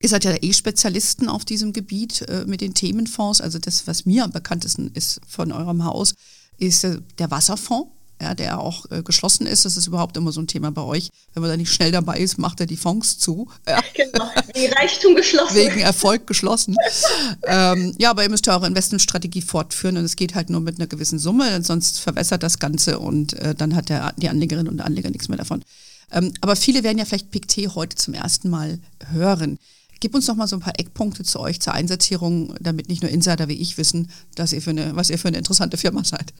Ihr 0.00 0.08
seid 0.08 0.24
ja 0.24 0.36
eh 0.40 0.52
Spezialisten 0.52 1.28
auf 1.28 1.44
diesem 1.44 1.72
Gebiet 1.72 2.22
äh, 2.22 2.44
mit 2.46 2.60
den 2.60 2.74
Themenfonds. 2.74 3.40
Also 3.40 3.58
das, 3.58 3.86
was 3.86 4.04
mir 4.04 4.24
am 4.24 4.30
bekanntesten 4.30 4.90
ist 4.94 5.20
von 5.26 5.50
eurem 5.50 5.84
Haus, 5.84 6.14
ist 6.58 6.84
äh, 6.84 7.00
der 7.18 7.30
Wasserfonds, 7.30 7.90
ja, 8.20 8.34
der 8.34 8.58
auch 8.58 8.90
äh, 8.90 9.02
geschlossen 9.02 9.46
ist. 9.46 9.64
Das 9.64 9.76
ist 9.76 9.86
überhaupt 9.86 10.16
immer 10.16 10.32
so 10.32 10.40
ein 10.40 10.46
Thema 10.46 10.70
bei 10.70 10.82
euch. 10.82 11.10
Wenn 11.34 11.42
man 11.42 11.50
da 11.50 11.56
nicht 11.56 11.72
schnell 11.72 11.92
dabei 11.92 12.18
ist, 12.18 12.38
macht 12.38 12.60
er 12.60 12.66
die 12.66 12.76
Fonds 12.76 13.18
zu. 13.18 13.48
Ja. 13.66 13.80
Genau, 13.94 14.30
wegen 14.54 14.72
Reichtum 14.74 15.16
geschlossen. 15.16 15.56
Wegen 15.56 15.80
Erfolg 15.80 16.26
geschlossen. 16.26 16.76
ähm, 17.46 17.94
ja, 17.98 18.10
aber 18.10 18.22
ihr 18.22 18.30
müsst 18.30 18.46
ja 18.46 18.54
eure 18.54 18.68
Investmentstrategie 18.68 19.42
fortführen 19.42 19.96
und 19.96 20.04
es 20.04 20.14
geht 20.14 20.36
halt 20.36 20.50
nur 20.50 20.60
mit 20.60 20.78
einer 20.78 20.86
gewissen 20.86 21.18
Summe, 21.18 21.62
sonst 21.64 21.98
verwässert 21.98 22.44
das 22.44 22.60
Ganze 22.60 23.00
und 23.00 23.32
äh, 23.34 23.56
dann 23.56 23.74
hat 23.74 23.88
der, 23.88 24.12
die 24.16 24.28
Anlegerin 24.28 24.68
und 24.68 24.76
der 24.76 24.86
Anleger 24.86 25.10
nichts 25.10 25.28
mehr 25.28 25.38
davon. 25.38 25.64
Ähm, 26.12 26.32
aber 26.40 26.54
viele 26.54 26.84
werden 26.84 26.98
ja 26.98 27.04
vielleicht 27.04 27.30
PICT 27.30 27.74
heute 27.74 27.96
zum 27.96 28.14
ersten 28.14 28.50
Mal 28.50 28.78
hören. 29.10 29.58
Gib 30.00 30.14
uns 30.14 30.28
noch 30.28 30.36
mal 30.36 30.46
so 30.46 30.56
ein 30.56 30.60
paar 30.60 30.78
Eckpunkte 30.78 31.24
zu 31.24 31.40
euch 31.40 31.60
zur 31.60 31.72
Einsortierung, 31.72 32.54
damit 32.60 32.88
nicht 32.88 33.02
nur 33.02 33.10
Insider 33.10 33.48
wie 33.48 33.60
ich 33.60 33.78
wissen, 33.78 34.10
dass 34.36 34.52
ihr 34.52 34.62
für 34.62 34.70
eine, 34.70 34.94
was 34.94 35.10
ihr 35.10 35.18
für 35.18 35.28
eine 35.28 35.38
interessante 35.38 35.76
Firma 35.76 36.04
seid. 36.04 36.32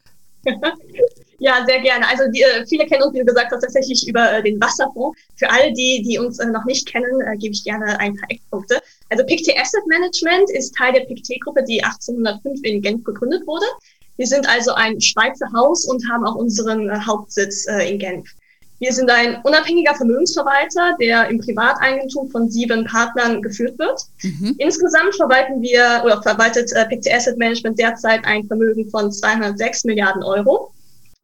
Ja, 1.38 1.64
sehr 1.66 1.80
gerne. 1.80 2.06
Also 2.08 2.24
die, 2.32 2.42
äh, 2.42 2.66
viele 2.66 2.84
kennen 2.86 3.02
uns, 3.04 3.14
wie 3.14 3.24
gesagt 3.24 3.50
tatsächlich 3.50 4.06
über 4.08 4.32
äh, 4.32 4.42
den 4.42 4.60
Wasserfonds. 4.60 5.18
Für 5.36 5.48
alle, 5.48 5.72
die, 5.72 6.02
die 6.02 6.18
uns 6.18 6.38
äh, 6.40 6.46
noch 6.46 6.64
nicht 6.64 6.86
kennen, 6.86 7.20
äh, 7.20 7.36
gebe 7.36 7.52
ich 7.52 7.62
gerne 7.62 7.98
ein 8.00 8.16
paar 8.16 8.28
Eckpunkte. 8.30 8.80
Also 9.10 9.24
PICT 9.24 9.56
Asset 9.58 9.86
Management 9.86 10.50
ist 10.50 10.74
Teil 10.76 10.92
der 10.92 11.00
PICT-Gruppe, 11.02 11.62
die 11.62 11.82
1805 11.82 12.60
in 12.64 12.82
Genf 12.82 13.04
gegründet 13.04 13.46
wurde. 13.46 13.66
Wir 14.16 14.26
sind 14.26 14.48
also 14.48 14.72
ein 14.74 15.00
Schweizer 15.00 15.46
Haus 15.54 15.84
und 15.84 16.02
haben 16.10 16.26
auch 16.26 16.34
unseren 16.34 16.90
äh, 16.90 16.98
Hauptsitz 17.06 17.66
äh, 17.68 17.88
in 17.88 18.00
Genf. 18.00 18.28
Wir 18.80 18.92
sind 18.92 19.10
ein 19.10 19.40
unabhängiger 19.42 19.94
Vermögensverwalter, 19.94 20.96
der 21.00 21.28
im 21.28 21.38
Privateigentum 21.38 22.30
von 22.30 22.48
sieben 22.48 22.84
Partnern 22.84 23.42
geführt 23.42 23.78
wird. 23.78 24.00
Mhm. 24.22 24.54
Insgesamt 24.58 25.16
verwalten 25.16 25.62
wir 25.62 26.02
oder 26.04 26.20
verwaltet 26.22 26.72
äh, 26.72 26.84
PICT 26.86 27.12
Asset 27.12 27.38
Management 27.38 27.78
derzeit 27.78 28.24
ein 28.24 28.44
Vermögen 28.44 28.90
von 28.90 29.12
206 29.12 29.84
Milliarden 29.84 30.24
Euro. 30.24 30.72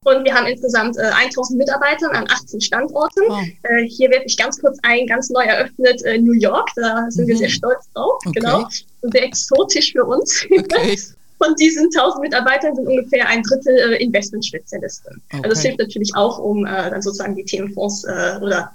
Und 0.04 0.24
wir 0.24 0.34
haben 0.34 0.46
insgesamt 0.46 0.96
äh, 0.98 1.10
1000 1.14 1.58
Mitarbeiter 1.58 2.12
an 2.12 2.26
18 2.30 2.60
Standorten. 2.60 3.22
Oh. 3.28 3.40
Äh, 3.62 3.84
hier 3.88 4.10
wird 4.10 4.22
ich 4.26 4.36
ganz 4.36 4.60
kurz 4.60 4.78
ein 4.82 5.06
ganz 5.06 5.30
neu 5.30 5.42
eröffnet 5.42 6.02
äh, 6.04 6.18
New 6.18 6.32
York. 6.32 6.68
Da 6.76 7.06
sind 7.08 7.24
mhm. 7.24 7.28
wir 7.28 7.36
sehr 7.38 7.48
stolz 7.48 7.88
drauf. 7.94 8.20
Okay. 8.26 8.40
Genau. 8.40 8.68
Sehr 9.02 9.24
exotisch 9.24 9.92
für 9.92 10.04
uns. 10.04 10.46
Okay. 10.50 10.98
Von 11.38 11.54
diesen 11.56 11.86
1000 11.86 12.22
Mitarbeitern 12.22 12.76
sind 12.76 12.86
ungefähr 12.86 13.28
ein 13.28 13.42
Drittel 13.42 13.76
äh, 13.76 14.02
Investmentspezialisten. 14.02 15.20
Okay. 15.28 15.36
Also 15.38 15.50
das 15.50 15.62
hilft 15.62 15.78
natürlich 15.78 16.14
auch, 16.14 16.38
um 16.38 16.64
äh, 16.64 16.90
dann 16.90 17.02
sozusagen 17.02 17.34
die 17.34 17.44
Themenfonds 17.44 18.04
äh, 18.04 18.38
oder 18.40 18.72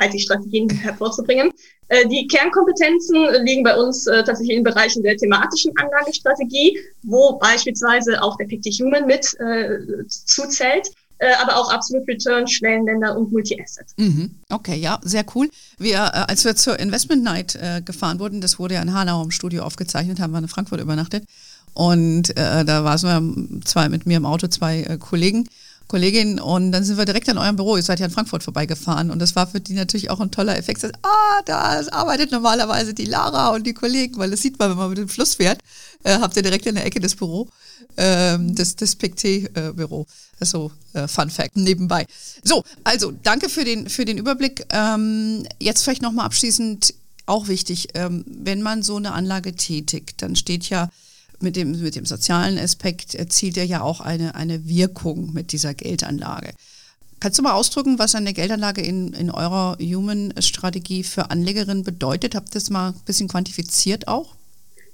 halt 0.00 0.12
die 0.12 0.18
Strategien 0.18 0.68
hervorzubringen. 0.70 1.52
Äh, 1.88 2.08
die 2.08 2.26
Kernkompetenzen 2.26 3.44
liegen 3.44 3.62
bei 3.62 3.76
uns 3.76 4.06
äh, 4.06 4.24
tatsächlich 4.24 4.56
in 4.56 4.64
Bereichen 4.64 5.02
der 5.02 5.16
thematischen 5.16 5.72
Anlagestrategie, 5.76 6.78
wo 7.02 7.38
beispielsweise 7.38 8.22
auch 8.22 8.36
der 8.36 8.46
Pictic 8.46 8.74
Human 8.80 9.06
mit 9.06 9.38
äh, 9.38 10.06
zuzählt 10.08 10.90
äh, 11.20 11.34
aber 11.34 11.56
auch 11.56 11.70
Absolute 11.70 12.06
Return, 12.08 12.48
Schwellenländer 12.48 13.16
und 13.16 13.30
Multi-Asset. 13.30 13.86
Mhm. 13.98 14.30
Okay, 14.48 14.76
ja, 14.76 14.98
sehr 15.02 15.24
cool. 15.34 15.50
Wir, 15.78 16.28
als 16.28 16.44
wir 16.44 16.56
zur 16.56 16.78
Investment 16.78 17.22
Night 17.22 17.54
äh, 17.56 17.82
gefahren 17.82 18.18
wurden, 18.18 18.40
das 18.40 18.58
wurde 18.58 18.74
ja 18.74 18.82
in 18.82 18.94
Hanau 18.94 19.22
im 19.22 19.30
Studio 19.30 19.62
aufgezeichnet, 19.62 20.18
haben 20.18 20.32
wir 20.32 20.38
in 20.38 20.48
Frankfurt 20.48 20.80
übernachtet. 20.80 21.24
Und 21.74 22.30
äh, 22.30 22.64
da 22.64 22.84
waren 22.84 23.50
wir 23.52 23.60
zwei 23.64 23.88
mit 23.88 24.06
mir 24.06 24.16
im 24.16 24.26
Auto, 24.26 24.48
zwei 24.48 24.80
äh, 24.82 24.96
Kollegen. 24.96 25.46
Kollegin 25.90 26.38
und 26.38 26.70
dann 26.70 26.84
sind 26.84 26.98
wir 26.98 27.04
direkt 27.04 27.28
an 27.28 27.36
eurem 27.36 27.56
Büro. 27.56 27.76
Ihr 27.76 27.82
seid 27.82 27.98
ja 27.98 28.06
in 28.06 28.12
Frankfurt 28.12 28.44
vorbeigefahren 28.44 29.10
und 29.10 29.18
das 29.18 29.34
war 29.34 29.48
für 29.48 29.60
die 29.60 29.72
natürlich 29.72 30.08
auch 30.08 30.20
ein 30.20 30.30
toller 30.30 30.56
Effekt. 30.56 30.84
ah, 30.84 31.42
da 31.46 31.82
arbeitet 31.90 32.30
normalerweise 32.30 32.94
die 32.94 33.06
Lara 33.06 33.48
und 33.48 33.66
die 33.66 33.74
Kollegen, 33.74 34.16
weil 34.18 34.30
das 34.30 34.40
sieht 34.40 34.56
man, 34.58 34.70
wenn 34.70 34.76
man 34.76 34.90
mit 34.90 34.98
dem 34.98 35.08
Fluss 35.08 35.34
fährt. 35.34 35.60
Äh, 36.04 36.18
habt 36.20 36.36
ihr 36.36 36.42
direkt 36.42 36.64
in 36.66 36.76
der 36.76 36.86
Ecke 36.86 37.00
des 37.00 37.16
Büro, 37.16 37.48
ähm, 37.96 38.54
das, 38.54 38.76
das 38.76 38.94
PICT-Büro. 38.94 40.06
Äh, 40.38 40.44
so 40.44 40.70
äh, 40.92 41.08
Fun 41.08 41.28
Fact 41.28 41.56
nebenbei. 41.56 42.06
So, 42.44 42.62
also 42.84 43.10
danke 43.10 43.48
für 43.48 43.64
den, 43.64 43.88
für 43.88 44.04
den 44.04 44.16
Überblick. 44.16 44.64
Ähm, 44.70 45.44
jetzt 45.58 45.82
vielleicht 45.82 46.02
nochmal 46.02 46.26
abschließend 46.26 46.94
auch 47.26 47.48
wichtig, 47.48 47.88
ähm, 47.94 48.24
wenn 48.26 48.62
man 48.62 48.82
so 48.82 48.96
eine 48.96 49.12
Anlage 49.12 49.54
tätigt, 49.54 50.22
dann 50.22 50.36
steht 50.36 50.68
ja 50.68 50.88
mit 51.42 51.56
dem, 51.56 51.80
mit 51.80 51.96
dem 51.96 52.04
sozialen 52.04 52.58
Aspekt 52.58 53.14
erzielt 53.14 53.56
er 53.56 53.64
ja 53.64 53.80
auch 53.82 54.00
eine, 54.00 54.34
eine 54.34 54.66
Wirkung 54.66 55.32
mit 55.32 55.52
dieser 55.52 55.74
Geldanlage. 55.74 56.52
Kannst 57.20 57.38
du 57.38 57.42
mal 57.42 57.52
ausdrücken, 57.52 57.98
was 57.98 58.14
eine 58.14 58.32
Geldanlage 58.32 58.80
in, 58.80 59.12
in 59.12 59.30
eurer 59.30 59.76
Human-Strategie 59.78 61.04
für 61.04 61.30
Anlegerinnen 61.30 61.84
bedeutet? 61.84 62.34
Habt 62.34 62.48
ihr 62.50 62.54
das 62.54 62.70
mal 62.70 62.88
ein 62.88 63.00
bisschen 63.04 63.28
quantifiziert 63.28 64.08
auch? 64.08 64.34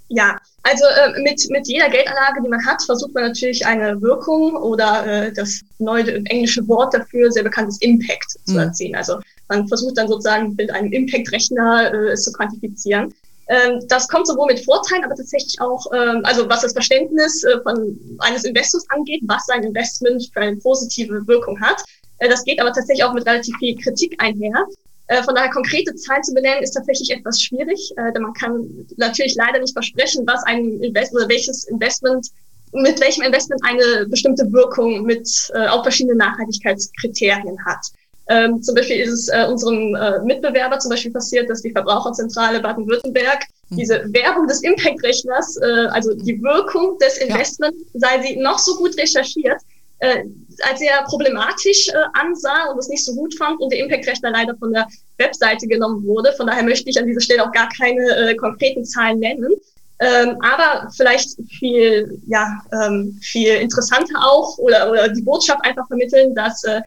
Ja, 0.09 0.37
also 0.63 0.85
äh, 0.85 1.21
mit, 1.23 1.41
mit 1.51 1.67
jeder 1.67 1.89
Geldanlage, 1.89 2.43
die 2.43 2.49
man 2.49 2.65
hat, 2.65 2.83
versucht 2.83 3.15
man 3.15 3.25
natürlich 3.25 3.65
eine 3.67 4.01
Wirkung 4.03 4.55
oder 4.57 5.07
äh, 5.07 5.33
das 5.33 5.61
neue 5.79 6.25
englische 6.27 6.67
Wort 6.69 6.95
dafür, 6.95 7.31
sehr 7.31 7.45
bekanntes 7.45 7.81
Impact 7.81 8.37
mhm. 8.47 8.53
zu 8.53 8.59
erzielen. 8.59 8.95
Also 8.95 9.21
man 9.49 9.67
versucht 9.69 9.97
dann 9.99 10.09
sozusagen 10.09 10.55
mit 10.57 10.71
einem 10.71 10.93
Impact-Rechner 10.93 11.93
äh, 11.93 12.13
es 12.13 12.23
zu 12.23 12.33
quantifizieren. 12.33 13.15
Ähm, 13.49 13.81
das 13.89 14.09
kommt 14.09 14.27
sowohl 14.27 14.47
mit 14.47 14.65
Vorteilen, 14.65 15.05
aber 15.05 15.15
tatsächlich 15.15 15.61
auch, 15.61 15.87
ähm, 15.93 16.23
also 16.25 16.49
was 16.49 16.63
das 16.63 16.73
Verständnis 16.73 17.45
äh, 17.45 17.61
von 17.63 17.99
eines 18.19 18.45
Investors 18.45 18.85
angeht, 18.89 19.23
was 19.27 19.47
sein 19.47 19.63
Investment 19.63 20.29
für 20.33 20.41
eine 20.41 20.57
positive 20.57 21.27
Wirkung 21.27 21.61
hat. 21.61 21.83
Äh, 22.19 22.29
das 22.29 22.43
geht 22.43 22.61
aber 22.61 22.73
tatsächlich 22.73 23.05
auch 23.05 23.15
mit 23.15 23.25
relativ 23.27 23.57
viel 23.59 23.77
Kritik 23.77 24.17
einher. 24.19 24.67
Äh, 25.07 25.23
von 25.23 25.37
daher 25.37 25.51
konkrete 25.51 25.95
Zahlen 25.95 26.25
zu 26.25 26.35
benennen 26.35 26.65
ist 26.65 26.73
tatsächlich 26.73 27.11
etwas 27.11 27.41
schwierig, 27.41 27.95
denn 27.97 28.23
man 28.23 28.33
kann 28.33 28.87
natürlich 28.97 29.37
leider 29.37 29.61
nicht 29.61 29.73
versprechen, 29.73 30.27
was 30.27 30.43
ein 30.45 30.83
Investment 30.83 31.25
oder 31.25 31.33
welches 31.33 31.65
Investment 31.65 32.27
mit 32.73 33.01
welchem 33.01 33.23
Investment 33.23 33.63
eine 33.65 34.07
bestimmte 34.07 34.53
Wirkung 34.53 35.05
mit 35.05 35.29
auch 35.71 35.85
verschiedenen 35.85 36.19
Nachhaltigkeitskriterien 36.19 37.65
hat. 37.65 37.87
Ähm, 38.29 38.61
zum 38.63 38.75
Beispiel 38.75 39.01
ist 39.01 39.13
es 39.13 39.29
äh, 39.29 39.47
unserem 39.49 39.95
äh, 39.95 40.21
Mitbewerber 40.25 40.79
zum 40.79 40.91
Beispiel 40.91 41.13
passiert, 41.13 41.49
dass 41.49 41.63
die 41.63 41.71
Verbraucherzentrale 41.71 42.61
Baden-Württemberg 42.61 43.45
hm. 43.69 43.77
diese 43.77 44.05
Werbung 44.13 44.49
des 44.49 44.63
Impact-Rechners, 44.63 45.59
äh, 45.59 45.87
also 45.91 46.15
die 46.15 46.43
Wirkung 46.43 46.99
des 46.99 47.19
Investments, 47.19 47.79
ja. 47.93 48.01
sei 48.01 48.23
sie 48.23 48.37
noch 48.37 48.59
so 48.59 48.77
gut 48.77 48.97
recherchiert, 48.99 49.61
äh, 50.01 50.25
als 50.69 50.81
sehr 50.81 51.05
problematisch 51.05 51.89
äh, 51.89 51.93
ansah 52.15 52.71
und 52.73 52.79
es 52.79 52.89
nicht 52.89 53.05
so 53.05 53.15
gut 53.15 53.35
fand 53.35 53.61
und 53.61 53.73
der 53.73 53.79
Impact-Rechner 53.79 54.31
leider 54.31 54.57
von 54.57 54.73
der 54.73 54.89
Webseite 55.19 55.67
genommen 55.67 56.05
wurde. 56.05 56.33
Von 56.33 56.49
daher 56.49 56.65
möchte 56.65 56.91
ich 56.91 56.99
an 56.99 57.07
dieser 57.07 57.21
Stelle 57.21 57.45
auch 57.45 57.53
gar 57.53 57.69
keine 57.79 58.03
äh, 58.17 58.35
konkreten 58.35 58.85
Zahlen 58.85 59.21
nennen. 59.21 59.53
Ähm, 59.99 60.37
aber 60.43 60.91
vielleicht 60.95 61.31
viel, 61.49 62.21
ja, 62.27 62.61
ähm, 62.73 63.19
viel 63.23 63.55
interessanter 63.55 64.19
auch 64.21 64.59
oder, 64.59 64.91
oder 64.91 65.09
die 65.09 65.23
Botschaft 65.23 65.65
einfach 65.65 65.87
vermitteln, 65.87 66.35
dass 66.35 66.65
äh, 66.65 66.83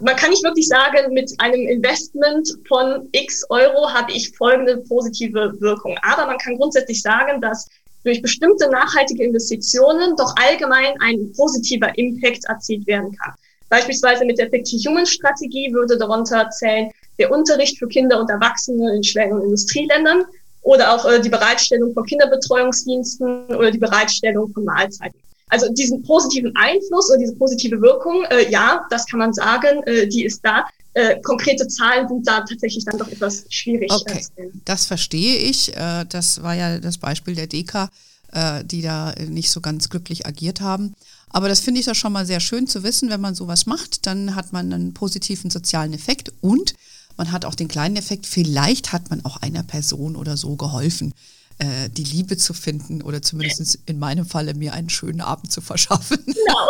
man 0.00 0.16
kann 0.16 0.30
nicht 0.30 0.44
wirklich 0.44 0.68
sagen, 0.68 1.12
mit 1.12 1.32
einem 1.38 1.66
Investment 1.68 2.48
von 2.66 3.08
x 3.12 3.44
Euro 3.48 3.90
habe 3.92 4.12
ich 4.12 4.36
folgende 4.36 4.78
positive 4.78 5.54
Wirkung. 5.60 5.96
Aber 6.02 6.26
man 6.26 6.38
kann 6.38 6.56
grundsätzlich 6.56 7.02
sagen, 7.02 7.40
dass 7.40 7.68
durch 8.04 8.20
bestimmte 8.20 8.70
nachhaltige 8.70 9.24
Investitionen 9.24 10.14
doch 10.16 10.34
allgemein 10.36 10.94
ein 11.00 11.32
positiver 11.32 11.96
Impact 11.96 12.44
erzielt 12.46 12.86
werden 12.86 13.16
kann. 13.16 13.34
Beispielsweise 13.70 14.24
mit 14.24 14.38
der 14.38 14.46
Effective 14.46 14.88
Human 14.88 15.06
Strategie 15.06 15.72
würde 15.72 15.96
darunter 15.96 16.48
zählen 16.50 16.90
der 17.18 17.30
Unterricht 17.30 17.78
für 17.78 17.88
Kinder 17.88 18.20
und 18.20 18.30
Erwachsene 18.30 18.94
in 18.94 19.02
schweren 19.02 19.42
Industrieländern 19.42 20.24
oder 20.62 20.94
auch 20.94 21.04
äh, 21.06 21.20
die 21.20 21.28
Bereitstellung 21.28 21.92
von 21.94 22.04
Kinderbetreuungsdiensten 22.04 23.46
oder 23.46 23.70
die 23.70 23.78
Bereitstellung 23.78 24.50
von 24.52 24.64
Mahlzeiten. 24.64 25.18
Also 25.54 25.72
diesen 25.72 26.02
positiven 26.02 26.52
Einfluss 26.56 27.08
oder 27.10 27.18
diese 27.18 27.36
positive 27.36 27.80
Wirkung, 27.80 28.24
äh, 28.24 28.50
ja, 28.50 28.84
das 28.90 29.06
kann 29.06 29.20
man 29.20 29.32
sagen, 29.32 29.84
äh, 29.84 30.08
die 30.08 30.24
ist 30.24 30.40
da. 30.42 30.64
Äh, 30.94 31.20
konkrete 31.20 31.68
Zahlen 31.68 32.08
sind 32.08 32.26
da 32.26 32.40
tatsächlich 32.40 32.84
dann 32.84 32.98
doch 32.98 33.06
etwas 33.06 33.44
schwierig. 33.50 33.88
Okay, 33.92 34.26
das 34.64 34.86
verstehe 34.86 35.38
ich. 35.38 35.76
Äh, 35.76 36.06
das 36.08 36.42
war 36.42 36.54
ja 36.54 36.80
das 36.80 36.98
Beispiel 36.98 37.36
der 37.36 37.46
DEKA, 37.46 37.88
äh, 38.32 38.64
die 38.64 38.82
da 38.82 39.14
nicht 39.28 39.52
so 39.52 39.60
ganz 39.60 39.88
glücklich 39.90 40.26
agiert 40.26 40.60
haben. 40.60 40.94
Aber 41.28 41.48
das 41.48 41.60
finde 41.60 41.78
ich 41.78 41.86
doch 41.86 41.94
schon 41.94 42.12
mal 42.12 42.26
sehr 42.26 42.40
schön 42.40 42.66
zu 42.66 42.82
wissen, 42.82 43.10
wenn 43.10 43.20
man 43.20 43.36
sowas 43.36 43.66
macht, 43.66 44.06
dann 44.06 44.34
hat 44.34 44.52
man 44.52 44.72
einen 44.72 44.92
positiven 44.92 45.50
sozialen 45.50 45.92
Effekt 45.92 46.32
und 46.40 46.74
man 47.16 47.30
hat 47.30 47.44
auch 47.44 47.54
den 47.54 47.68
kleinen 47.68 47.94
Effekt, 47.94 48.26
vielleicht 48.26 48.92
hat 48.92 49.08
man 49.08 49.24
auch 49.24 49.36
einer 49.36 49.62
Person 49.62 50.16
oder 50.16 50.36
so 50.36 50.56
geholfen 50.56 51.14
äh, 51.58 51.88
die 51.88 52.04
Liebe 52.04 52.36
zu 52.36 52.54
finden 52.54 53.02
oder 53.02 53.22
zumindest 53.22 53.78
in 53.86 53.98
meinem 53.98 54.26
Falle 54.26 54.54
mir 54.54 54.72
einen 54.74 54.90
schönen 54.90 55.20
Abend 55.20 55.52
zu 55.52 55.60
verschaffen. 55.60 56.18
Genau. 56.26 56.68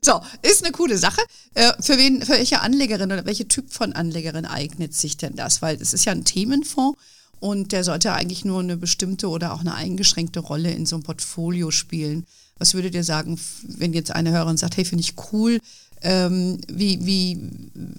so, 0.00 0.20
ist 0.42 0.64
eine 0.64 0.72
coole 0.72 0.96
Sache. 0.96 1.20
Äh, 1.54 1.72
für 1.80 1.98
wen, 1.98 2.22
für 2.22 2.32
welche 2.32 2.60
Anlegerin 2.60 3.10
oder 3.12 3.26
welche 3.26 3.48
Typ 3.48 3.72
von 3.72 3.92
Anlegerin 3.92 4.46
eignet 4.46 4.94
sich 4.94 5.16
denn 5.16 5.34
das? 5.34 5.60
Weil 5.60 5.80
es 5.80 5.92
ist 5.92 6.04
ja 6.04 6.12
ein 6.12 6.24
Themenfonds 6.24 6.98
und 7.40 7.72
der 7.72 7.84
sollte 7.84 8.12
eigentlich 8.12 8.44
nur 8.44 8.60
eine 8.60 8.76
bestimmte 8.76 9.28
oder 9.28 9.54
auch 9.54 9.60
eine 9.60 9.74
eingeschränkte 9.74 10.40
Rolle 10.40 10.70
in 10.70 10.86
so 10.86 10.96
einem 10.96 11.02
Portfolio 11.02 11.70
spielen. 11.70 12.26
Was 12.58 12.74
würdet 12.74 12.94
ihr 12.94 13.04
sagen, 13.04 13.40
wenn 13.62 13.94
jetzt 13.94 14.12
eine 14.12 14.30
Hörerin 14.30 14.58
sagt, 14.58 14.76
hey, 14.76 14.84
finde 14.84 15.02
ich 15.02 15.14
cool, 15.32 15.58
ähm, 16.02 16.60
wie, 16.68 17.04
wie, 17.04 17.38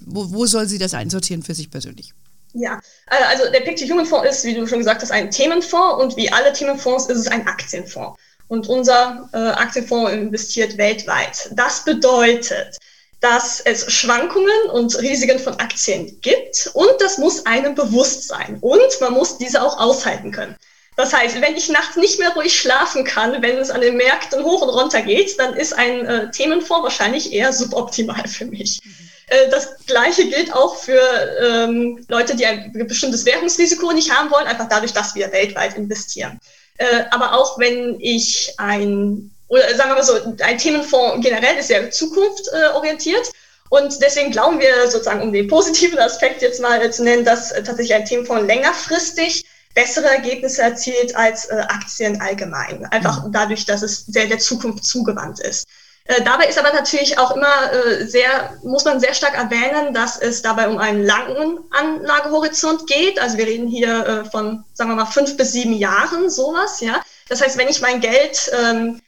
wo, 0.06 0.30
wo 0.32 0.46
soll 0.46 0.68
sie 0.68 0.78
das 0.78 0.94
einsortieren 0.94 1.42
für 1.42 1.54
sich 1.54 1.70
persönlich? 1.70 2.14
Ja, 2.54 2.80
äh, 3.10 3.24
also 3.24 3.50
der 3.50 3.60
Picture 3.60 3.90
Human 3.90 4.06
Fonds 4.06 4.28
ist, 4.28 4.44
wie 4.44 4.54
du 4.54 4.66
schon 4.66 4.78
gesagt 4.78 5.02
hast, 5.02 5.10
ein 5.10 5.30
Themenfonds 5.30 6.02
und 6.02 6.16
wie 6.16 6.30
alle 6.30 6.52
Themenfonds 6.52 7.06
ist 7.06 7.18
es 7.18 7.28
ein 7.28 7.46
Aktienfonds. 7.46 8.18
Und 8.48 8.68
unser 8.68 9.28
äh, 9.32 9.38
Aktienfonds 9.38 10.12
investiert 10.12 10.76
weltweit. 10.76 11.50
Das 11.52 11.84
bedeutet, 11.84 12.78
dass 13.20 13.60
es 13.60 13.90
Schwankungen 13.90 14.70
und 14.72 14.98
Risiken 14.98 15.38
von 15.38 15.58
Aktien 15.60 16.20
gibt 16.20 16.70
und 16.74 16.90
das 16.98 17.18
muss 17.18 17.46
einem 17.46 17.74
bewusst 17.74 18.28
sein 18.28 18.58
und 18.60 19.00
man 19.00 19.12
muss 19.14 19.38
diese 19.38 19.62
auch 19.62 19.78
aushalten 19.78 20.32
können. 20.32 20.56
Das 20.96 21.14
heißt, 21.14 21.40
wenn 21.40 21.56
ich 21.56 21.68
nachts 21.70 21.96
nicht 21.96 22.18
mehr 22.18 22.34
ruhig 22.34 22.54
schlafen 22.54 23.04
kann, 23.04 23.40
wenn 23.40 23.56
es 23.56 23.70
an 23.70 23.80
den 23.80 23.96
Märkten 23.96 24.44
hoch 24.44 24.60
und 24.60 24.68
runter 24.68 25.00
geht, 25.00 25.38
dann 25.38 25.54
ist 25.54 25.72
ein 25.72 26.04
äh, 26.04 26.30
Themenfonds 26.30 26.82
wahrscheinlich 26.82 27.32
eher 27.32 27.52
suboptimal 27.52 28.28
für 28.28 28.44
mich. 28.44 28.82
Mhm. 28.84 29.08
Äh, 29.32 29.48
das 29.50 29.76
Gleiche 29.86 30.28
gilt 30.28 30.52
auch 30.52 30.76
für 30.76 31.00
ähm, 31.40 32.04
Leute, 32.08 32.36
die 32.36 32.44
ein 32.44 32.72
bestimmtes 32.86 33.24
Währungsrisiko 33.24 33.92
nicht 33.92 34.10
haben 34.10 34.30
wollen, 34.30 34.46
einfach 34.46 34.68
dadurch, 34.68 34.92
dass 34.92 35.14
wir 35.14 35.32
weltweit 35.32 35.76
investieren. 35.76 36.38
Äh, 36.76 37.04
aber 37.10 37.34
auch 37.34 37.58
wenn 37.58 37.98
ich 37.98 38.52
ein, 38.58 39.30
oder 39.48 39.74
sagen 39.74 39.90
wir 39.90 39.94
mal 39.94 40.02
so, 40.02 40.14
ein 40.42 40.58
Themenfonds 40.58 41.24
generell 41.24 41.56
ist 41.56 41.70
ja 41.70 41.90
zukunftsorientiert. 41.90 43.30
Und 43.70 44.02
deswegen 44.02 44.32
glauben 44.32 44.60
wir 44.60 44.90
sozusagen, 44.90 45.22
um 45.22 45.32
den 45.32 45.48
positiven 45.48 45.98
Aspekt 45.98 46.42
jetzt 46.42 46.60
mal 46.60 46.92
zu 46.92 47.04
nennen, 47.04 47.24
dass 47.24 47.52
äh, 47.52 47.62
tatsächlich 47.62 47.94
ein 47.94 48.04
Themenfonds 48.04 48.46
längerfristig 48.46 49.46
bessere 49.74 50.08
Ergebnisse 50.08 50.60
erzielt 50.60 51.16
als 51.16 51.46
äh, 51.46 51.54
Aktien 51.54 52.20
allgemein. 52.20 52.84
Einfach 52.86 53.24
mhm. 53.24 53.32
dadurch, 53.32 53.64
dass 53.64 53.80
es 53.80 54.04
sehr 54.04 54.26
der 54.26 54.38
Zukunft 54.38 54.84
zugewandt 54.84 55.40
ist. 55.40 55.66
Äh, 56.04 56.22
dabei 56.22 56.46
ist 56.46 56.58
aber 56.58 56.72
natürlich 56.72 57.18
auch 57.18 57.36
immer 57.36 57.72
äh, 57.72 58.06
sehr, 58.06 58.58
muss 58.62 58.84
man 58.84 58.98
sehr 58.98 59.14
stark 59.14 59.34
erwähnen, 59.34 59.94
dass 59.94 60.18
es 60.18 60.42
dabei 60.42 60.68
um 60.68 60.78
einen 60.78 61.04
langen 61.04 61.60
Anlagehorizont 61.70 62.86
geht. 62.86 63.20
Also 63.20 63.38
wir 63.38 63.46
reden 63.46 63.68
hier 63.68 64.06
äh, 64.06 64.24
von, 64.30 64.64
sagen 64.72 64.90
wir 64.90 64.96
mal, 64.96 65.06
fünf 65.06 65.36
bis 65.36 65.52
sieben 65.52 65.74
Jahren, 65.74 66.28
sowas, 66.28 66.80
ja. 66.80 67.00
Das 67.28 67.40
heißt, 67.40 67.56
wenn 67.56 67.68
ich 67.68 67.80
mein 67.80 68.00
Geld 68.00 68.50
ähm, 68.52 69.00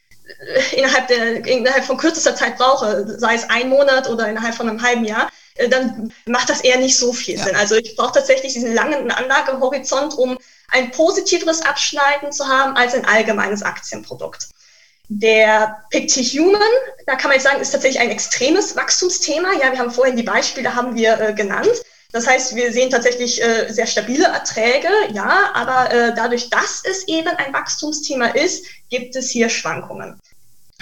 innerhalb, 0.73 1.09
der, 1.09 1.45
innerhalb 1.47 1.85
von 1.85 1.97
kürzester 1.97 2.37
Zeit 2.37 2.57
brauche, 2.57 3.19
sei 3.19 3.35
es 3.35 3.51
ein 3.51 3.69
Monat 3.69 4.09
oder 4.09 4.29
innerhalb 4.29 4.55
von 4.55 4.69
einem 4.69 4.83
halben 4.83 5.05
Jahr, 5.05 5.29
dann 5.71 6.13
macht 6.27 6.49
das 6.49 6.61
eher 6.63 6.79
nicht 6.79 6.97
so 6.97 7.13
viel 7.13 7.37
ja. 7.37 7.45
Sinn. 7.45 7.57
Also 7.57 7.75
ich 7.75 7.97
brauche 7.97 8.13
tatsächlich 8.13 8.55
diesen 8.55 8.75
langen 8.75 9.11
Anlagehorizont, 9.11 10.15
um 10.15 10.39
ein 10.69 10.91
positiveres 10.91 11.63
Abschneiden 11.63 12.33
zu 12.33 12.47
haben 12.47 12.77
als 12.77 12.95
ein 12.95 13.05
allgemeines 13.05 13.63
Aktienprodukt. 13.63 14.49
Der 15.09 15.85
Pictic 15.91 16.39
Human, 16.39 16.61
da 17.07 17.15
kann 17.17 17.29
man 17.29 17.35
jetzt 17.35 17.45
sagen, 17.45 17.61
ist 17.61 17.73
tatsächlich 17.73 18.01
ein 18.01 18.11
extremes 18.11 18.75
Wachstumsthema. 18.75 19.53
Ja, 19.61 19.71
wir 19.71 19.79
haben 19.79 19.91
vorhin 19.91 20.17
die 20.17 20.23
Beispiele 20.23 20.75
haben 20.75 20.95
wir 20.95 21.21
äh, 21.21 21.35
genannt. 21.35 21.83
Das 22.15 22.27
heißt, 22.27 22.55
wir 22.55 22.73
sehen 22.73 22.91
tatsächlich 22.91 23.43
äh, 23.43 23.69
sehr 23.71 23.89
stabile 23.89 24.27
Erträge, 24.27 24.89
ja, 25.13 25.51
aber 25.53 25.91
äh, 25.93 26.15
dadurch, 26.15 26.49
dass 26.49 26.83
es 26.89 27.09
eben 27.09 27.29
ein 27.29 27.53
Wachstumsthema 27.53 28.29
ist, 28.29 28.67
gibt 28.89 29.17
es 29.17 29.31
hier 29.31 29.49
Schwankungen. 29.49 30.21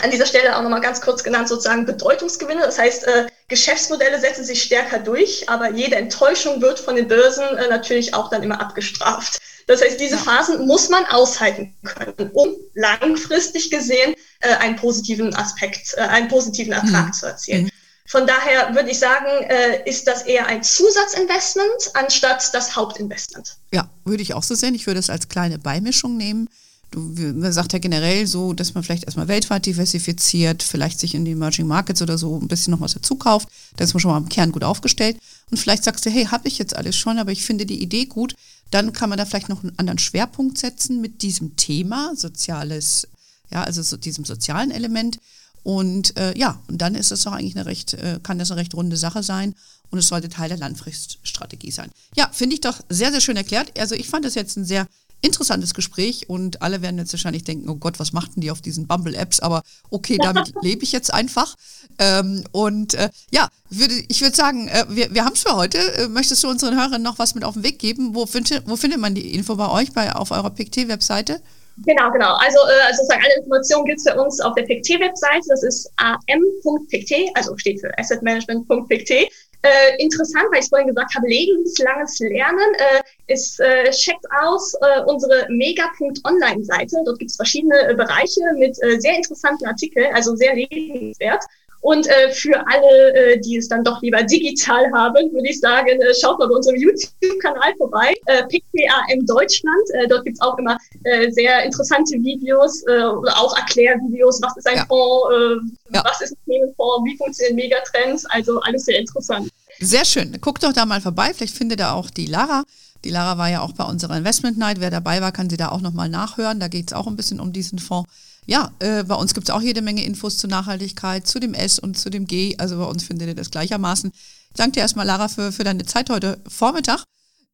An 0.03 0.11
dieser 0.11 0.27
Stelle 0.27 0.57
auch 0.57 0.63
nochmal 0.63 0.83
ganz 0.83 1.01
kurz 1.01 1.25
genannt 1.25 1.49
sozusagen 1.49 1.87
Bedeutungsgewinne. 1.87 2.61
Das 2.61 2.79
heißt, 2.79 3.07
äh, 3.07 3.27
Geschäftsmodelle 3.49 4.21
setzen 4.21 4.45
sich 4.45 4.63
stärker 4.63 4.99
durch, 4.99 5.49
aber 5.49 5.71
jede 5.71 5.97
Enttäuschung 5.97 6.61
wird 6.61 6.79
von 6.79 6.97
den 6.97 7.09
Börsen 7.09 7.45
äh, 7.57 7.69
natürlich 7.69 8.15
auch 8.15 8.29
dann 8.29 8.43
immer 8.43 8.61
abgestraft. 8.61 9.41
Das 9.73 9.81
heißt, 9.81 9.99
diese 9.99 10.19
Phasen 10.19 10.67
muss 10.67 10.91
man 10.91 11.07
aushalten 11.07 11.75
können, 11.83 12.31
um 12.35 12.51
langfristig 12.75 13.71
gesehen 13.71 14.15
äh, 14.41 14.55
einen 14.57 14.77
positiven 14.77 15.35
Aspekt, 15.35 15.95
äh, 15.97 16.03
einen 16.03 16.29
positiven 16.29 16.75
Ertrag 16.75 17.07
mhm. 17.07 17.13
zu 17.15 17.27
erzielen. 17.27 17.65
Mhm. 17.65 17.71
Von 18.05 18.27
daher 18.27 18.75
würde 18.75 18.91
ich 18.91 18.99
sagen, 18.99 19.45
äh, 19.49 19.89
ist 19.89 20.07
das 20.07 20.23
eher 20.23 20.47
ein 20.47 20.63
Zusatzinvestment 20.63 21.93
anstatt 21.95 22.51
das 22.53 22.77
Hauptinvestment. 22.77 23.57
Ja, 23.73 23.89
würde 24.05 24.23
ich 24.23 24.35
auch 24.35 24.43
so 24.43 24.55
sehen. 24.55 24.75
Ich 24.75 24.87
würde 24.87 25.01
es 25.01 25.09
als 25.09 25.29
kleine 25.29 25.59
Beimischung 25.59 26.19
nehmen. 26.19 26.51
Du, 26.91 27.01
man 27.01 27.55
sagt 27.55 27.73
ja 27.73 27.79
generell 27.79 28.27
so, 28.27 28.53
dass 28.53 28.75
man 28.75 28.85
vielleicht 28.85 29.05
erstmal 29.05 29.29
weltweit 29.29 29.65
diversifiziert, 29.65 30.63
vielleicht 30.63 31.01
sich 31.01 31.15
in 31.15 31.25
die 31.25 31.31
Emerging 31.31 31.67
Markets 31.67 32.03
oder 32.03 32.19
so 32.19 32.39
ein 32.39 32.49
bisschen 32.49 32.73
noch 32.73 32.83
was 32.83 32.93
dazu 32.93 33.17
kauft. 33.17 33.49
Dann 33.77 33.87
ist 33.87 33.95
man 33.95 34.03
schon 34.03 34.11
mal 34.11 34.19
im 34.19 34.29
Kern 34.29 34.53
gut 34.53 34.65
aufgestellt. 34.65 35.17
Und 35.51 35.57
vielleicht 35.57 35.85
sagst 35.85 36.05
du, 36.05 36.11
hey, 36.11 36.27
habe 36.27 36.47
ich 36.47 36.59
jetzt 36.59 36.77
alles 36.77 36.95
schon, 36.95 37.19
aber 37.19 37.33
ich 37.33 37.47
finde 37.47 37.65
die 37.65 37.83
Idee 37.83 38.05
gut. 38.05 38.35
Dann 38.73 38.93
kann 38.93 39.11
man 39.11 39.19
da 39.19 39.27
vielleicht 39.27 39.51
noch 39.51 39.63
einen 39.63 39.79
anderen 39.79 39.99
Schwerpunkt 39.99 40.59
setzen 40.59 41.01
mit 41.01 41.23
diesem 41.23 41.57
Thema, 41.57 42.17
soziales, 42.17 43.07
ja, 43.51 43.63
also 43.63 43.83
so 43.83 43.97
diesem 43.97 44.25
sozialen 44.25 44.71
Element. 44.71 45.19
Und 45.63 46.17
äh, 46.17 46.37
ja, 46.37 46.61
und 46.69 46.79
dann 46.79 46.95
ist 46.95 47.13
es 47.13 47.23
doch 47.23 47.33
eigentlich 47.33 47.55
eine 47.55 47.67
recht, 47.67 47.95
äh, 47.95 48.19
kann 48.23 48.39
das 48.39 48.51
eine 48.51 48.61
recht 48.61 48.75
runde 48.75 48.97
Sache 48.97 49.23
sein 49.23 49.55
und 49.91 49.99
es 49.99 50.09
sollte 50.09 50.31
Teil 50.31 50.49
der 50.49 50.59
Langfriststrategie 50.59 51.71
sein. 51.71 51.91
Ja, 52.17 52.31
finde 52.33 52.55
ich 52.55 52.63
doch 52.63 52.81
sehr, 52.89 53.13
sehr 53.13 53.21
schön 53.21 53.37
erklärt. 53.37 53.79
Also 53.79 53.95
ich 53.95 54.09
fand 54.09 54.25
das 54.25 54.35
jetzt 54.35 54.57
ein 54.57 54.65
sehr 54.65 54.89
interessantes 55.23 55.73
Gespräch 55.73 56.29
und 56.29 56.63
alle 56.63 56.83
werden 56.83 56.99
jetzt 56.99 57.13
wahrscheinlich 57.13 57.45
denken, 57.45 57.69
oh 57.69 57.77
Gott, 57.77 57.99
was 57.99 58.13
machten 58.13 58.41
die 58.41 58.51
auf 58.51 58.61
diesen 58.61 58.87
Bumble-Apps? 58.87 59.41
Aber 59.41 59.63
okay, 59.89 60.19
damit 60.21 60.53
lebe 60.63 60.83
ich 60.83 60.93
jetzt 60.93 61.15
einfach. 61.15 61.57
Ähm, 61.99 62.45
und 62.51 62.95
äh, 62.95 63.09
ja, 63.31 63.49
würde, 63.71 63.95
ich 64.09 64.21
würde 64.21 64.37
sagen, 64.37 64.69
äh, 64.69 64.85
wir, 64.89 65.15
wir 65.15 65.25
haben 65.25 65.35
es 65.35 65.45
für 65.45 65.57
heute. 65.57 65.79
Äh, 65.79 66.09
möchtest 66.09 66.43
du 66.43 66.49
unseren 66.49 66.77
Hörern 66.77 67.03
noch 67.03 67.19
was 67.19 67.35
mit 67.35 67.45
auf 67.45 67.55
den 67.55 67.63
Weg 67.63 67.79
geben? 67.79 68.15
Wo, 68.15 68.27
find, 68.27 68.63
wo 68.67 68.77
findet 68.77 69.01
man 69.01 69.15
die 69.15 69.35
Info 69.35 69.55
bei 69.55 69.71
euch, 69.71 69.93
bei, 69.93 70.13
auf 70.13 70.33
eurer 70.33 70.51
PICT-Webseite? 70.51 71.41
Genau, 71.79 72.11
genau. 72.11 72.35
Also 72.35 72.59
äh, 72.59 72.95
sozusagen 72.95 73.23
alle 73.25 73.37
Informationen 73.39 73.85
gibt 73.87 73.99
es 73.99 74.05
für 74.05 74.21
uns 74.21 74.41
auf 74.41 74.55
der 74.55 74.65
PICT-Webseite. 74.65 75.47
Das 75.49 75.63
ist 75.63 75.91
am.pict, 75.97 77.15
also 77.35 77.57
steht 77.57 77.81
für 77.81 77.97
assetmanagement.pict. 77.99 79.31
Äh, 79.65 80.03
interessant, 80.03 80.47
weil 80.51 80.61
ich 80.61 80.69
vorhin 80.69 80.89
gesagt 80.89 81.15
habe, 81.15 81.29
lebenslanges 81.29 82.19
Lernen. 82.19 82.75
Äh, 82.79 83.03
es 83.29 83.61
äh, 83.61 83.91
checkt 83.91 84.25
aus 84.43 84.75
äh, 84.81 85.03
unsere 85.07 85.47
mega.online-Seite. 85.51 86.97
Dort 87.05 87.21
gibt 87.21 87.31
es 87.31 87.37
verschiedene 87.37 87.91
äh, 87.91 87.95
Bereiche 87.95 88.41
mit 88.59 88.77
äh, 88.83 88.99
sehr 88.99 89.17
interessanten 89.17 89.67
Artikeln, 89.67 90.13
also 90.15 90.35
sehr 90.35 90.57
lesenswert. 90.57 91.45
Und 91.83 92.07
äh, 92.07 92.31
für 92.31 92.55
alle, 92.69 93.15
äh, 93.15 93.41
die 93.41 93.57
es 93.57 93.67
dann 93.67 93.83
doch 93.83 94.01
lieber 94.03 94.23
digital 94.23 94.85
haben, 94.93 95.33
würde 95.33 95.49
ich 95.49 95.59
sagen, 95.59 96.01
äh, 96.01 96.15
schaut 96.15 96.39
mal 96.39 96.47
bei 96.47 96.55
unserem 96.55 96.77
YouTube-Kanal 96.77 97.75
vorbei, 97.77 98.15
äh, 98.27 98.45
PKAM 98.45 99.27
Deutschland. 99.27 99.91
Äh, 99.95 100.07
dort 100.07 100.25
gibt's 100.25 100.41
auch 100.41 100.57
immer 100.59 100.79
äh, 101.03 101.29
sehr 101.33 101.65
interessante 101.65 102.15
Videos 102.23 102.85
äh, 102.87 103.03
oder 103.03 103.37
auch 103.37 103.57
Erklärvideos, 103.57 104.41
was 104.43 104.57
ist 104.57 104.69
ein 104.69 104.77
ja. 104.77 104.87
Fonds, 104.87 105.35
äh, 105.35 105.97
ja. 105.97 106.05
was 106.05 106.21
ist 106.21 106.33
ein 106.33 106.39
Themenfonds, 106.47 107.05
wie 107.05 107.17
funktionieren 107.17 107.57
Megatrends, 107.57 108.27
also 108.27 108.61
alles 108.61 108.85
sehr 108.85 109.01
interessant. 109.01 109.49
Sehr 109.81 110.05
schön. 110.05 110.39
Guckt 110.41 110.63
doch 110.63 110.73
da 110.73 110.87
mal 110.87 111.01
vorbei, 111.01 111.33
vielleicht 111.35 111.57
findet 111.57 111.81
ihr 111.81 111.93
auch 111.93 112.11
die 112.11 112.27
Lara. 112.27 112.63
Die 113.05 113.11
Lara 113.11 113.39
war 113.39 113.51
ja 113.51 113.61
auch 113.61 113.73
bei 113.73 113.83
unserer 113.83 114.17
Investment 114.17 114.57
Night. 114.57 114.79
Wer 114.79 114.91
dabei 114.91 115.21
war, 115.21 115.33
kann 115.33 115.51
sie 115.51 115.57
da 115.57 115.71
auch 115.71 115.81
nochmal 115.81 116.09
nachhören. 116.09 116.61
Da 116.61 116.69
geht 116.69 116.87
es 116.87 116.93
auch 116.93 117.09
ein 117.09 117.17
bisschen 117.17 117.41
um 117.41 117.53
diesen 117.53 117.81
Fonds. 117.81 118.09
Ja, 118.47 118.73
äh, 118.81 119.05
bei 119.05 119.15
uns 119.15 119.35
gibt 119.35 119.49
es 119.49 119.55
auch 119.55 119.63
jede 119.63 119.83
Menge 119.83 120.05
Infos 120.05 120.37
zur 120.37 120.51
Nachhaltigkeit, 120.51 121.27
zu 121.27 121.39
dem 121.39 121.55
S 121.55 121.79
und 121.79 121.97
zu 121.97 122.11
dem 122.11 122.27
G. 122.27 122.57
Also 122.59 122.77
bei 122.77 122.85
uns 122.85 123.05
findet 123.05 123.29
ihr 123.29 123.35
das 123.35 123.51
gleichermaßen. 123.51 124.11
Ich 124.13 124.57
danke 124.57 124.73
dir 124.73 124.81
erstmal, 124.81 125.07
Lara, 125.07 125.29
für, 125.29 125.53
für 125.53 125.65
deine 125.65 125.85
Zeit 125.87 126.11
heute 126.11 126.41
Vormittag. 126.49 127.05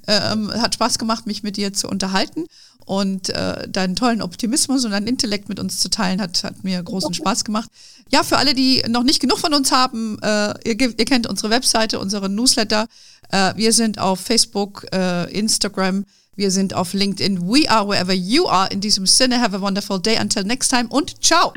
Ähm, 0.07 0.51
hat 0.53 0.74
Spaß 0.74 0.99
gemacht, 0.99 1.26
mich 1.26 1.43
mit 1.43 1.59
dir 1.59 1.74
zu 1.74 1.89
unterhalten 1.89 2.47
und 2.89 3.28
äh, 3.28 3.68
deinen 3.68 3.97
tollen 3.97 4.22
Optimismus 4.22 4.86
und 4.86 4.93
deinen 4.93 5.07
Intellekt 5.07 5.51
mit 5.51 5.61
uns 5.61 5.78
zu 5.78 5.91
teilen, 5.91 6.22
hat, 6.22 6.43
hat 6.43 6.64
mir 6.64 6.82
großen 6.82 7.12
Spaß 7.12 7.45
gemacht. 7.45 7.68
Ja, 8.11 8.22
für 8.22 8.39
alle, 8.39 8.55
die 8.55 8.82
noch 8.89 9.03
nicht 9.03 9.20
genug 9.20 9.39
von 9.39 9.53
uns 9.53 9.70
haben, 9.70 10.18
äh, 10.22 10.55
ihr, 10.64 10.80
ihr, 10.80 11.05
kennt 11.05 11.26
unsere 11.26 11.51
Webseite, 11.51 11.99
unseren 11.99 12.34
Newsletter. 12.34 12.86
Äh, 13.30 13.53
wir 13.57 13.74
sind 13.74 13.99
auf 13.99 14.20
Facebook, 14.20 14.86
äh, 14.91 15.30
Instagram, 15.30 16.07
wir 16.39 16.53
sind 16.53 16.72
auf 16.72 16.93
LinkedIn. 16.93 17.49
We 17.49 17.68
are 17.68 17.86
wherever 17.86 18.12
you 18.12 18.47
are. 18.47 18.70
In 18.70 18.80
diesem 18.80 19.07
Sinne, 19.07 19.41
have 19.41 19.57
a 19.57 19.61
wonderful 19.61 20.01
day. 20.01 20.16
Until 20.16 20.45
next 20.45 20.68
time 20.68 20.86
und 20.89 21.20
ciao. 21.20 21.53